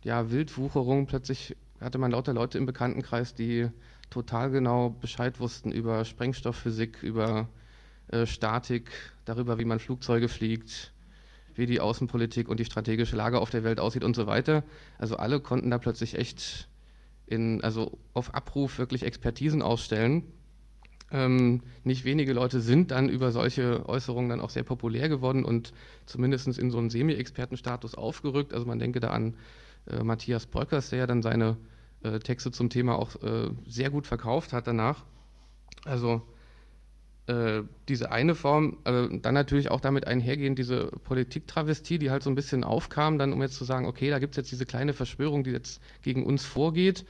ja, 0.05 0.31
Wildwucherung. 0.31 1.07
Plötzlich 1.07 1.57
hatte 1.81 1.99
man 1.99 2.11
lauter 2.11 2.35
Leute 2.35 2.59
im 2.59 2.67
Bekanntenkreis, 2.67 3.35
die 3.35 3.69
total 4.11 4.51
genau 4.51 4.91
Bescheid 4.91 5.41
wussten 5.41 5.73
über 5.73 6.05
Sprengstoffphysik, 6.05 7.03
über 7.03 7.49
äh, 8.09 8.27
Statik, 8.27 8.91
darüber, 9.25 9.59
wie 9.59 9.65
man 9.65 9.79
Flugzeuge 9.79 10.29
fliegt, 10.29 10.93
wie 11.61 11.67
die 11.67 11.81
Außenpolitik 11.81 12.49
und 12.49 12.59
die 12.59 12.65
strategische 12.65 13.15
Lage 13.15 13.39
auf 13.39 13.51
der 13.51 13.63
Welt 13.63 13.79
aussieht 13.79 14.03
und 14.03 14.17
so 14.17 14.27
weiter. 14.27 14.65
Also 14.99 15.17
alle 15.17 15.39
konnten 15.39 15.71
da 15.71 15.79
plötzlich 15.79 16.17
echt 16.19 16.69
in, 17.27 17.63
also 17.63 17.99
auf 18.13 18.35
Abruf 18.35 18.79
wirklich 18.79 19.05
Expertisen 19.05 19.63
ausstellen. 19.63 20.25
Ähm, 21.13 21.63
nicht 21.85 22.05
wenige 22.05 22.33
Leute 22.33 22.61
sind 22.61 22.91
dann 22.91 23.09
über 23.09 23.31
solche 23.31 23.89
Äußerungen 23.89 24.31
dann 24.31 24.41
auch 24.41 24.51
sehr 24.51 24.63
populär 24.63 25.09
geworden 25.09 25.45
und 25.45 25.73
zumindest 26.07 26.59
in 26.59 26.71
so 26.71 26.79
einen 26.79 26.91
Semi-Expertenstatus 26.91 27.95
aufgerückt. 27.95 28.53
Also 28.53 28.67
man 28.67 28.79
denke 28.79 28.99
da 29.01 29.11
an 29.11 29.37
äh, 29.87 30.03
Matthias 30.03 30.47
Bröckers, 30.47 30.91
der 30.91 31.01
ja 31.01 31.07
dann 31.07 31.23
seine 31.23 31.57
äh, 32.03 32.19
Texte 32.19 32.51
zum 32.51 32.71
Thema 32.71 32.99
auch 32.99 33.23
äh, 33.23 33.51
sehr 33.67 33.91
gut 33.91 34.07
verkauft 34.07 34.53
hat 34.53 34.67
danach. 34.67 35.05
Also 35.85 36.23
äh, 37.31 37.63
diese 37.89 38.11
eine 38.11 38.35
Form, 38.35 38.79
äh, 38.85 39.07
dann 39.21 39.35
natürlich 39.35 39.71
auch 39.71 39.81
damit 39.81 40.07
einhergehend 40.07 40.59
diese 40.59 40.87
Politiktravestie, 41.05 41.99
die 41.99 42.11
halt 42.11 42.25
so 42.25 42.31
ein 42.31 42.35
bisschen 42.35 42.65
aufkam, 42.65 43.19
dann 43.19 43.33
um 43.33 43.41
jetzt 43.41 43.55
zu 43.55 43.65
sagen, 43.65 43.87
okay, 43.87 44.11
da 44.11 44.19
gibt 44.19 44.33
es 44.33 44.37
jetzt 44.37 44.51
diese 44.51 44.67
kleine 44.67 44.93
Verschwörung, 44.93 45.45
die 45.45 45.51
jetzt 45.51 45.81
gegen 46.03 46.27
uns 46.27 46.45
vorgeht. 46.45 47.05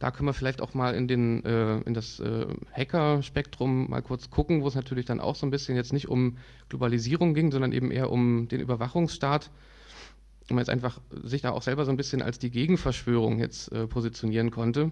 Da 0.00 0.10
können 0.10 0.28
wir 0.28 0.32
vielleicht 0.32 0.60
auch 0.60 0.74
mal 0.74 0.96
in, 0.96 1.06
den, 1.06 1.44
äh, 1.44 1.78
in 1.82 1.94
das 1.94 2.18
äh, 2.18 2.46
Hacker-Spektrum 2.72 3.88
mal 3.88 4.02
kurz 4.02 4.30
gucken, 4.30 4.62
wo 4.62 4.66
es 4.66 4.74
natürlich 4.74 5.06
dann 5.06 5.20
auch 5.20 5.36
so 5.36 5.46
ein 5.46 5.50
bisschen 5.50 5.76
jetzt 5.76 5.92
nicht 5.92 6.08
um 6.08 6.38
Globalisierung 6.68 7.34
ging, 7.34 7.52
sondern 7.52 7.70
eben 7.70 7.92
eher 7.92 8.10
um 8.10 8.48
den 8.48 8.60
Überwachungsstaat. 8.60 9.52
Und 10.48 10.56
man 10.56 10.58
jetzt 10.58 10.70
einfach 10.70 11.00
sich 11.22 11.42
da 11.42 11.52
auch 11.52 11.62
selber 11.62 11.84
so 11.84 11.92
ein 11.92 11.96
bisschen 11.96 12.20
als 12.20 12.40
die 12.40 12.50
Gegenverschwörung 12.50 13.38
jetzt 13.38 13.70
äh, 13.70 13.86
positionieren 13.86 14.50
konnte. 14.50 14.90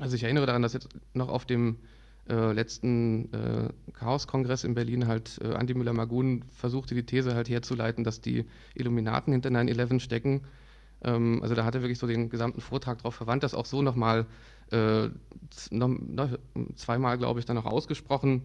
Also 0.00 0.16
ich 0.16 0.24
erinnere 0.24 0.46
daran, 0.46 0.62
dass 0.62 0.72
jetzt 0.72 0.88
noch 1.12 1.28
auf 1.28 1.44
dem 1.44 1.76
äh, 2.28 2.52
letzten 2.52 3.32
äh, 3.32 3.68
Chaos-Kongress 3.92 4.64
in 4.64 4.74
Berlin 4.74 5.06
halt 5.06 5.38
äh, 5.42 5.54
Andi 5.54 5.74
Müller-Magun 5.74 6.44
versuchte, 6.48 6.94
die 6.94 7.04
These 7.04 7.34
halt 7.34 7.48
herzuleiten, 7.48 8.04
dass 8.04 8.20
die 8.20 8.46
Illuminaten 8.74 9.32
hinter 9.32 9.50
9-11 9.50 10.00
stecken. 10.00 10.40
Ähm, 11.02 11.40
also 11.42 11.54
da 11.54 11.64
hat 11.64 11.74
er 11.74 11.82
wirklich 11.82 11.98
so 11.98 12.06
den 12.06 12.30
gesamten 12.30 12.60
Vortrag 12.60 12.98
darauf 12.98 13.14
verwandt, 13.14 13.42
das 13.42 13.54
auch 13.54 13.66
so 13.66 13.82
nochmal 13.82 14.26
äh, 14.72 15.08
noch, 15.70 15.88
noch, 15.88 16.38
zweimal, 16.76 17.18
glaube 17.18 17.40
ich, 17.40 17.46
dann 17.46 17.56
noch 17.56 17.66
ausgesprochen. 17.66 18.42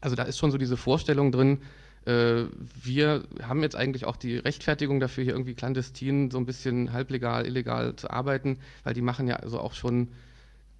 Also 0.00 0.16
da 0.16 0.22
ist 0.22 0.38
schon 0.38 0.50
so 0.50 0.58
diese 0.58 0.76
Vorstellung 0.76 1.32
drin, 1.32 1.58
äh, 2.06 2.44
wir 2.82 3.24
haben 3.42 3.62
jetzt 3.62 3.76
eigentlich 3.76 4.06
auch 4.06 4.16
die 4.16 4.36
Rechtfertigung 4.38 5.00
dafür, 5.00 5.22
hier 5.22 5.34
irgendwie 5.34 5.54
clandestin 5.54 6.30
so 6.30 6.38
ein 6.38 6.46
bisschen 6.46 6.92
halblegal, 6.92 7.46
illegal 7.46 7.94
zu 7.94 8.10
arbeiten, 8.10 8.58
weil 8.84 8.94
die 8.94 9.02
machen 9.02 9.28
ja 9.28 9.36
also 9.36 9.60
auch 9.60 9.74
schon 9.74 10.08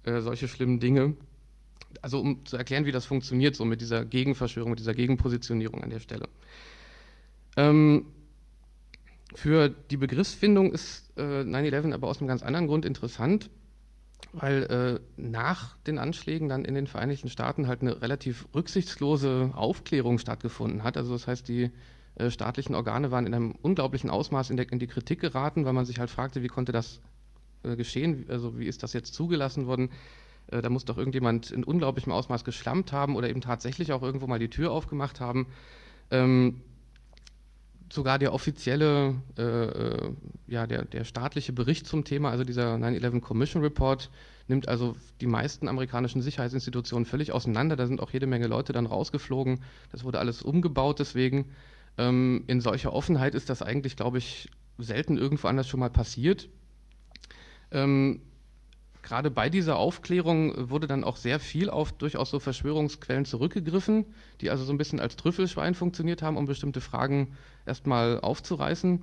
äh, 0.03 0.19
solche 0.19 0.47
schlimmen 0.47 0.79
Dinge 0.79 1.15
also 2.01 2.19
um 2.19 2.45
zu 2.45 2.57
erklären, 2.57 2.85
wie 2.85 2.91
das 2.91 3.05
funktioniert, 3.05 3.55
so 3.55 3.65
mit 3.65 3.81
dieser 3.81 4.05
Gegenverschwörung, 4.05 4.71
mit 4.71 4.79
dieser 4.79 4.93
Gegenpositionierung 4.93 5.83
an 5.83 5.89
der 5.89 5.99
Stelle. 5.99 6.27
Ähm, 7.55 8.05
für 9.35 9.69
die 9.69 9.97
Begriffsfindung 9.97 10.71
ist 10.71 11.11
äh, 11.17 11.41
9-11 11.41 11.93
aber 11.93 12.07
aus 12.07 12.19
einem 12.19 12.27
ganz 12.27 12.43
anderen 12.43 12.67
Grund 12.67 12.85
interessant, 12.85 13.49
weil 14.31 14.63
äh, 14.63 15.21
nach 15.21 15.77
den 15.87 15.97
Anschlägen 15.97 16.49
dann 16.49 16.65
in 16.65 16.75
den 16.75 16.87
Vereinigten 16.87 17.29
Staaten 17.29 17.67
halt 17.67 17.81
eine 17.81 18.01
relativ 18.01 18.47
rücksichtslose 18.53 19.51
Aufklärung 19.53 20.19
stattgefunden 20.19 20.83
hat. 20.83 20.97
Also 20.97 21.13
das 21.13 21.27
heißt, 21.27 21.47
die 21.47 21.71
äh, 22.15 22.29
staatlichen 22.29 22.75
Organe 22.75 23.11
waren 23.11 23.25
in 23.25 23.33
einem 23.33 23.55
unglaublichen 23.61 24.09
Ausmaß 24.09 24.49
in, 24.49 24.57
der, 24.57 24.71
in, 24.71 24.79
die 24.79 24.87
Kritik 24.87 25.19
geraten, 25.19 25.65
weil 25.65 25.73
man 25.73 25.85
sich 25.85 25.99
halt 25.99 26.09
fragte, 26.09 26.43
wie 26.43 26.47
konnte 26.47 26.71
das 26.71 27.01
äh, 27.63 27.75
geschehen, 27.75 28.25
also 28.29 28.59
wie 28.59 28.67
ist 28.67 28.83
das 28.83 28.93
jetzt 28.93 29.13
zugelassen 29.13 29.65
worden. 29.65 29.89
Äh, 30.47 30.61
da 30.61 30.69
muss 30.69 30.85
doch 30.85 30.97
irgendjemand 30.97 31.51
in 31.51 31.63
unglaublichem 31.63 32.11
Ausmaß 32.11 32.43
geschlammt 32.43 32.91
haben 32.91 33.15
oder 33.15 33.29
eben 33.29 33.41
tatsächlich 33.41 33.93
auch 33.93 34.01
irgendwo 34.01 34.27
mal 34.27 34.39
die 34.39 34.49
Tür 34.49 34.71
aufgemacht 34.71 35.19
haben. 35.19 35.47
Ähm, 36.11 36.61
sogar 37.91 38.17
der 38.17 38.33
offizielle, 38.33 39.15
äh, 39.37 39.43
äh 39.43 40.11
ja, 40.47 40.67
der, 40.67 40.85
der 40.85 41.03
staatliche 41.03 41.53
Bericht 41.53 41.87
zum 41.87 42.03
Thema, 42.03 42.29
also 42.29 42.43
dieser 42.43 42.75
9-11 42.75 43.21
Commission 43.21 43.63
Report, 43.63 44.09
nimmt 44.47 44.67
also 44.67 44.95
die 45.21 45.27
meisten 45.27 45.67
amerikanischen 45.67 46.21
Sicherheitsinstitutionen 46.21 47.05
völlig 47.05 47.31
auseinander. 47.31 47.75
Da 47.75 47.87
sind 47.87 48.01
auch 48.01 48.11
jede 48.11 48.27
Menge 48.27 48.47
Leute 48.47 48.73
dann 48.73 48.85
rausgeflogen. 48.85 49.61
Das 49.91 50.03
wurde 50.03 50.19
alles 50.19 50.41
umgebaut 50.41 50.99
deswegen. 50.99 51.51
Ähm, 51.97 52.43
in 52.47 52.61
solcher 52.61 52.93
Offenheit 52.93 53.35
ist 53.35 53.49
das 53.49 53.61
eigentlich, 53.61 53.95
glaube 53.95 54.17
ich, 54.17 54.49
selten 54.77 55.17
irgendwo 55.17 55.47
anders 55.47 55.67
schon 55.67 55.79
mal 55.79 55.89
passiert. 55.89 56.49
Ähm, 57.71 58.21
gerade 59.03 59.29
bei 59.29 59.49
dieser 59.49 59.77
Aufklärung 59.77 60.69
wurde 60.69 60.87
dann 60.87 61.03
auch 61.03 61.17
sehr 61.17 61.39
viel 61.39 61.69
auf 61.69 61.91
durchaus 61.91 62.31
so 62.31 62.39
Verschwörungsquellen 62.39 63.25
zurückgegriffen, 63.25 64.05
die 64.41 64.49
also 64.49 64.63
so 64.63 64.73
ein 64.73 64.77
bisschen 64.77 64.99
als 64.99 65.17
Trüffelschwein 65.17 65.75
funktioniert 65.75 66.21
haben, 66.21 66.37
um 66.37 66.45
bestimmte 66.45 66.81
Fragen 66.81 67.35
erstmal 67.65 68.19
aufzureißen. 68.21 69.01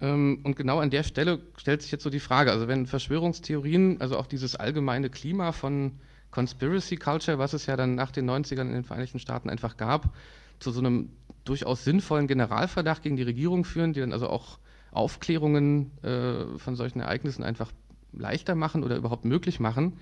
Ähm, 0.00 0.40
und 0.42 0.56
genau 0.56 0.80
an 0.80 0.90
der 0.90 1.02
Stelle 1.02 1.40
stellt 1.56 1.82
sich 1.82 1.92
jetzt 1.92 2.02
so 2.02 2.10
die 2.10 2.20
Frage, 2.20 2.50
also 2.50 2.68
wenn 2.68 2.86
Verschwörungstheorien, 2.86 4.00
also 4.00 4.16
auch 4.16 4.26
dieses 4.26 4.56
allgemeine 4.56 5.10
Klima 5.10 5.52
von 5.52 5.92
Conspiracy 6.30 6.96
Culture, 6.96 7.38
was 7.38 7.52
es 7.52 7.66
ja 7.66 7.76
dann 7.76 7.94
nach 7.94 8.10
den 8.10 8.28
90ern 8.28 8.62
in 8.62 8.72
den 8.72 8.84
Vereinigten 8.84 9.18
Staaten 9.18 9.50
einfach 9.50 9.76
gab, 9.76 10.14
zu 10.58 10.70
so 10.70 10.80
einem 10.80 11.10
durchaus 11.44 11.84
sinnvollen 11.84 12.26
Generalverdacht 12.26 13.02
gegen 13.02 13.16
die 13.16 13.22
Regierung 13.22 13.64
führen, 13.64 13.92
die 13.92 14.00
dann 14.00 14.12
also 14.12 14.28
auch 14.28 14.58
Aufklärungen 14.90 15.90
äh, 16.02 16.58
von 16.58 16.76
solchen 16.76 17.00
Ereignissen 17.00 17.42
einfach 17.42 17.70
leichter 18.12 18.54
machen 18.54 18.84
oder 18.84 18.96
überhaupt 18.96 19.24
möglich 19.24 19.60
machen. 19.60 19.98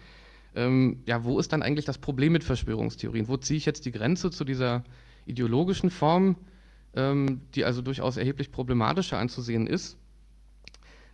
Ähm, 0.54 1.02
ja, 1.06 1.24
wo 1.24 1.38
ist 1.38 1.52
dann 1.52 1.62
eigentlich 1.62 1.84
das 1.84 1.98
Problem 1.98 2.32
mit 2.32 2.44
Verschwörungstheorien? 2.44 3.28
Wo 3.28 3.36
ziehe 3.36 3.58
ich 3.58 3.66
jetzt 3.66 3.84
die 3.84 3.92
Grenze 3.92 4.30
zu 4.30 4.44
dieser 4.44 4.84
ideologischen 5.26 5.90
Form, 5.90 6.36
ähm, 6.94 7.42
die 7.54 7.64
also 7.64 7.82
durchaus 7.82 8.16
erheblich 8.16 8.52
problematischer 8.52 9.18
anzusehen 9.18 9.66
ist? 9.66 9.98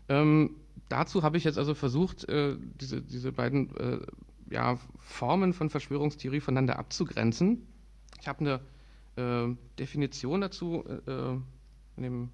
Ähm, 0.09 0.57
dazu 0.89 1.23
habe 1.23 1.37
ich 1.39 1.45
jetzt 1.45 1.59
also 1.59 1.75
versucht, 1.75 2.29
äh, 2.29 2.57
diese, 2.81 3.03
diese 3.03 3.33
beiden 3.33 3.77
äh, 3.77 3.99
ja, 4.51 4.79
Formen 4.99 5.53
von 5.53 5.71
Verschwörungstheorie 5.71 6.41
voneinander 6.41 6.79
abzugrenzen. 6.79 7.67
Ich 8.21 8.29
habe 8.29 8.61
eine 9.17 9.51
äh, 9.51 9.55
Definition 9.79 10.41
dazu 10.41 10.85
äh, 10.87 11.11
äh, 11.11 11.39
in 11.97 12.03
dem 12.03 12.29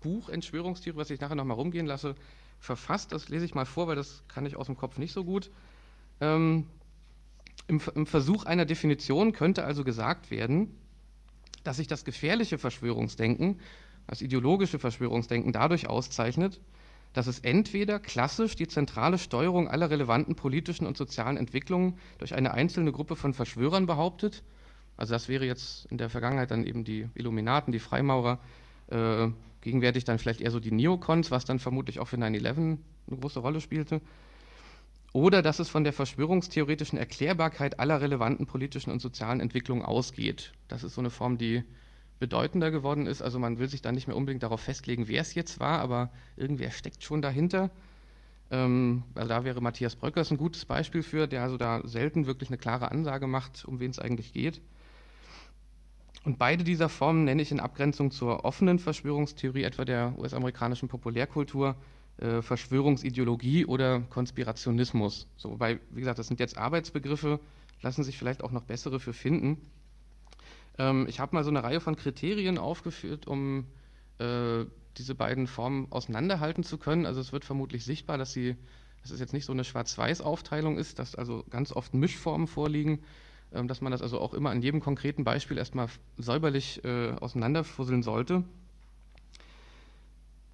Buch 0.00 0.28
Entschwörungstheorie, 0.28 0.98
was 0.98 1.10
ich 1.10 1.20
nachher 1.20 1.34
nochmal 1.34 1.56
rumgehen 1.56 1.86
lasse, 1.86 2.14
verfasst. 2.58 3.12
Das 3.12 3.28
lese 3.28 3.44
ich 3.44 3.54
mal 3.54 3.66
vor, 3.66 3.88
weil 3.88 3.96
das 3.96 4.22
kann 4.28 4.46
ich 4.46 4.56
aus 4.56 4.66
dem 4.66 4.76
Kopf 4.76 4.98
nicht 4.98 5.12
so 5.12 5.24
gut. 5.24 5.50
Ähm, 6.20 6.66
im, 7.66 7.80
im, 7.94 8.06
Versuch 8.06 8.44
einer 8.44 8.64
Definition 8.64 9.32
könnte 9.32 9.64
also 9.64 9.84
gesagt 9.84 10.30
werden, 10.30 10.76
dass 11.64 11.76
sich 11.76 11.86
das 11.86 12.04
gefährliche 12.04 12.58
Verschwörungsdenken, 12.58 13.60
das 14.06 14.22
ideologische 14.22 14.78
Verschwörungsdenken 14.78 15.52
dadurch 15.52 15.86
auszeichnet, 15.88 16.60
dass 17.12 17.26
es 17.26 17.40
entweder 17.40 17.98
klassisch 17.98 18.56
die 18.56 18.68
zentrale 18.68 19.18
Steuerung 19.18 19.68
aller 19.68 19.90
relevanten 19.90 20.34
politischen 20.34 20.86
und 20.86 20.96
sozialen 20.96 21.36
Entwicklungen 21.36 21.98
durch 22.18 22.34
eine 22.34 22.52
einzelne 22.52 22.92
Gruppe 22.92 23.16
von 23.16 23.34
Verschwörern 23.34 23.86
behauptet, 23.86 24.42
also 24.98 25.14
das 25.14 25.28
wäre 25.28 25.46
jetzt 25.46 25.86
in 25.86 25.96
der 25.96 26.10
Vergangenheit 26.10 26.50
dann 26.50 26.66
eben 26.66 26.82
die 26.82 27.08
Illuminaten, 27.14 27.72
die 27.72 27.78
Freimaurer, 27.78 28.40
äh, 28.88 29.28
gegenwärtig 29.68 30.04
dann 30.04 30.18
vielleicht 30.18 30.40
eher 30.40 30.50
so 30.50 30.60
die 30.60 30.72
Neocons, 30.72 31.30
was 31.30 31.44
dann 31.44 31.58
vermutlich 31.58 32.00
auch 32.00 32.08
für 32.08 32.16
9-11 32.16 32.56
eine 32.56 32.78
große 33.20 33.40
Rolle 33.40 33.60
spielte. 33.60 34.00
Oder 35.12 35.42
dass 35.42 35.58
es 35.58 35.68
von 35.68 35.84
der 35.84 35.92
verschwörungstheoretischen 35.92 36.98
Erklärbarkeit 36.98 37.78
aller 37.78 38.00
relevanten 38.00 38.46
politischen 38.46 38.90
und 38.90 39.00
sozialen 39.00 39.40
Entwicklungen 39.40 39.84
ausgeht. 39.84 40.52
Das 40.68 40.84
ist 40.84 40.94
so 40.94 41.02
eine 41.02 41.10
Form, 41.10 41.36
die 41.36 41.64
bedeutender 42.18 42.70
geworden 42.70 43.06
ist. 43.06 43.20
Also 43.20 43.38
man 43.38 43.58
will 43.58 43.68
sich 43.68 43.82
da 43.82 43.92
nicht 43.92 44.08
mehr 44.08 44.16
unbedingt 44.16 44.42
darauf 44.42 44.62
festlegen, 44.62 45.06
wer 45.06 45.20
es 45.20 45.34
jetzt 45.34 45.60
war, 45.60 45.80
aber 45.80 46.10
irgendwer 46.36 46.70
steckt 46.70 47.04
schon 47.04 47.20
dahinter. 47.20 47.70
Ähm, 48.50 49.02
also 49.14 49.28
da 49.28 49.44
wäre 49.44 49.60
Matthias 49.60 49.96
Bröckers 49.96 50.30
ein 50.30 50.38
gutes 50.38 50.64
Beispiel 50.64 51.02
für, 51.02 51.26
der 51.26 51.42
also 51.42 51.58
da 51.58 51.82
selten 51.84 52.26
wirklich 52.26 52.48
eine 52.48 52.58
klare 52.58 52.90
Ansage 52.90 53.26
macht, 53.26 53.66
um 53.66 53.80
wen 53.80 53.90
es 53.90 53.98
eigentlich 53.98 54.32
geht. 54.32 54.62
Und 56.24 56.38
beide 56.38 56.64
dieser 56.64 56.88
Formen 56.88 57.24
nenne 57.24 57.42
ich 57.42 57.52
in 57.52 57.60
Abgrenzung 57.60 58.10
zur 58.10 58.44
offenen 58.44 58.78
Verschwörungstheorie, 58.78 59.62
etwa 59.62 59.84
der 59.84 60.14
US-amerikanischen 60.18 60.88
Populärkultur, 60.88 61.76
äh, 62.18 62.42
Verschwörungsideologie 62.42 63.64
oder 63.64 64.00
Konspirationismus. 64.00 65.28
So, 65.36 65.52
wobei, 65.52 65.78
wie 65.90 66.00
gesagt, 66.00 66.18
das 66.18 66.26
sind 66.26 66.40
jetzt 66.40 66.58
Arbeitsbegriffe, 66.58 67.38
lassen 67.80 68.02
sich 68.02 68.18
vielleicht 68.18 68.42
auch 68.42 68.50
noch 68.50 68.64
bessere 68.64 68.98
für 68.98 69.12
finden. 69.12 69.58
Ähm, 70.78 71.06
ich 71.08 71.20
habe 71.20 71.36
mal 71.36 71.44
so 71.44 71.50
eine 71.50 71.62
Reihe 71.62 71.80
von 71.80 71.96
Kriterien 71.96 72.58
aufgeführt, 72.58 73.26
um 73.26 73.66
äh, 74.18 74.64
diese 74.96 75.14
beiden 75.14 75.46
Formen 75.46 75.86
auseinanderhalten 75.90 76.64
zu 76.64 76.78
können. 76.78 77.06
Also 77.06 77.20
es 77.20 77.32
wird 77.32 77.44
vermutlich 77.44 77.84
sichtbar, 77.84 78.18
dass 78.18 78.32
sie, 78.32 78.56
dass 79.02 79.12
es 79.12 79.20
jetzt 79.20 79.32
nicht 79.32 79.44
so 79.44 79.52
eine 79.52 79.64
Schwarz-Weiß-Aufteilung 79.64 80.76
ist, 80.76 80.98
dass 80.98 81.14
also 81.14 81.44
ganz 81.50 81.72
oft 81.72 81.94
Mischformen 81.94 82.48
vorliegen, 82.48 83.00
dass 83.50 83.80
man 83.80 83.92
das 83.92 84.02
also 84.02 84.20
auch 84.20 84.34
immer 84.34 84.50
an 84.50 84.62
jedem 84.62 84.80
konkreten 84.80 85.24
Beispiel 85.24 85.58
erstmal 85.58 85.88
säuberlich 86.16 86.84
äh, 86.84 87.12
auseinanderfusseln 87.12 88.02
sollte. 88.02 88.44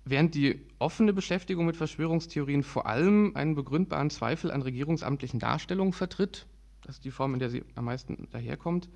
Während 0.04 0.34
die 0.34 0.60
offene 0.78 1.12
Beschäftigung 1.12 1.64
mit 1.64 1.76
Verschwörungstheorien 1.76 2.62
vor 2.62 2.86
allem 2.86 3.32
einen 3.34 3.54
begründbaren 3.54 4.10
Zweifel 4.10 4.50
an 4.50 4.62
regierungsamtlichen 4.62 5.40
Darstellungen 5.40 5.94
vertritt, 5.94 6.46
das 6.82 6.96
ist 6.96 7.04
die 7.04 7.10
Form, 7.10 7.32
in 7.32 7.40
der 7.40 7.48
sie 7.48 7.64
am 7.74 7.86
meisten 7.86 8.28
daherkommt, 8.30 8.88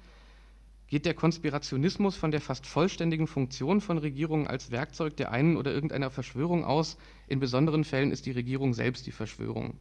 geht 0.89 1.07
der 1.07 1.15
Konspirationismus 1.15 2.17
von 2.17 2.31
der 2.31 2.41
fast 2.41 2.67
vollständigen 2.67 3.27
Funktion 3.27 3.81
von 3.81 3.99
Regierungen 3.99 4.47
als 4.47 4.71
Werkzeug 4.71 5.17
der 5.17 5.33
einen 5.33 5.57
oder 5.57 5.73
irgendeiner 5.73 6.11
Verschwörung 6.11 6.65
aus. 6.65 6.99
In 7.27 7.41
besonderen 7.41 7.85
Fällen 7.85 8.11
ist 8.11 8.27
die 8.27 8.31
Regierung 8.31 8.75
selbst 8.75 9.07
die 9.07 9.13
Verschwörung. 9.13 9.79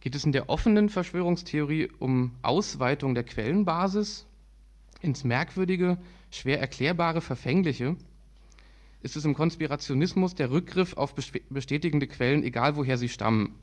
Geht 0.00 0.14
es 0.14 0.24
in 0.24 0.32
der 0.32 0.48
offenen 0.48 0.88
Verschwörungstheorie 0.88 1.90
um 1.98 2.32
Ausweitung 2.42 3.14
der 3.14 3.24
Quellenbasis 3.24 4.26
ins 5.02 5.24
Merkwürdige, 5.24 5.98
schwer 6.30 6.60
erklärbare, 6.60 7.20
Verfängliche, 7.20 7.96
ist 9.02 9.16
es 9.16 9.24
im 9.24 9.34
Konspirationismus 9.34 10.34
der 10.34 10.50
Rückgriff 10.50 10.96
auf 10.96 11.14
bestätigende 11.48 12.06
Quellen, 12.06 12.42
egal 12.42 12.76
woher 12.76 12.98
sie 12.98 13.08
stammen. 13.08 13.54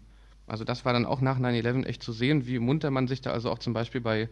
Also 0.47 0.63
das 0.63 0.85
war 0.85 0.93
dann 0.93 1.05
auch 1.05 1.21
nach 1.21 1.39
9-11 1.39 1.85
echt 1.85 2.01
zu 2.01 2.11
sehen, 2.11 2.47
wie 2.47 2.59
munter 2.59 2.89
man 2.89 3.07
sich 3.07 3.21
da 3.21 3.31
also 3.31 3.51
auch 3.51 3.59
zum 3.59 3.73
Beispiel 3.73 4.01
bei 4.01 4.29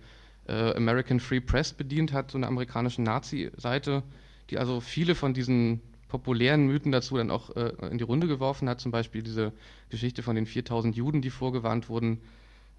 äh, 0.48 0.74
American 0.76 1.20
Free 1.20 1.42
Press 1.42 1.74
bedient 1.74 2.14
hat, 2.14 2.32
so 2.32 2.38
einer 2.38 2.48
amerikanischen 2.48 3.04
Nazi-Seite, 3.04 4.04
die 4.50 4.58
also 4.58 4.80
viele 4.80 5.14
von 5.14 5.34
diesen 5.34 5.82
populären 6.18 6.66
Mythen 6.66 6.94
dazu 6.94 7.18
dann 7.18 7.30
auch 7.30 7.54
äh, 7.58 7.74
in 7.92 7.98
die 7.98 8.06
Runde 8.06 8.28
geworfen 8.28 8.70
hat, 8.70 8.80
zum 8.80 8.92
Beispiel 8.92 9.22
diese 9.22 9.52
Geschichte 9.90 10.24
von 10.24 10.36
den 10.36 10.46
4000 10.46 10.96
Juden, 10.96 11.22
die 11.22 11.30
vorgewarnt 11.30 11.90
wurden, 11.90 12.22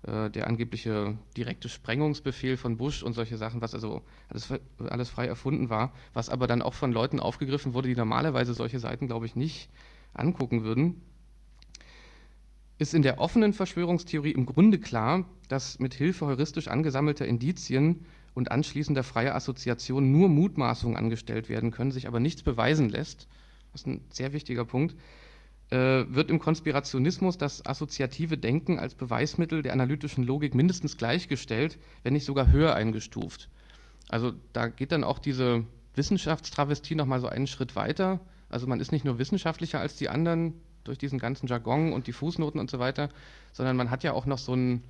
äh, 0.05 0.31
der 0.31 0.47
angebliche 0.47 1.19
direkte 1.37 1.69
Sprengungsbefehl 1.69 2.57
von 2.57 2.79
Bush 2.79 3.03
und 3.03 3.13
solche 3.13 3.37
Sachen, 3.37 3.61
was 3.61 3.75
also 3.75 4.01
alles, 4.31 4.49
alles 4.79 5.11
frei 5.11 5.27
erfunden 5.27 5.69
war, 5.69 5.93
was 6.15 6.31
aber 6.31 6.47
dann 6.47 6.63
auch 6.63 6.73
von 6.73 6.93
Leuten 6.93 7.21
aufgegriffen 7.21 7.75
wurde, 7.75 7.89
die 7.89 7.97
normalerweise 7.97 8.55
solche 8.55 8.79
Seiten, 8.79 9.07
glaube 9.07 9.27
ich, 9.27 9.37
nicht 9.37 9.69
angucken 10.15 10.65
würden, 10.65 11.03
ist 12.79 12.95
in 12.95 13.03
der 13.03 13.21
offenen 13.21 13.53
Verschwörungstheorie 13.53 14.33
im 14.33 14.47
Grunde 14.47 14.79
klar, 14.79 15.27
dass 15.49 15.79
mit 15.79 15.93
Hilfe 15.93 16.27
heuristisch 16.27 16.69
angesammelter 16.69 17.27
Indizien 17.27 18.07
und 18.37 18.51
anschließender 18.53 19.03
freier 19.03 19.35
Assoziation 19.35 20.13
nur 20.13 20.29
Mutmaßungen 20.29 20.99
angestellt 20.99 21.49
werden 21.49 21.71
können, 21.71 21.91
sich 21.91 22.07
aber 22.07 22.21
nichts 22.21 22.43
beweisen 22.43 22.91
lässt. 22.91 23.29
Das 23.73 23.81
ist 23.81 23.87
ein 23.87 24.03
sehr 24.11 24.35
wichtiger 24.35 24.67
Punkt. 24.67 24.95
Äh, 25.71 26.05
wird 26.09 26.31
im 26.31 26.39
Konspirationismus 26.39 27.39
das 27.39 27.65
assoziative 27.65 28.37
Denken 28.37 28.79
als 28.79 28.95
Beweismittel 28.95 29.63
der 29.63 29.73
analytischen 29.73 30.23
Logik 30.23 30.55
mindestens 30.55 30.99
gleichgestellt, 30.99 31.79
wenn 32.03 32.13
nicht 32.13 32.27
sogar 32.27 32.53
höher 32.53 32.75
eingestuft. 32.75 33.49
Also 34.11 34.35
da 34.53 34.69
geht 34.69 34.93
dann 34.93 35.03
auch 35.03 35.19
diese 35.19 35.65
Wissenschaftstravestie 35.95 36.95
nochmal 36.95 37.21
so 37.21 37.29
einen 37.29 37.47
Schritt 37.47 37.75
weiter. 37.75 38.21
Also 38.51 38.67
man 38.67 38.81
ist 38.81 38.93
nicht 38.93 39.07
nur 39.07 39.19
wissenschaftlicher 39.19 39.81
als 39.81 39.97
die 39.97 40.11
anderen 40.11 40.53
durch 40.85 40.99
diesen 40.99 41.19
ganzen 41.19 41.47
Jargon 41.47 41.95
und 41.95 42.07
die 42.07 42.13
Fußnoten 42.13 42.61
und 42.61 42.71
so 42.71 42.79
weiter, 42.79 43.09
sondern 43.55 43.77
man 43.77 43.91
hat 43.91 44.05
ja 44.05 44.13
auch 44.13 44.27
noch 44.27 44.39
so 44.39 44.53
einen 44.53 44.85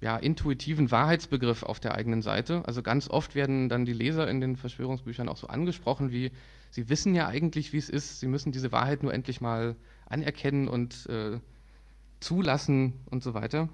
ja, 0.00 0.16
intuitiven 0.16 0.90
Wahrheitsbegriff 0.90 1.62
auf 1.62 1.78
der 1.78 1.94
eigenen 1.94 2.22
Seite. 2.22 2.62
Also 2.66 2.82
ganz 2.82 3.08
oft 3.08 3.34
werden 3.34 3.68
dann 3.68 3.84
die 3.84 3.92
Leser 3.92 4.28
in 4.28 4.40
den 4.40 4.56
Verschwörungsbüchern 4.56 5.28
auch 5.28 5.36
so 5.36 5.48
angesprochen 5.48 6.10
wie, 6.10 6.30
sie 6.70 6.88
wissen 6.88 7.14
ja 7.14 7.28
eigentlich, 7.28 7.72
wie 7.72 7.78
es 7.78 7.90
ist, 7.90 8.20
sie 8.20 8.26
müssen 8.26 8.52
diese 8.52 8.72
Wahrheit 8.72 9.02
nur 9.02 9.12
endlich 9.12 9.40
mal 9.40 9.76
anerkennen 10.06 10.68
und 10.68 11.06
äh, 11.06 11.38
zulassen 12.20 12.94
und 13.10 13.22
so 13.22 13.34
weiter. 13.34 13.68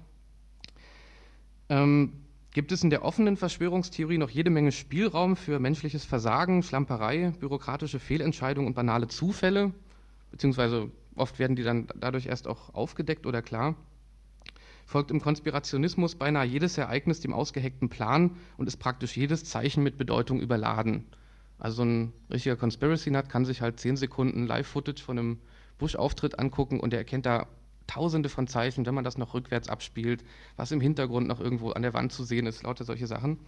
Ähm, 1.69 2.13
gibt 2.53 2.71
es 2.71 2.83
in 2.83 2.89
der 2.89 3.03
offenen 3.05 3.37
Verschwörungstheorie 3.37 4.17
noch 4.17 4.29
jede 4.29 4.49
Menge 4.49 4.71
Spielraum 4.71 5.35
für 5.35 5.59
menschliches 5.59 6.05
Versagen, 6.05 6.63
Schlamperei, 6.63 7.33
bürokratische 7.39 7.99
Fehlentscheidungen 7.99 8.67
und 8.67 8.73
banale 8.73 9.07
Zufälle, 9.07 9.73
beziehungsweise 10.31 10.91
oft 11.15 11.39
werden 11.39 11.55
die 11.55 11.63
dann 11.63 11.87
dadurch 11.95 12.25
erst 12.25 12.47
auch 12.47 12.73
aufgedeckt 12.73 13.25
oder 13.25 13.41
klar. 13.41 13.75
Folgt 14.87 15.11
im 15.11 15.19
Konspirationismus 15.19 16.15
beinahe 16.15 16.45
jedes 16.45 16.77
Ereignis 16.77 17.19
dem 17.19 17.33
ausgeheckten 17.33 17.89
Plan 17.89 18.37
und 18.55 18.67
ist 18.67 18.77
praktisch 18.77 19.17
jedes 19.17 19.43
Zeichen 19.43 19.83
mit 19.83 19.97
Bedeutung 19.97 20.39
überladen. 20.39 21.03
Also 21.59 21.83
ein 21.83 22.13
richtiger 22.31 22.55
Conspiracy-Nut 22.55 23.27
kann 23.27 23.43
sich 23.43 23.61
halt 23.61 23.81
zehn 23.81 23.97
Sekunden 23.97 24.47
Live-Footage 24.47 25.03
von 25.03 25.19
einem 25.19 25.39
Bush-Auftritt 25.77 26.39
angucken 26.39 26.79
und 26.79 26.93
er 26.93 26.99
erkennt 26.99 27.25
da 27.25 27.47
tausende 27.85 28.29
von 28.29 28.47
Zeichen, 28.47 28.85
wenn 28.85 28.95
man 28.95 29.03
das 29.03 29.17
noch 29.17 29.33
rückwärts 29.33 29.67
abspielt, 29.67 30.23
was 30.55 30.71
im 30.71 30.79
Hintergrund 30.79 31.27
noch 31.27 31.41
irgendwo 31.41 31.71
an 31.71 31.81
der 31.81 31.93
Wand 31.93 32.13
zu 32.13 32.23
sehen 32.23 32.45
ist, 32.45 32.63
lauter 32.63 32.85
solche 32.85 33.07
Sachen. 33.07 33.39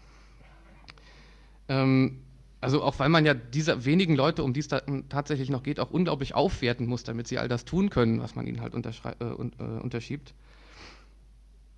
Ähm, 1.69 2.19
also 2.59 2.83
auch 2.83 2.99
weil 2.99 3.07
man 3.07 3.25
ja 3.25 3.33
diese 3.33 3.85
wenigen 3.85 4.15
Leute, 4.15 4.43
um 4.43 4.51
die 4.51 4.59
es 4.59 4.67
da 4.67 4.81
tatsächlich 5.07 5.49
noch 5.49 5.63
geht, 5.63 5.79
auch 5.79 5.91
unglaublich 5.91 6.35
aufwerten 6.35 6.85
muss, 6.85 7.05
damit 7.05 7.29
sie 7.29 7.37
all 7.37 7.47
das 7.47 7.63
tun 7.63 7.89
können, 7.89 8.21
was 8.21 8.35
man 8.35 8.45
ihnen 8.45 8.59
halt 8.59 8.73
äh, 8.75 9.23
äh, 9.23 9.63
unterschiebt. 9.79 10.33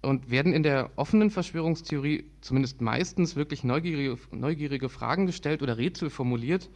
Und 0.01 0.31
werden 0.31 0.53
in 0.53 0.63
der 0.63 0.89
offenen 0.95 1.29
Verschwörungstheorie 1.29 2.25
zumindest 2.41 2.81
meistens 2.81 3.35
wirklich 3.35 3.63
neugierige, 3.63 4.17
neugierige 4.31 4.89
Fragen 4.89 5.27
gestellt 5.27 5.61
oder 5.61 5.77
Rätsel 5.77 6.09
formuliert, 6.09 6.69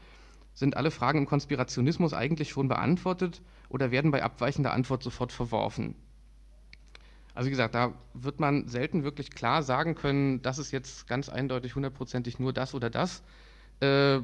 sind 0.53 0.77
alle 0.77 0.91
Fragen 0.91 1.19
im 1.19 1.25
Konspirationismus 1.25 2.13
eigentlich 2.13 2.49
schon 2.49 2.67
beantwortet 2.67 3.41
oder 3.69 3.91
werden 3.91 4.11
bei 4.11 4.23
abweichender 4.23 4.73
Antwort 4.73 5.03
sofort 5.03 5.31
verworfen? 5.31 5.95
Also 7.33 7.47
wie 7.47 7.51
gesagt, 7.51 7.75
da 7.75 7.93
wird 8.13 8.39
man 8.39 8.69
selten 8.69 9.03
wirklich 9.03 9.31
klar 9.31 9.61
sagen 9.61 9.95
können, 9.95 10.41
das 10.41 10.57
ist 10.57 10.71
jetzt 10.71 11.05
ganz 11.07 11.27
eindeutig 11.27 11.75
hundertprozentig 11.75 12.39
nur 12.39 12.53
das 12.53 12.73
oder 12.73 12.89
das. 12.89 13.23
Äh, 13.81 14.21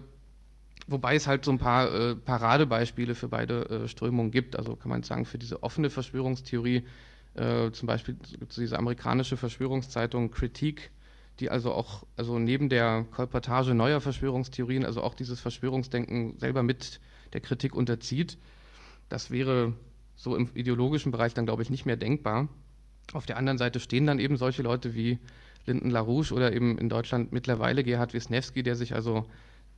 wobei 0.87 1.15
es 1.15 1.27
halt 1.27 1.43
so 1.43 1.51
ein 1.51 1.59
paar 1.59 1.93
äh, 1.93 2.15
Paradebeispiele 2.15 3.13
für 3.13 3.27
beide 3.27 3.69
äh, 3.69 3.87
Strömungen 3.89 4.31
gibt. 4.31 4.55
Also 4.55 4.77
kann 4.77 4.89
man 4.89 5.03
sagen, 5.03 5.25
für 5.25 5.37
diese 5.37 5.61
offene 5.61 5.89
Verschwörungstheorie, 5.89 6.83
äh, 7.35 7.71
zum 7.71 7.87
Beispiel 7.87 8.15
gibt 8.15 8.51
es 8.51 8.57
diese 8.57 8.77
amerikanische 8.77 9.37
Verschwörungszeitung 9.37 10.31
Critique, 10.31 10.89
die 11.39 11.49
also 11.49 11.73
auch, 11.73 12.05
also 12.17 12.39
neben 12.39 12.69
der 12.69 13.05
Kolportage 13.11 13.73
neuer 13.73 14.01
Verschwörungstheorien, 14.01 14.85
also 14.85 15.01
auch 15.01 15.13
dieses 15.13 15.39
Verschwörungsdenken 15.39 16.37
selber 16.37 16.61
mit 16.63 16.99
der 17.33 17.41
Kritik 17.41 17.75
unterzieht. 17.75 18.37
Das 19.09 19.31
wäre 19.31 19.73
so 20.15 20.35
im 20.35 20.49
ideologischen 20.53 21.11
Bereich 21.11 21.33
dann, 21.33 21.45
glaube 21.45 21.63
ich, 21.63 21.69
nicht 21.69 21.85
mehr 21.85 21.97
denkbar. 21.97 22.49
Auf 23.13 23.25
der 23.25 23.37
anderen 23.37 23.57
Seite 23.57 23.79
stehen 23.79 24.05
dann 24.05 24.19
eben 24.19 24.37
solche 24.37 24.61
Leute 24.61 24.93
wie 24.93 25.19
Linden 25.65 25.89
LaRouche 25.89 26.33
oder 26.33 26.53
eben 26.53 26.77
in 26.77 26.89
Deutschland 26.89 27.31
mittlerweile 27.31 27.83
Gerhard 27.83 28.13
Wisniewski, 28.13 28.63
der 28.63 28.75
sich 28.75 28.93
also 28.93 29.25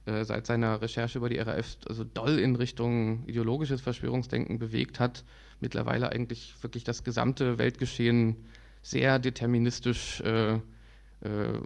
äh, 0.05 0.25
seit 0.25 0.45
seiner 0.45 0.81
Recherche 0.81 1.17
über 1.17 1.29
die 1.29 1.39
RAF 1.39 1.77
also 1.87 2.03
doll 2.03 2.39
in 2.39 2.55
Richtung 2.55 3.25
ideologisches 3.25 3.81
Verschwörungsdenken 3.81 4.59
bewegt 4.59 4.99
hat, 4.99 5.23
mittlerweile 5.59 6.11
eigentlich 6.11 6.55
wirklich 6.61 6.83
das 6.83 7.03
gesamte 7.03 7.57
Weltgeschehen 7.57 8.35
sehr 8.81 9.17
deterministisch 9.19 10.21
äh, 10.21 10.55
äh, 10.55 10.59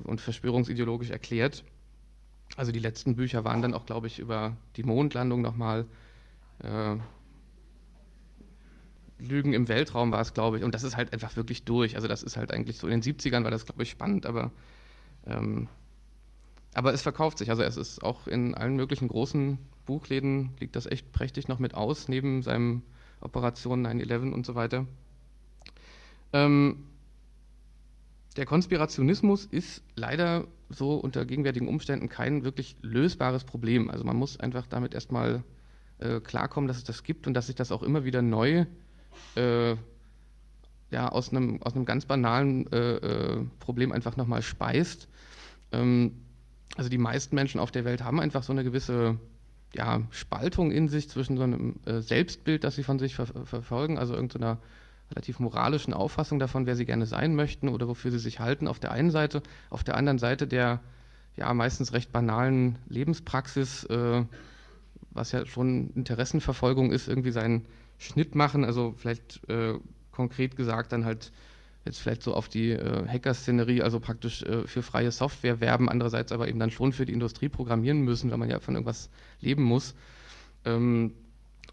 und 0.03 0.21
verschwörungsideologisch 0.21 1.09
erklärt. 1.09 1.63
Also 2.55 2.71
die 2.71 2.79
letzten 2.79 3.15
Bücher 3.15 3.43
waren 3.43 3.61
dann 3.61 3.73
auch, 3.73 3.85
glaube 3.85 4.07
ich, 4.07 4.19
über 4.19 4.55
die 4.75 4.83
Mondlandung 4.83 5.41
nochmal. 5.41 5.85
Äh, 6.59 6.97
Lügen 9.19 9.53
im 9.53 9.67
Weltraum 9.67 10.11
war 10.11 10.21
es, 10.21 10.33
glaube 10.33 10.57
ich. 10.57 10.63
Und 10.63 10.75
das 10.75 10.83
ist 10.83 10.95
halt 10.95 11.11
einfach 11.11 11.35
wirklich 11.35 11.63
durch. 11.63 11.95
Also 11.95 12.07
das 12.07 12.23
ist 12.23 12.37
halt 12.37 12.51
eigentlich 12.51 12.77
so 12.77 12.87
in 12.87 13.01
den 13.01 13.15
70ern 13.15 13.43
war 13.43 13.51
das, 13.51 13.65
glaube 13.65 13.83
ich, 13.83 13.89
spannend, 13.89 14.25
aber, 14.25 14.51
ähm, 15.25 15.67
aber 16.77 16.93
es 16.93 17.01
verkauft 17.01 17.39
sich. 17.39 17.49
Also 17.49 17.63
es 17.63 17.75
ist 17.75 18.03
auch 18.03 18.27
in 18.27 18.53
allen 18.53 18.75
möglichen 18.75 19.07
großen 19.07 19.57
Buchläden 19.87 20.51
liegt 20.59 20.75
das 20.75 20.85
echt 20.85 21.11
prächtig 21.11 21.47
noch 21.47 21.57
mit 21.57 21.73
aus, 21.73 22.07
neben 22.07 22.43
seinem 22.43 22.83
Operation 23.19 23.85
9-11 23.85 24.31
und 24.31 24.45
so 24.45 24.53
weiter. 24.53 24.85
Ähm, 26.33 26.83
der 28.35 28.45
Konspirationismus 28.45 29.45
ist 29.45 29.81
leider 29.95 30.45
so 30.69 30.93
unter 30.97 31.25
gegenwärtigen 31.25 31.67
Umständen 31.67 32.09
kein 32.09 32.43
wirklich 32.43 32.75
lösbares 32.83 33.43
Problem. 33.43 33.89
Also 33.89 34.03
man 34.03 34.15
muss 34.15 34.39
einfach 34.39 34.67
damit 34.67 34.93
erstmal 34.93 35.43
äh, 35.97 36.19
klarkommen, 36.19 36.67
dass 36.67 36.77
es 36.77 36.83
das 36.83 37.01
gibt 37.01 37.25
und 37.25 37.33
dass 37.33 37.47
sich 37.47 37.55
das 37.55 37.71
auch 37.71 37.81
immer 37.81 38.05
wieder 38.05 38.21
neu 38.21 38.67
äh, 39.35 39.75
ja, 40.91 41.09
aus, 41.09 41.31
einem, 41.31 41.59
aus 41.63 41.73
einem 41.73 41.85
ganz 41.85 42.05
banalen 42.05 42.71
äh, 42.71 42.97
äh 42.97 43.45
Problem 43.59 43.91
einfach 43.91 44.15
nochmal 44.15 44.43
speist. 44.43 45.07
Ähm, 45.71 46.21
also 46.75 46.89
die 46.89 46.97
meisten 46.97 47.35
Menschen 47.35 47.59
auf 47.59 47.71
der 47.71 47.85
Welt 47.85 48.03
haben 48.03 48.19
einfach 48.19 48.43
so 48.43 48.51
eine 48.51 48.63
gewisse 48.63 49.17
ja, 49.73 50.01
Spaltung 50.11 50.71
in 50.71 50.87
sich 50.87 51.09
zwischen 51.09 51.37
so 51.37 51.43
einem 51.43 51.75
äh, 51.85 52.01
Selbstbild, 52.01 52.63
das 52.63 52.75
sie 52.75 52.83
von 52.83 52.99
sich 52.99 53.15
ver 53.15 53.27
verfolgen, 53.45 53.97
also 53.97 54.13
irgendeiner 54.13 54.59
relativ 55.11 55.39
moralischen 55.39 55.93
Auffassung 55.93 56.39
davon, 56.39 56.65
wer 56.65 56.75
sie 56.75 56.85
gerne 56.85 57.05
sein 57.05 57.35
möchten 57.35 57.69
oder 57.69 57.87
wofür 57.87 58.11
sie 58.11 58.19
sich 58.19 58.39
halten, 58.39 58.67
auf 58.67 58.79
der 58.79 58.91
einen 58.91 59.11
Seite, 59.11 59.41
auf 59.69 59.83
der 59.83 59.95
anderen 59.95 60.19
Seite 60.19 60.47
der 60.47 60.81
ja 61.35 61.53
meistens 61.53 61.93
recht 61.93 62.11
banalen 62.11 62.77
Lebenspraxis, 62.89 63.85
äh, 63.85 64.25
was 65.11 65.31
ja 65.31 65.45
schon 65.45 65.91
Interessenverfolgung 65.95 66.91
ist, 66.91 67.07
irgendwie 67.07 67.31
seinen 67.31 67.65
Schnitt 67.97 68.35
machen, 68.35 68.65
also 68.65 68.93
vielleicht 68.97 69.47
äh, 69.49 69.75
konkret 70.11 70.55
gesagt 70.55 70.91
dann 70.91 71.05
halt 71.05 71.31
jetzt 71.87 71.99
vielleicht 71.99 72.23
so 72.23 72.33
auf 72.33 72.49
die 72.49 72.71
äh, 72.71 73.07
Hacker-Szenerie, 73.07 73.81
also 73.81 73.99
praktisch 73.99 74.43
äh, 74.43 74.67
für 74.67 74.83
freie 74.83 75.11
Software 75.11 75.59
werben, 75.59 75.89
andererseits 75.89 76.31
aber 76.31 76.47
eben 76.47 76.59
dann 76.59 76.71
schon 76.71 76.93
für 76.93 77.05
die 77.05 77.13
Industrie 77.13 77.49
programmieren 77.49 78.01
müssen, 78.01 78.29
weil 78.29 78.37
man 78.37 78.49
ja 78.49 78.59
von 78.59 78.75
irgendwas 78.75 79.09
leben 79.41 79.63
muss. 79.63 79.95
Ähm, 80.65 81.13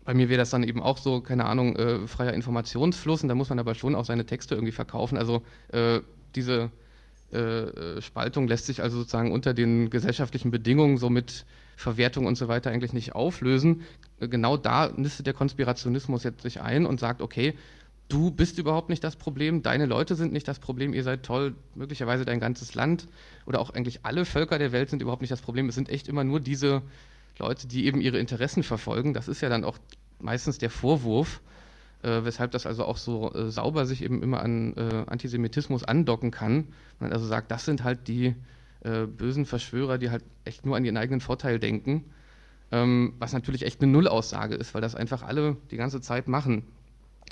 bei 0.04 0.14
mir 0.14 0.28
wäre 0.28 0.38
das 0.38 0.50
dann 0.50 0.62
eben 0.62 0.82
auch 0.82 0.98
so, 0.98 1.20
keine 1.20 1.46
Ahnung, 1.46 1.76
äh, 1.76 2.06
freier 2.06 2.34
Informationsfluss 2.34 3.22
und 3.22 3.28
da 3.28 3.34
muss 3.34 3.48
man 3.48 3.58
aber 3.58 3.74
schon 3.74 3.94
auch 3.94 4.04
seine 4.04 4.26
Texte 4.26 4.54
irgendwie 4.54 4.72
verkaufen. 4.72 5.16
Also 5.16 5.42
äh, 5.68 6.00
diese 6.34 6.70
äh, 7.32 8.00
Spaltung 8.00 8.46
lässt 8.46 8.66
sich 8.66 8.82
also 8.82 8.98
sozusagen 8.98 9.32
unter 9.32 9.54
den 9.54 9.90
gesellschaftlichen 9.90 10.50
Bedingungen 10.50 10.98
so 10.98 11.10
mit 11.10 11.46
Verwertung 11.76 12.26
und 12.26 12.36
so 12.36 12.48
weiter 12.48 12.70
eigentlich 12.70 12.92
nicht 12.92 13.14
auflösen. 13.14 13.82
Genau 14.20 14.56
da 14.56 14.92
nistet 14.94 15.26
der 15.26 15.34
Konspirationismus 15.34 16.22
jetzt 16.22 16.42
sich 16.42 16.60
ein 16.60 16.86
und 16.86 17.00
sagt, 17.00 17.22
okay, 17.22 17.54
du 18.08 18.30
bist 18.30 18.58
überhaupt 18.58 18.90
nicht 18.90 19.02
das 19.02 19.16
Problem, 19.16 19.62
deine 19.62 19.86
Leute 19.86 20.14
sind 20.14 20.32
nicht 20.32 20.46
das 20.46 20.58
Problem, 20.58 20.92
ihr 20.92 21.02
seid 21.02 21.22
toll, 21.22 21.54
möglicherweise 21.74 22.24
dein 22.24 22.40
ganzes 22.40 22.74
Land 22.74 23.08
oder 23.46 23.60
auch 23.60 23.70
eigentlich 23.70 24.00
alle 24.04 24.24
Völker 24.24 24.58
der 24.58 24.72
Welt 24.72 24.90
sind 24.90 25.02
überhaupt 25.02 25.22
nicht 25.22 25.32
das 25.32 25.40
Problem. 25.40 25.68
Es 25.68 25.74
sind 25.74 25.88
echt 25.88 26.08
immer 26.08 26.24
nur 26.24 26.40
diese 26.40 26.82
Leute, 27.38 27.66
die 27.66 27.86
eben 27.86 28.00
ihre 28.00 28.18
Interessen 28.18 28.62
verfolgen. 28.62 29.14
Das 29.14 29.28
ist 29.28 29.40
ja 29.40 29.48
dann 29.48 29.64
auch 29.64 29.78
meistens 30.20 30.58
der 30.58 30.70
Vorwurf, 30.70 31.40
äh, 32.02 32.24
weshalb 32.24 32.50
das 32.52 32.66
also 32.66 32.84
auch 32.84 32.96
so 32.96 33.32
äh, 33.32 33.50
sauber 33.50 33.86
sich 33.86 34.02
eben 34.02 34.22
immer 34.22 34.40
an 34.40 34.74
äh, 34.76 35.04
Antisemitismus 35.06 35.84
andocken 35.84 36.30
kann. 36.30 36.68
Man 37.00 37.12
also 37.12 37.26
sagt, 37.26 37.50
das 37.50 37.64
sind 37.64 37.82
halt 37.84 38.06
die 38.06 38.34
äh, 38.82 39.06
bösen 39.06 39.46
Verschwörer, 39.46 39.98
die 39.98 40.10
halt 40.10 40.22
echt 40.44 40.66
nur 40.66 40.76
an 40.76 40.84
ihren 40.84 40.96
eigenen 40.96 41.20
Vorteil 41.20 41.58
denken. 41.58 42.04
Ähm, 42.70 43.14
was 43.18 43.32
natürlich 43.32 43.62
echt 43.62 43.82
eine 43.82 43.90
Nullaussage 43.90 44.54
ist, 44.54 44.74
weil 44.74 44.80
das 44.80 44.94
einfach 44.94 45.22
alle 45.22 45.56
die 45.70 45.76
ganze 45.76 46.00
Zeit 46.00 46.28
machen. 46.28 46.64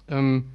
Ähm, 0.09 0.49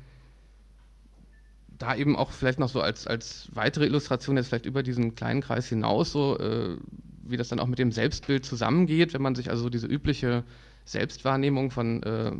da 1.77 1.95
eben 1.95 2.15
auch 2.15 2.31
vielleicht 2.31 2.59
noch 2.59 2.69
so 2.69 2.81
als, 2.81 3.07
als 3.07 3.49
weitere 3.53 3.85
Illustration 3.85 4.37
jetzt 4.37 4.47
vielleicht 4.47 4.65
über 4.65 4.83
diesen 4.83 5.15
kleinen 5.15 5.41
Kreis 5.41 5.67
hinaus, 5.67 6.11
so 6.11 6.37
äh, 6.39 6.77
wie 7.23 7.37
das 7.37 7.49
dann 7.49 7.59
auch 7.59 7.67
mit 7.67 7.79
dem 7.79 7.91
Selbstbild 7.91 8.45
zusammengeht, 8.45 9.13
wenn 9.13 9.21
man 9.21 9.35
sich 9.35 9.49
also 9.49 9.69
diese 9.69 9.87
übliche 9.87 10.43
Selbstwahrnehmung 10.85 11.69
von, 11.69 12.01
äh, 12.03 12.31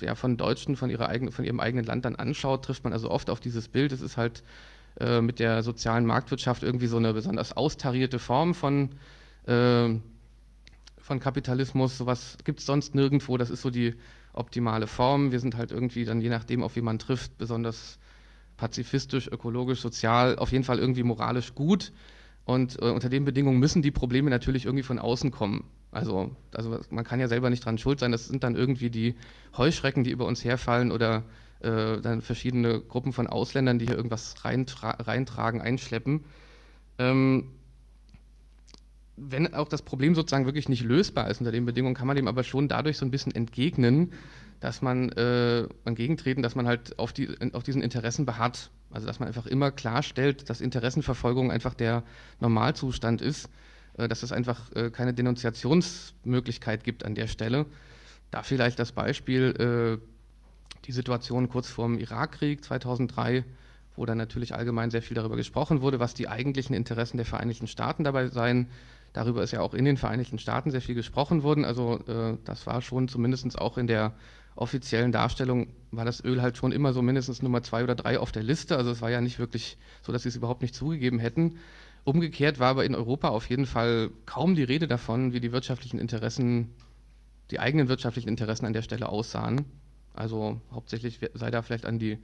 ja, 0.00 0.14
von 0.14 0.36
Deutschen, 0.36 0.76
von, 0.76 0.88
ihrer 0.90 1.08
eigenen, 1.08 1.32
von 1.32 1.44
ihrem 1.44 1.60
eigenen 1.60 1.84
Land 1.84 2.04
dann 2.04 2.16
anschaut, 2.16 2.64
trifft 2.64 2.84
man 2.84 2.92
also 2.92 3.10
oft 3.10 3.28
auf 3.28 3.40
dieses 3.40 3.68
Bild. 3.68 3.92
Es 3.92 4.00
ist 4.00 4.16
halt 4.16 4.42
äh, 4.98 5.20
mit 5.20 5.38
der 5.38 5.62
sozialen 5.62 6.06
Marktwirtschaft 6.06 6.62
irgendwie 6.62 6.86
so 6.86 6.96
eine 6.96 7.12
besonders 7.12 7.54
austarierte 7.56 8.18
Form 8.18 8.54
von, 8.54 8.90
äh, 9.46 9.90
von 10.98 11.20
Kapitalismus. 11.20 11.98
Sowas 11.98 12.38
gibt 12.44 12.60
es 12.60 12.66
sonst 12.66 12.94
nirgendwo. 12.94 13.36
Das 13.36 13.50
ist 13.50 13.60
so 13.60 13.68
die 13.68 13.94
optimale 14.32 14.86
Form. 14.86 15.30
Wir 15.30 15.40
sind 15.40 15.56
halt 15.56 15.70
irgendwie 15.70 16.06
dann, 16.06 16.22
je 16.22 16.30
nachdem, 16.30 16.62
auf 16.62 16.76
wie 16.76 16.82
man 16.82 16.98
trifft, 16.98 17.36
besonders 17.36 17.98
pazifistisch, 18.60 19.26
ökologisch, 19.26 19.80
sozial, 19.80 20.36
auf 20.36 20.52
jeden 20.52 20.64
Fall 20.64 20.78
irgendwie 20.78 21.02
moralisch 21.02 21.54
gut. 21.54 21.92
Und 22.44 22.80
äh, 22.82 22.90
unter 22.90 23.08
den 23.08 23.24
Bedingungen 23.24 23.58
müssen 23.58 23.80
die 23.80 23.90
Probleme 23.90 24.28
natürlich 24.28 24.66
irgendwie 24.66 24.82
von 24.82 24.98
außen 24.98 25.30
kommen. 25.30 25.64
Also, 25.92 26.36
also 26.52 26.78
man 26.90 27.04
kann 27.04 27.20
ja 27.20 27.28
selber 27.28 27.48
nicht 27.48 27.64
dran 27.64 27.78
schuld 27.78 28.00
sein. 28.00 28.12
Das 28.12 28.28
sind 28.28 28.44
dann 28.44 28.56
irgendwie 28.56 28.90
die 28.90 29.14
Heuschrecken, 29.56 30.04
die 30.04 30.10
über 30.10 30.26
uns 30.26 30.44
herfallen 30.44 30.92
oder 30.92 31.24
äh, 31.60 32.00
dann 32.02 32.20
verschiedene 32.20 32.80
Gruppen 32.80 33.14
von 33.14 33.26
Ausländern, 33.26 33.78
die 33.78 33.86
hier 33.86 33.96
irgendwas 33.96 34.44
reintra 34.44 34.90
reintragen, 34.90 35.62
einschleppen. 35.62 36.24
Ähm, 36.98 37.48
wenn 39.16 39.54
auch 39.54 39.68
das 39.68 39.82
Problem 39.82 40.14
sozusagen 40.14 40.44
wirklich 40.44 40.68
nicht 40.68 40.82
lösbar 40.82 41.30
ist 41.30 41.40
unter 41.40 41.52
den 41.52 41.64
Bedingungen, 41.64 41.94
kann 41.94 42.06
man 42.06 42.16
dem 42.16 42.28
aber 42.28 42.44
schon 42.44 42.68
dadurch 42.68 42.98
so 42.98 43.06
ein 43.06 43.10
bisschen 43.10 43.34
entgegnen, 43.34 44.12
dass 44.60 44.82
man 44.82 45.10
äh, 45.12 45.66
entgegentreten, 45.84 46.42
dass 46.42 46.54
man 46.54 46.66
halt 46.66 46.98
auf, 46.98 47.12
die, 47.12 47.28
auf 47.52 47.62
diesen 47.62 47.82
Interessen 47.82 48.26
beharrt. 48.26 48.70
Also 48.90 49.06
dass 49.06 49.18
man 49.18 49.28
einfach 49.28 49.46
immer 49.46 49.70
klarstellt, 49.70 50.50
dass 50.50 50.60
Interessenverfolgung 50.60 51.50
einfach 51.50 51.74
der 51.74 52.02
Normalzustand 52.40 53.22
ist, 53.22 53.48
äh, 53.96 54.08
dass 54.08 54.22
es 54.22 54.32
einfach 54.32 54.70
äh, 54.74 54.90
keine 54.90 55.14
Denunziationsmöglichkeit 55.14 56.84
gibt 56.84 57.04
an 57.04 57.14
der 57.14 57.26
Stelle. 57.26 57.66
Da 58.30 58.42
vielleicht 58.42 58.78
das 58.78 58.92
Beispiel, 58.92 60.00
äh, 60.00 60.06
die 60.86 60.92
Situation 60.92 61.48
kurz 61.48 61.68
vor 61.68 61.86
dem 61.86 61.98
Irakkrieg 61.98 62.64
2003, 62.64 63.44
wo 63.96 64.06
dann 64.06 64.18
natürlich 64.18 64.54
allgemein 64.54 64.90
sehr 64.90 65.02
viel 65.02 65.14
darüber 65.14 65.36
gesprochen 65.36 65.82
wurde, 65.82 66.00
was 66.00 66.14
die 66.14 66.28
eigentlichen 66.28 66.74
Interessen 66.74 67.16
der 67.16 67.26
Vereinigten 67.26 67.66
Staaten 67.66 68.04
dabei 68.04 68.28
seien. 68.28 68.68
Darüber 69.12 69.42
ist 69.42 69.50
ja 69.50 69.60
auch 69.60 69.74
in 69.74 69.84
den 69.84 69.96
Vereinigten 69.96 70.38
Staaten 70.38 70.70
sehr 70.70 70.80
viel 70.80 70.94
gesprochen 70.94 71.42
worden. 71.42 71.64
Also 71.64 72.00
äh, 72.06 72.36
das 72.44 72.66
war 72.66 72.80
schon 72.82 73.08
zumindest 73.08 73.58
auch 73.58 73.76
in 73.76 73.86
der 73.86 74.12
offiziellen 74.60 75.10
Darstellung 75.10 75.68
war 75.90 76.04
das 76.04 76.22
Öl 76.22 76.42
halt 76.42 76.56
schon 76.56 76.70
immer 76.70 76.92
so 76.92 77.00
mindestens 77.02 77.42
Nummer 77.42 77.62
zwei 77.62 77.82
oder 77.82 77.94
drei 77.94 78.18
auf 78.18 78.30
der 78.30 78.42
Liste. 78.42 78.76
Also 78.76 78.90
es 78.90 79.00
war 79.00 79.10
ja 79.10 79.20
nicht 79.20 79.38
wirklich 79.38 79.78
so, 80.02 80.12
dass 80.12 80.22
sie 80.22 80.28
es 80.28 80.36
überhaupt 80.36 80.62
nicht 80.62 80.74
zugegeben 80.74 81.18
hätten. 81.18 81.56
Umgekehrt 82.04 82.58
war 82.58 82.68
aber 82.68 82.84
in 82.84 82.94
Europa 82.94 83.28
auf 83.28 83.48
jeden 83.48 83.66
Fall 83.66 84.10
kaum 84.26 84.54
die 84.54 84.62
Rede 84.62 84.86
davon, 84.86 85.32
wie 85.32 85.40
die 85.40 85.52
wirtschaftlichen 85.52 85.98
Interessen, 85.98 86.68
die 87.50 87.58
eigenen 87.58 87.88
wirtschaftlichen 87.88 88.28
Interessen 88.28 88.66
an 88.66 88.72
der 88.72 88.82
Stelle 88.82 89.08
aussahen. 89.08 89.64
Also 90.14 90.60
hauptsächlich 90.72 91.20
sei 91.34 91.50
da 91.50 91.62
vielleicht 91.62 91.86
an 91.86 91.98
die 91.98 92.18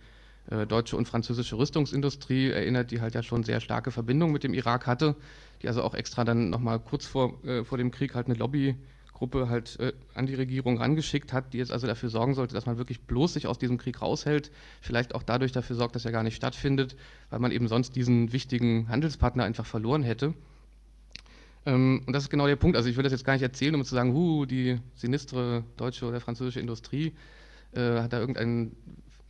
äh, 0.51 0.67
deutsche 0.67 0.97
und 0.97 1.09
französische 1.09 1.57
Rüstungsindustrie 1.57 2.51
erinnert, 2.51 2.91
die 2.91 3.01
halt 3.01 3.15
ja 3.15 3.23
schon 3.23 3.45
sehr 3.45 3.61
starke 3.61 3.91
Verbindungen 3.91 4.33
mit 4.33 4.45
dem 4.45 4.53
Irak 4.53 4.87
hatte, 4.87 5.17
die 5.63 5.69
also 5.69 5.83
auch 5.83 5.95
extra 5.95 6.25
dann 6.25 6.51
nochmal 6.51 6.81
kurz 6.81 7.07
vor, 7.07 7.43
äh, 7.45 7.65
vor 7.65 7.79
dem 7.79 7.91
Krieg 7.91 8.15
halt 8.15 8.27
eine 8.27 8.35
Lobby 8.35 8.77
Gruppe 9.17 9.49
halt 9.49 9.81
äh, 9.81 9.95
an 10.15 10.27
die 10.27 10.35
Regierung 10.35 10.77
rangeschickt 10.77 11.33
hat, 11.33 11.55
die 11.55 11.59
jetzt 11.59 11.73
also 11.73 11.87
dafür 11.87 12.11
sorgen 12.11 12.35
sollte, 12.35 12.55
dass 12.55 12.67
man 12.67 12.77
wirklich 12.77 13.01
bloß 13.01 13.33
sich 13.33 13.47
aus 13.47 13.59
diesem 13.59 13.79
Krieg 13.79 14.03
raushält, 14.03 14.51
vielleicht 14.83 15.15
auch 15.15 15.23
dadurch 15.23 15.53
dafür 15.53 15.75
sorgt, 15.75 15.95
dass 15.95 16.05
er 16.05 16.13
gar 16.13 16.23
nicht 16.23 16.37
stattfindet, 16.37 16.97
weil 17.31 17.39
man 17.39 17.51
eben 17.51 17.67
sonst 17.67 17.97
diesen 17.97 18.35
wichtigen 18.35 18.89
Handelspartner 18.91 19.45
einfach 19.45 19.65
verloren 19.65 20.03
hätte. 20.03 20.35
Ähm, 21.65 22.03
und 22.07 22.13
das 22.13 22.25
ist 22.25 22.31
genau 22.31 22.47
der 22.47 22.57
Punkt. 22.57 22.77
Also 22.77 22.91
ich 22.91 22.97
will 22.97 23.05
das 23.05 23.13
jetzt 23.13 23.25
gar 23.25 23.33
nicht 23.33 23.43
erzählen, 23.43 23.75
um 23.75 23.85
zu 23.85 23.95
sagen, 23.95 24.13
hu, 24.13 24.45
die 24.45 24.79
sinistre 24.95 25.65
deutsche 25.79 26.05
oder 26.05 26.21
französische 26.21 26.61
Industrie 26.61 27.15
äh, 27.73 28.01
hat 28.01 28.13
da 28.13 28.21
irgendeinen 28.21 28.77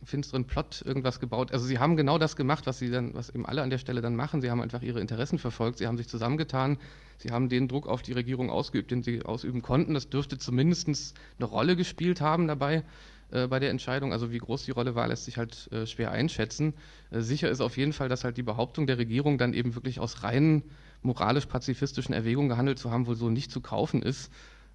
finsteren 0.03 0.45
Plot 0.45 0.83
irgendwas 0.85 1.19
gebaut. 1.19 1.51
Also 1.51 1.65
sie 1.65 1.79
haben 1.79 1.95
genau 1.97 2.17
das 2.17 2.35
gemacht, 2.35 2.67
was 2.67 2.79
sie 2.79 2.89
dann, 2.89 3.13
was 3.13 3.29
eben 3.29 3.45
alle 3.45 3.61
an 3.61 3.69
der 3.69 3.77
Stelle 3.77 4.01
dann 4.01 4.15
machen. 4.15 4.41
Sie 4.41 4.49
haben 4.49 4.61
einfach 4.61 4.81
ihre 4.81 4.99
Interessen 4.99 5.39
verfolgt, 5.39 5.79
sie 5.79 5.87
haben 5.87 5.97
sich 5.97 6.07
zusammengetan, 6.07 6.77
sie 7.17 7.31
haben 7.31 7.49
den 7.49 7.67
Druck 7.67 7.87
auf 7.87 8.01
die 8.01 8.13
Regierung 8.13 8.49
ausgeübt, 8.49 8.91
den 8.91 9.03
sie 9.03 9.23
ausüben 9.23 9.61
konnten. 9.61 9.93
Das 9.93 10.09
dürfte 10.09 10.37
zumindest 10.37 11.15
eine 11.37 11.45
Rolle 11.45 11.75
gespielt 11.75 12.21
haben 12.21 12.47
dabei 12.47 12.83
äh, 13.31 13.47
bei 13.47 13.59
der 13.59 13.71
Entscheidung. 13.71 14.13
Also 14.13 14.31
wie 14.31 14.37
groß 14.37 14.65
die 14.65 14.71
Rolle 14.71 14.95
war, 14.95 15.07
lässt 15.07 15.25
sich 15.25 15.37
halt 15.37 15.69
äh, 15.71 15.85
schwer 15.85 16.11
einschätzen. 16.11 16.73
Äh, 17.11 17.21
sicher 17.21 17.49
ist 17.49 17.61
auf 17.61 17.77
jeden 17.77 17.93
Fall, 17.93 18.09
dass 18.09 18.23
halt 18.23 18.37
die 18.37 18.43
Behauptung 18.43 18.87
der 18.87 18.97
Regierung 18.97 19.37
dann 19.37 19.53
eben 19.53 19.75
wirklich 19.75 19.99
aus 19.99 20.23
rein 20.23 20.63
moralisch-pazifistischen 21.01 22.13
Erwägungen 22.13 22.49
gehandelt 22.49 22.79
zu 22.79 22.91
haben, 22.91 23.07
wohl 23.07 23.15
so 23.15 23.29
nicht 23.29 23.51
zu 23.51 23.61
kaufen 23.61 24.01
ist. 24.01 24.31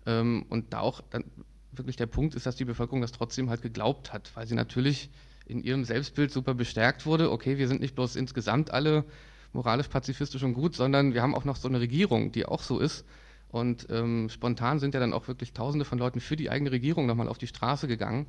Ähm, 0.07 0.45
und 0.49 0.73
da 0.73 0.81
auch 0.81 1.01
dann 1.11 1.25
wirklich 1.73 1.97
der 1.97 2.07
Punkt 2.07 2.35
ist, 2.35 2.47
dass 2.47 2.57
die 2.57 2.65
Bevölkerung 2.65 3.01
das 3.01 3.13
trotzdem 3.13 3.51
halt 3.51 3.63
geglaubt 3.63 4.13
hat, 4.13 4.31
weil 4.35 4.47
sie 4.47 4.55
natürlich 4.55 5.11
in 5.47 5.63
ihrem 5.63 5.85
Selbstbild 5.85 6.31
super 6.31 6.55
bestärkt 6.55 7.07
wurde. 7.07 7.31
Okay, 7.31 7.59
wir 7.59 7.69
sind 7.69 7.81
nicht 7.81 7.95
bloß 7.95 8.17
insgesamt 8.17 8.71
alle 8.71 9.05
moralisch, 9.53 9.89
pazifistisch 9.89 10.43
und 10.43 10.55
gut, 10.55 10.75
sondern 10.75 11.15
wir 11.15 11.23
haben 11.23 11.35
auch 11.35 11.45
noch 11.45 11.57
so 11.57 11.69
eine 11.69 11.81
Regierung, 11.81 12.33
die 12.33 12.47
auch 12.47 12.63
so 12.63 12.79
ist. 12.79 13.05
Und 13.49 13.87
ähm, 13.91 14.31
spontan 14.31 14.79
sind 14.79 14.95
ja 14.95 15.01
dann 15.01 15.13
auch 15.13 15.29
wirklich 15.29 15.53
Tausende 15.53 15.85
von 15.85 15.99
Leuten 15.99 16.21
für 16.21 16.37
die 16.37 16.49
eigene 16.49 16.73
Regierung 16.73 17.07
nochmal 17.07 17.29
auf 17.29 17.39
die 17.39 17.47
Straße 17.47 17.87
gegangen. 17.87 18.27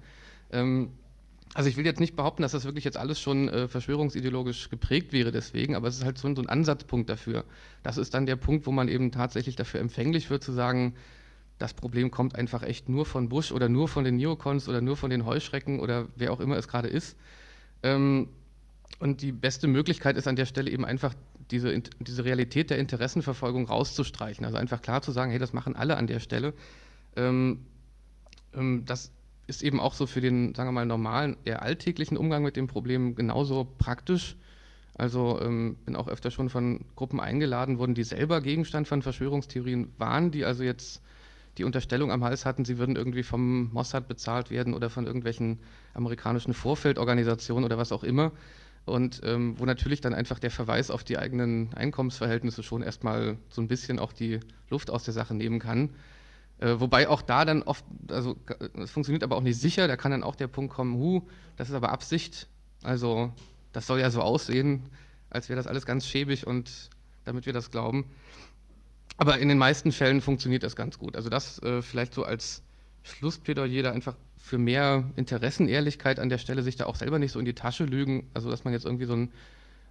Ähm, 0.52 0.90
also 1.54 1.70
ich 1.70 1.78
will 1.78 1.86
jetzt 1.86 2.00
nicht 2.00 2.16
behaupten, 2.16 2.42
dass 2.42 2.52
das 2.52 2.66
wirklich 2.66 2.84
jetzt 2.84 2.98
alles 2.98 3.20
schon 3.20 3.48
äh, 3.48 3.68
verschwörungsideologisch 3.68 4.70
geprägt 4.70 5.14
wäre 5.14 5.32
deswegen, 5.32 5.76
aber 5.76 5.88
es 5.88 5.98
ist 5.98 6.04
halt 6.04 6.18
so, 6.18 6.34
so 6.36 6.42
ein 6.42 6.50
Ansatzpunkt 6.50 7.10
dafür. 7.10 7.46
Das 7.84 7.98
ist 7.98 8.14
dann 8.14 8.26
der 8.26 8.36
Punkt, 8.36 8.66
wo 8.66 8.72
man 8.72 8.88
eben 8.88 9.12
tatsächlich 9.12 9.56
dafür 9.56 9.80
empfänglich 9.80 10.30
wird 10.30 10.44
zu 10.44 10.52
sagen, 10.52 10.96
das 11.60 11.74
Problem 11.74 12.12
kommt 12.12 12.36
einfach 12.36 12.64
echt 12.64 12.90
nur 12.90 13.06
von 13.06 13.30
Bush 13.30 13.52
oder 13.52 13.70
nur 13.70 13.88
von 13.88 14.04
den 14.04 14.18
Neocons 14.18 14.68
oder 14.68 14.82
nur 14.82 14.98
von 14.98 15.10
den 15.10 15.26
Heuschrecken 15.26 15.80
oder 15.80 16.08
wer 16.16 16.34
auch 16.34 16.40
immer 16.40 16.58
es 16.58 16.68
gerade 16.68 16.88
ist. 16.88 17.16
Ähm, 17.84 18.30
und 19.00 19.22
die 19.22 19.32
beste 19.32 19.68
Möglichkeit 19.68 20.18
ist 20.18 20.28
an 20.28 20.36
der 20.36 20.46
Stelle 20.46 20.72
eben 20.72 20.86
einfach 20.86 21.14
diese, 21.52 21.78
diese 22.00 22.26
Realität 22.26 22.70
der 22.70 22.80
Interessenverfolgung 22.80 23.66
rauszustreichen. 23.68 24.46
Also 24.46 24.58
einfach 24.58 24.82
klar 24.82 25.02
zu 25.02 25.12
sagen, 25.12 25.32
hey, 25.32 25.40
das 25.40 25.54
machen 25.54 25.76
alle 25.76 25.98
an 25.98 26.08
der 26.08 26.20
Stelle. 26.20 26.54
Ähm, 27.16 27.66
ähm, 28.54 28.84
das 28.86 29.12
ist 29.48 29.62
eben 29.62 29.80
auch 29.80 29.94
so 29.94 30.06
für 30.06 30.22
den, 30.22 30.56
sagen 30.56 30.70
wir 30.70 30.74
mal, 30.74 30.86
normalen, 30.86 31.38
eher 31.44 31.62
alltäglichen 31.62 32.18
Umgang 32.18 32.44
mit 32.44 32.56
dem 32.56 32.68
Problem 32.68 33.16
genauso 33.16 33.68
praktisch. 33.78 34.38
Also 34.96 35.42
ähm, 35.42 35.76
bin 35.86 35.96
auch 35.96 36.08
öfter 36.08 36.32
schon 36.32 36.50
von 36.50 36.82
Gruppen 36.96 37.20
eingeladen 37.20 37.80
worden, 37.80 37.96
die 37.96 38.04
selber 38.04 38.42
Gegenstand 38.42 38.88
von 38.88 39.02
Verschwörungstheorien 39.02 39.92
waren, 39.98 40.32
die 40.32 40.46
also 40.46 40.64
jetzt 40.64 41.02
die 41.58 41.64
Unterstellung 41.64 42.12
am 42.12 42.24
Hals 42.24 42.46
hatten, 42.46 42.66
sie 42.66 42.78
würden 42.78 42.96
irgendwie 42.96 43.24
vom 43.24 43.72
Mossad 43.72 44.08
bezahlt 44.08 44.50
werden 44.50 44.74
oder 44.74 44.90
von 44.90 45.06
irgendwelchen 45.06 45.60
amerikanischen 45.94 46.54
Vorfeldorganisationen 46.54 47.64
oder 47.64 47.78
was 47.78 47.92
auch 47.92 48.04
immer. 48.04 48.32
Und 48.86 49.22
ähm, 49.24 49.58
wo 49.60 49.66
natürlich 49.66 50.02
dann 50.02 50.14
einfach 50.14 50.40
der 50.40 50.52
Verweis 50.52 50.92
auf 50.92 51.04
die 51.04 51.18
eigenen 51.18 51.74
Einkommensverhältnisse 51.74 52.64
schon 52.64 52.82
erstmal 52.82 53.38
so 53.50 53.62
ein 53.62 53.68
bisschen 53.68 53.98
auch 53.98 54.12
die 54.12 54.42
Luft 54.70 54.90
aus 54.90 55.06
der 55.06 55.14
Sache 55.14 55.34
nehmen 55.34 55.60
kann. 55.60 55.90
Äh, 56.60 56.80
wobei 56.80 57.08
auch 57.08 57.22
da 57.22 57.46
dann 57.46 57.64
oft, 57.64 57.86
also 58.10 58.36
es 58.76 58.92
funktioniert 58.92 59.24
aber 59.24 59.38
auch 59.38 59.42
nicht 59.42 59.60
sicher, 59.60 59.88
da 59.88 59.96
kann 59.96 60.12
dann 60.12 60.24
auch 60.24 60.36
der 60.36 60.48
Punkt 60.48 60.74
kommen, 60.74 60.96
hu, 60.96 61.22
das 61.56 61.70
ist 61.70 61.76
aber 61.76 61.92
Absicht, 61.92 62.48
also 62.84 63.32
das 63.72 63.88
soll 63.88 64.00
ja 64.00 64.10
so 64.10 64.22
aussehen, 64.22 64.84
als 65.30 65.50
wäre 65.50 65.58
das 65.58 65.68
alles 65.68 65.86
ganz 65.86 66.06
schäbig 66.06 66.46
und 66.46 66.90
damit 67.26 67.46
wir 67.46 67.54
das 67.54 67.72
glauben. 67.72 68.06
Aber 69.18 69.38
in 69.40 69.50
den 69.50 69.58
meisten 69.58 69.92
Fällen 69.92 70.22
funktioniert 70.22 70.64
das 70.64 70.76
ganz 70.76 70.98
gut. 70.98 71.16
Also 71.16 71.30
das 71.30 71.62
äh, 71.62 71.82
vielleicht 71.82 72.14
so 72.14 72.24
als 72.24 72.64
Schlussplädoyer 73.04 73.84
da 73.84 73.92
einfach 73.92 74.16
für 74.38 74.58
mehr 74.58 75.10
Interessenehrlichkeit 75.16 76.20
an 76.20 76.30
der 76.30 76.38
Stelle 76.38 76.64
sich 76.64 76.76
da 76.76 76.86
auch 76.86 76.96
selber 76.96 77.20
nicht 77.20 77.32
so 77.32 77.40
in 77.40 77.46
die 77.46 77.54
Tasche 77.54 77.86
lügen. 77.86 78.30
Also 78.34 78.50
dass 78.50 78.64
man 78.64 78.74
jetzt 78.74 78.86
irgendwie 78.86 79.06
so 79.06 79.16
ein 79.16 79.32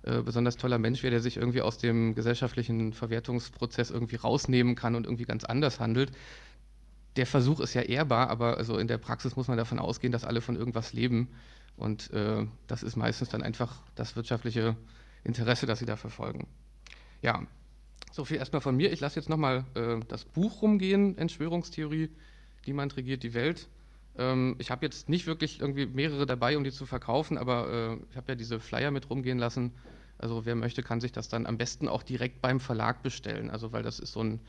äh, 0.02 0.20
besonders 0.22 0.56
toller 0.56 0.78
Mensch 0.78 1.02
wäre, 1.02 1.12
der 1.12 1.20
sich 1.20 1.36
irgendwie 1.36 1.62
aus 1.62 1.78
dem 1.78 2.14
gesellschaftlichen 2.14 2.92
Verwertungsprozess 2.92 3.90
irgendwie 3.90 4.16
rausnehmen 4.16 4.74
kann 4.74 4.94
und 4.94 5.06
irgendwie 5.06 5.24
ganz 5.24 5.44
anders 5.44 5.78
handelt. 5.78 6.10
Der 7.16 7.26
Versuch 7.26 7.60
ist 7.60 7.74
ja 7.74 7.82
ehrbar, 7.82 8.28
aber 8.28 8.56
also 8.56 8.78
in 8.78 8.88
der 8.88 8.98
Praxis 8.98 9.36
muss 9.36 9.46
man 9.46 9.58
davon 9.58 9.78
ausgehen, 9.78 10.12
dass 10.12 10.24
alle 10.24 10.40
von 10.40 10.56
irgendwas 10.56 10.92
leben. 10.92 11.28
Und 11.76 12.10
äh, 12.12 12.46
das 12.66 12.82
ist 12.82 12.96
meistens 12.96 13.28
dann 13.28 13.42
einfach 13.42 13.80
das 13.94 14.16
wirtschaftliche 14.16 14.76
Interesse, 15.22 15.66
das 15.66 15.78
sie 15.78 15.86
da 15.86 15.96
verfolgen. 15.96 16.48
Ja, 17.20 17.46
so 18.12 18.24
viel 18.24 18.36
erstmal 18.36 18.60
von 18.60 18.76
mir. 18.76 18.92
Ich 18.92 19.00
lasse 19.00 19.18
jetzt 19.18 19.28
nochmal 19.28 19.64
äh, 19.74 19.98
das 20.06 20.24
Buch 20.24 20.62
rumgehen, 20.62 21.18
Entschwörungstheorie, 21.18 22.10
Niemand 22.66 22.96
regiert 22.96 23.22
die 23.22 23.34
Welt. 23.34 23.68
Ähm, 24.16 24.56
ich 24.58 24.70
habe 24.70 24.84
jetzt 24.84 25.08
nicht 25.08 25.26
wirklich 25.26 25.60
irgendwie 25.60 25.86
mehrere 25.86 26.26
dabei, 26.26 26.56
um 26.56 26.64
die 26.64 26.72
zu 26.72 26.86
verkaufen, 26.86 27.38
aber 27.38 27.98
äh, 27.98 28.04
ich 28.10 28.16
habe 28.16 28.32
ja 28.32 28.34
diese 28.34 28.60
Flyer 28.60 28.90
mit 28.90 29.10
rumgehen 29.10 29.38
lassen. 29.38 29.72
Also 30.18 30.44
wer 30.44 30.54
möchte, 30.54 30.82
kann 30.82 31.00
sich 31.00 31.12
das 31.12 31.28
dann 31.28 31.46
am 31.46 31.58
besten 31.58 31.88
auch 31.88 32.02
direkt 32.02 32.40
beim 32.40 32.60
Verlag 32.60 33.02
bestellen. 33.02 33.50
Also 33.50 33.72
weil 33.72 33.82
das 33.82 33.98
ist 33.98 34.12
so 34.12 34.22
ein 34.22 34.40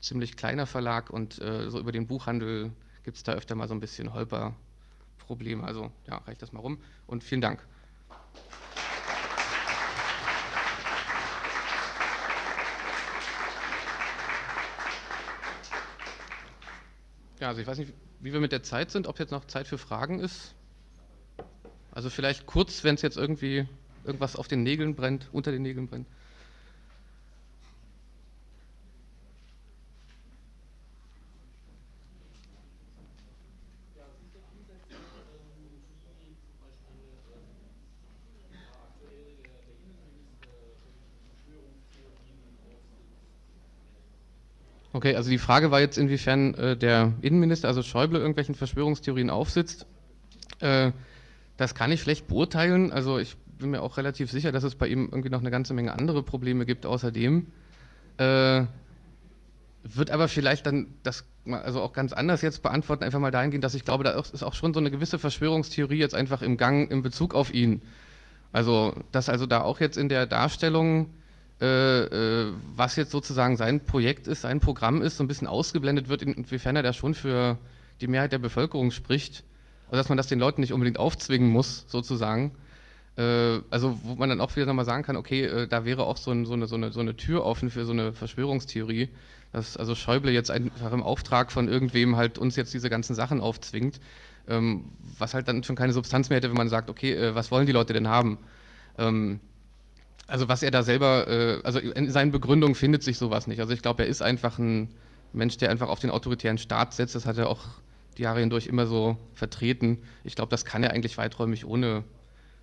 ziemlich 0.00 0.36
kleiner 0.36 0.66
Verlag 0.66 1.10
und 1.10 1.40
äh, 1.40 1.70
so 1.70 1.78
über 1.78 1.92
den 1.92 2.06
Buchhandel 2.06 2.72
gibt 3.04 3.16
es 3.16 3.22
da 3.22 3.32
öfter 3.32 3.54
mal 3.54 3.68
so 3.68 3.74
ein 3.74 3.80
bisschen 3.80 4.12
Holperprobleme. 4.12 5.62
Also 5.62 5.92
ja, 6.08 6.16
reicht 6.18 6.42
das 6.42 6.52
mal 6.52 6.60
rum 6.60 6.78
und 7.06 7.22
vielen 7.22 7.40
Dank. 7.40 7.64
Ja, 17.40 17.48
also 17.48 17.60
ich 17.60 17.66
weiß 17.66 17.78
nicht, 17.78 17.92
wie 18.20 18.32
wir 18.32 18.40
mit 18.40 18.52
der 18.52 18.62
Zeit 18.62 18.90
sind, 18.90 19.06
ob 19.06 19.18
jetzt 19.18 19.30
noch 19.30 19.46
Zeit 19.46 19.66
für 19.66 19.78
Fragen 19.78 20.20
ist. 20.20 20.54
Also 21.90 22.10
vielleicht 22.10 22.46
kurz, 22.46 22.84
wenn 22.84 22.94
es 22.94 23.02
jetzt 23.02 23.16
irgendwie 23.16 23.66
irgendwas 24.04 24.36
auf 24.36 24.46
den 24.46 24.62
Nägeln 24.62 24.94
brennt, 24.94 25.28
unter 25.32 25.50
den 25.50 25.62
Nägeln 25.62 25.88
brennt. 25.88 26.06
Okay, 44.92 45.14
also 45.14 45.30
die 45.30 45.38
Frage 45.38 45.70
war 45.70 45.80
jetzt, 45.80 45.98
inwiefern 45.98 46.54
äh, 46.54 46.76
der 46.76 47.12
Innenminister, 47.22 47.68
also 47.68 47.82
Schäuble, 47.82 48.18
irgendwelchen 48.18 48.56
Verschwörungstheorien 48.56 49.30
aufsitzt. 49.30 49.86
Äh, 50.58 50.90
das 51.56 51.74
kann 51.74 51.92
ich 51.92 52.00
schlecht 52.00 52.26
beurteilen. 52.26 52.92
Also 52.92 53.18
ich 53.18 53.36
bin 53.58 53.70
mir 53.70 53.82
auch 53.82 53.98
relativ 53.98 54.30
sicher, 54.30 54.50
dass 54.50 54.64
es 54.64 54.74
bei 54.74 54.88
ihm 54.88 55.08
irgendwie 55.10 55.30
noch 55.30 55.40
eine 55.40 55.50
ganze 55.50 55.74
Menge 55.74 55.92
andere 55.92 56.22
Probleme 56.22 56.66
gibt 56.66 56.86
außerdem. 56.86 57.46
Äh, 58.16 58.64
wird 59.82 60.10
aber 60.10 60.28
vielleicht 60.28 60.66
dann 60.66 60.88
das 61.02 61.24
also 61.46 61.80
auch 61.80 61.92
ganz 61.92 62.12
anders 62.12 62.42
jetzt 62.42 62.62
beantworten, 62.62 63.04
einfach 63.04 63.18
mal 63.18 63.30
dahingehend, 63.30 63.64
dass 63.64 63.74
ich 63.74 63.84
glaube, 63.84 64.04
da 64.04 64.10
ist 64.10 64.42
auch 64.42 64.54
schon 64.54 64.74
so 64.74 64.80
eine 64.80 64.90
gewisse 64.90 65.18
Verschwörungstheorie 65.18 65.98
jetzt 65.98 66.14
einfach 66.14 66.42
im 66.42 66.56
Gang 66.56 66.90
in 66.90 67.02
Bezug 67.02 67.34
auf 67.34 67.54
ihn. 67.54 67.82
Also, 68.52 68.94
dass 69.12 69.28
also 69.28 69.46
da 69.46 69.62
auch 69.62 69.80
jetzt 69.80 69.96
in 69.96 70.08
der 70.08 70.26
Darstellung 70.26 71.10
was 71.60 72.96
jetzt 72.96 73.10
sozusagen 73.10 73.58
sein 73.58 73.84
Projekt 73.84 74.26
ist, 74.26 74.40
sein 74.40 74.60
Programm 74.60 75.02
ist, 75.02 75.18
so 75.18 75.24
ein 75.24 75.28
bisschen 75.28 75.46
ausgeblendet 75.46 76.08
wird, 76.08 76.22
inwiefern 76.22 76.74
er 76.74 76.82
da 76.82 76.94
schon 76.94 77.14
für 77.14 77.58
die 78.00 78.06
Mehrheit 78.06 78.32
der 78.32 78.38
Bevölkerung 78.38 78.90
spricht. 78.90 79.44
Also 79.86 79.96
dass 79.98 80.08
man 80.08 80.16
das 80.16 80.28
den 80.28 80.38
Leuten 80.38 80.60
nicht 80.60 80.72
unbedingt 80.72 80.98
aufzwingen 80.98 81.50
muss, 81.50 81.84
sozusagen. 81.88 82.52
Äh, 83.16 83.60
also 83.70 83.98
wo 84.04 84.14
man 84.14 84.28
dann 84.28 84.40
auch 84.40 84.54
wieder 84.56 84.66
nochmal 84.66 84.84
sagen 84.84 85.02
kann, 85.02 85.16
okay, 85.16 85.44
äh, 85.44 85.66
da 85.66 85.84
wäre 85.84 86.04
auch 86.04 86.16
so, 86.16 86.30
ein, 86.30 86.46
so, 86.46 86.54
eine, 86.54 86.66
so, 86.66 86.76
eine, 86.76 86.92
so 86.92 87.00
eine 87.00 87.16
Tür 87.16 87.44
offen 87.44 87.70
für 87.70 87.84
so 87.84 87.92
eine 87.92 88.12
Verschwörungstheorie, 88.12 89.08
dass 89.52 89.76
also 89.76 89.94
Schäuble 89.94 90.30
jetzt 90.30 90.50
einfach 90.50 90.92
im 90.92 91.02
Auftrag 91.02 91.50
von 91.50 91.68
irgendwem 91.68 92.16
halt 92.16 92.38
uns 92.38 92.56
jetzt 92.56 92.72
diese 92.72 92.88
ganzen 92.88 93.14
Sachen 93.14 93.40
aufzwingt, 93.40 94.00
ähm, 94.48 94.84
was 95.18 95.34
halt 95.34 95.48
dann 95.48 95.64
schon 95.64 95.76
keine 95.76 95.92
Substanz 95.92 96.30
mehr 96.30 96.36
hätte, 96.36 96.48
wenn 96.48 96.56
man 96.56 96.68
sagt, 96.68 96.88
okay, 96.88 97.12
äh, 97.14 97.34
was 97.34 97.50
wollen 97.50 97.66
die 97.66 97.72
Leute 97.72 97.92
denn 97.92 98.08
haben? 98.08 98.38
Also 100.30 100.48
was 100.48 100.62
er 100.62 100.70
da 100.70 100.84
selber, 100.84 101.26
äh, 101.26 101.60
also 101.64 101.80
in 101.80 102.08
seinen 102.08 102.30
Begründungen 102.30 102.76
findet 102.76 103.02
sich 103.02 103.18
sowas 103.18 103.48
nicht. 103.48 103.58
Also 103.58 103.72
ich 103.72 103.82
glaube, 103.82 104.04
er 104.04 104.08
ist 104.08 104.22
einfach 104.22 104.60
ein 104.60 104.94
Mensch, 105.32 105.56
der 105.56 105.70
einfach 105.70 105.88
auf 105.88 105.98
den 105.98 106.10
autoritären 106.10 106.56
Staat 106.56 106.94
setzt. 106.94 107.16
Das 107.16 107.26
hat 107.26 107.36
er 107.36 107.48
auch 107.48 107.66
die 108.16 108.22
Jahre 108.22 108.38
hindurch 108.38 108.68
immer 108.68 108.86
so 108.86 109.18
vertreten. 109.34 109.98
Ich 110.22 110.36
glaube, 110.36 110.50
das 110.50 110.64
kann 110.64 110.84
er 110.84 110.92
eigentlich 110.92 111.18
weiträumig 111.18 111.64
ohne 111.64 112.04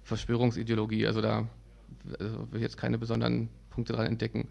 Verschwörungsideologie. 0.04 1.08
Also 1.08 1.20
da 1.22 1.50
also 2.18 2.50
will 2.52 2.62
ich 2.62 2.64
jetzt 2.64 2.78
keine 2.78 2.98
besonderen 2.98 3.50
Punkte 3.70 3.92
dran 3.92 4.08
entdecken. 4.08 4.48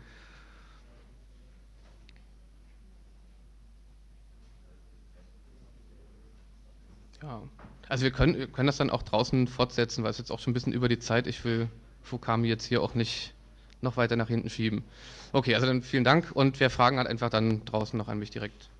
Ja, 7.22 7.40
also 7.88 8.04
wir 8.04 8.10
können, 8.10 8.36
wir 8.36 8.46
können 8.46 8.66
das 8.66 8.76
dann 8.76 8.90
auch 8.90 9.02
draußen 9.02 9.46
fortsetzen, 9.46 10.04
weil 10.04 10.10
es 10.10 10.18
jetzt 10.18 10.30
auch 10.30 10.38
schon 10.38 10.50
ein 10.50 10.54
bisschen 10.54 10.74
über 10.74 10.90
die 10.90 10.98
Zeit. 10.98 11.26
Ich 11.26 11.42
will 11.46 11.70
Fukami 12.06 12.48
jetzt 12.48 12.64
hier 12.64 12.82
auch 12.82 12.94
nicht 12.94 13.34
noch 13.82 13.96
weiter 13.96 14.16
nach 14.16 14.28
hinten 14.28 14.48
schieben. 14.48 14.84
Okay, 15.32 15.54
also 15.54 15.66
dann 15.66 15.82
vielen 15.82 16.04
Dank 16.04 16.30
und 16.32 16.60
wer 16.60 16.70
Fragen 16.70 16.98
hat, 16.98 17.06
einfach 17.06 17.30
dann 17.30 17.64
draußen 17.64 17.98
noch 17.98 18.08
an 18.08 18.18
mich 18.18 18.30
direkt 18.30 18.70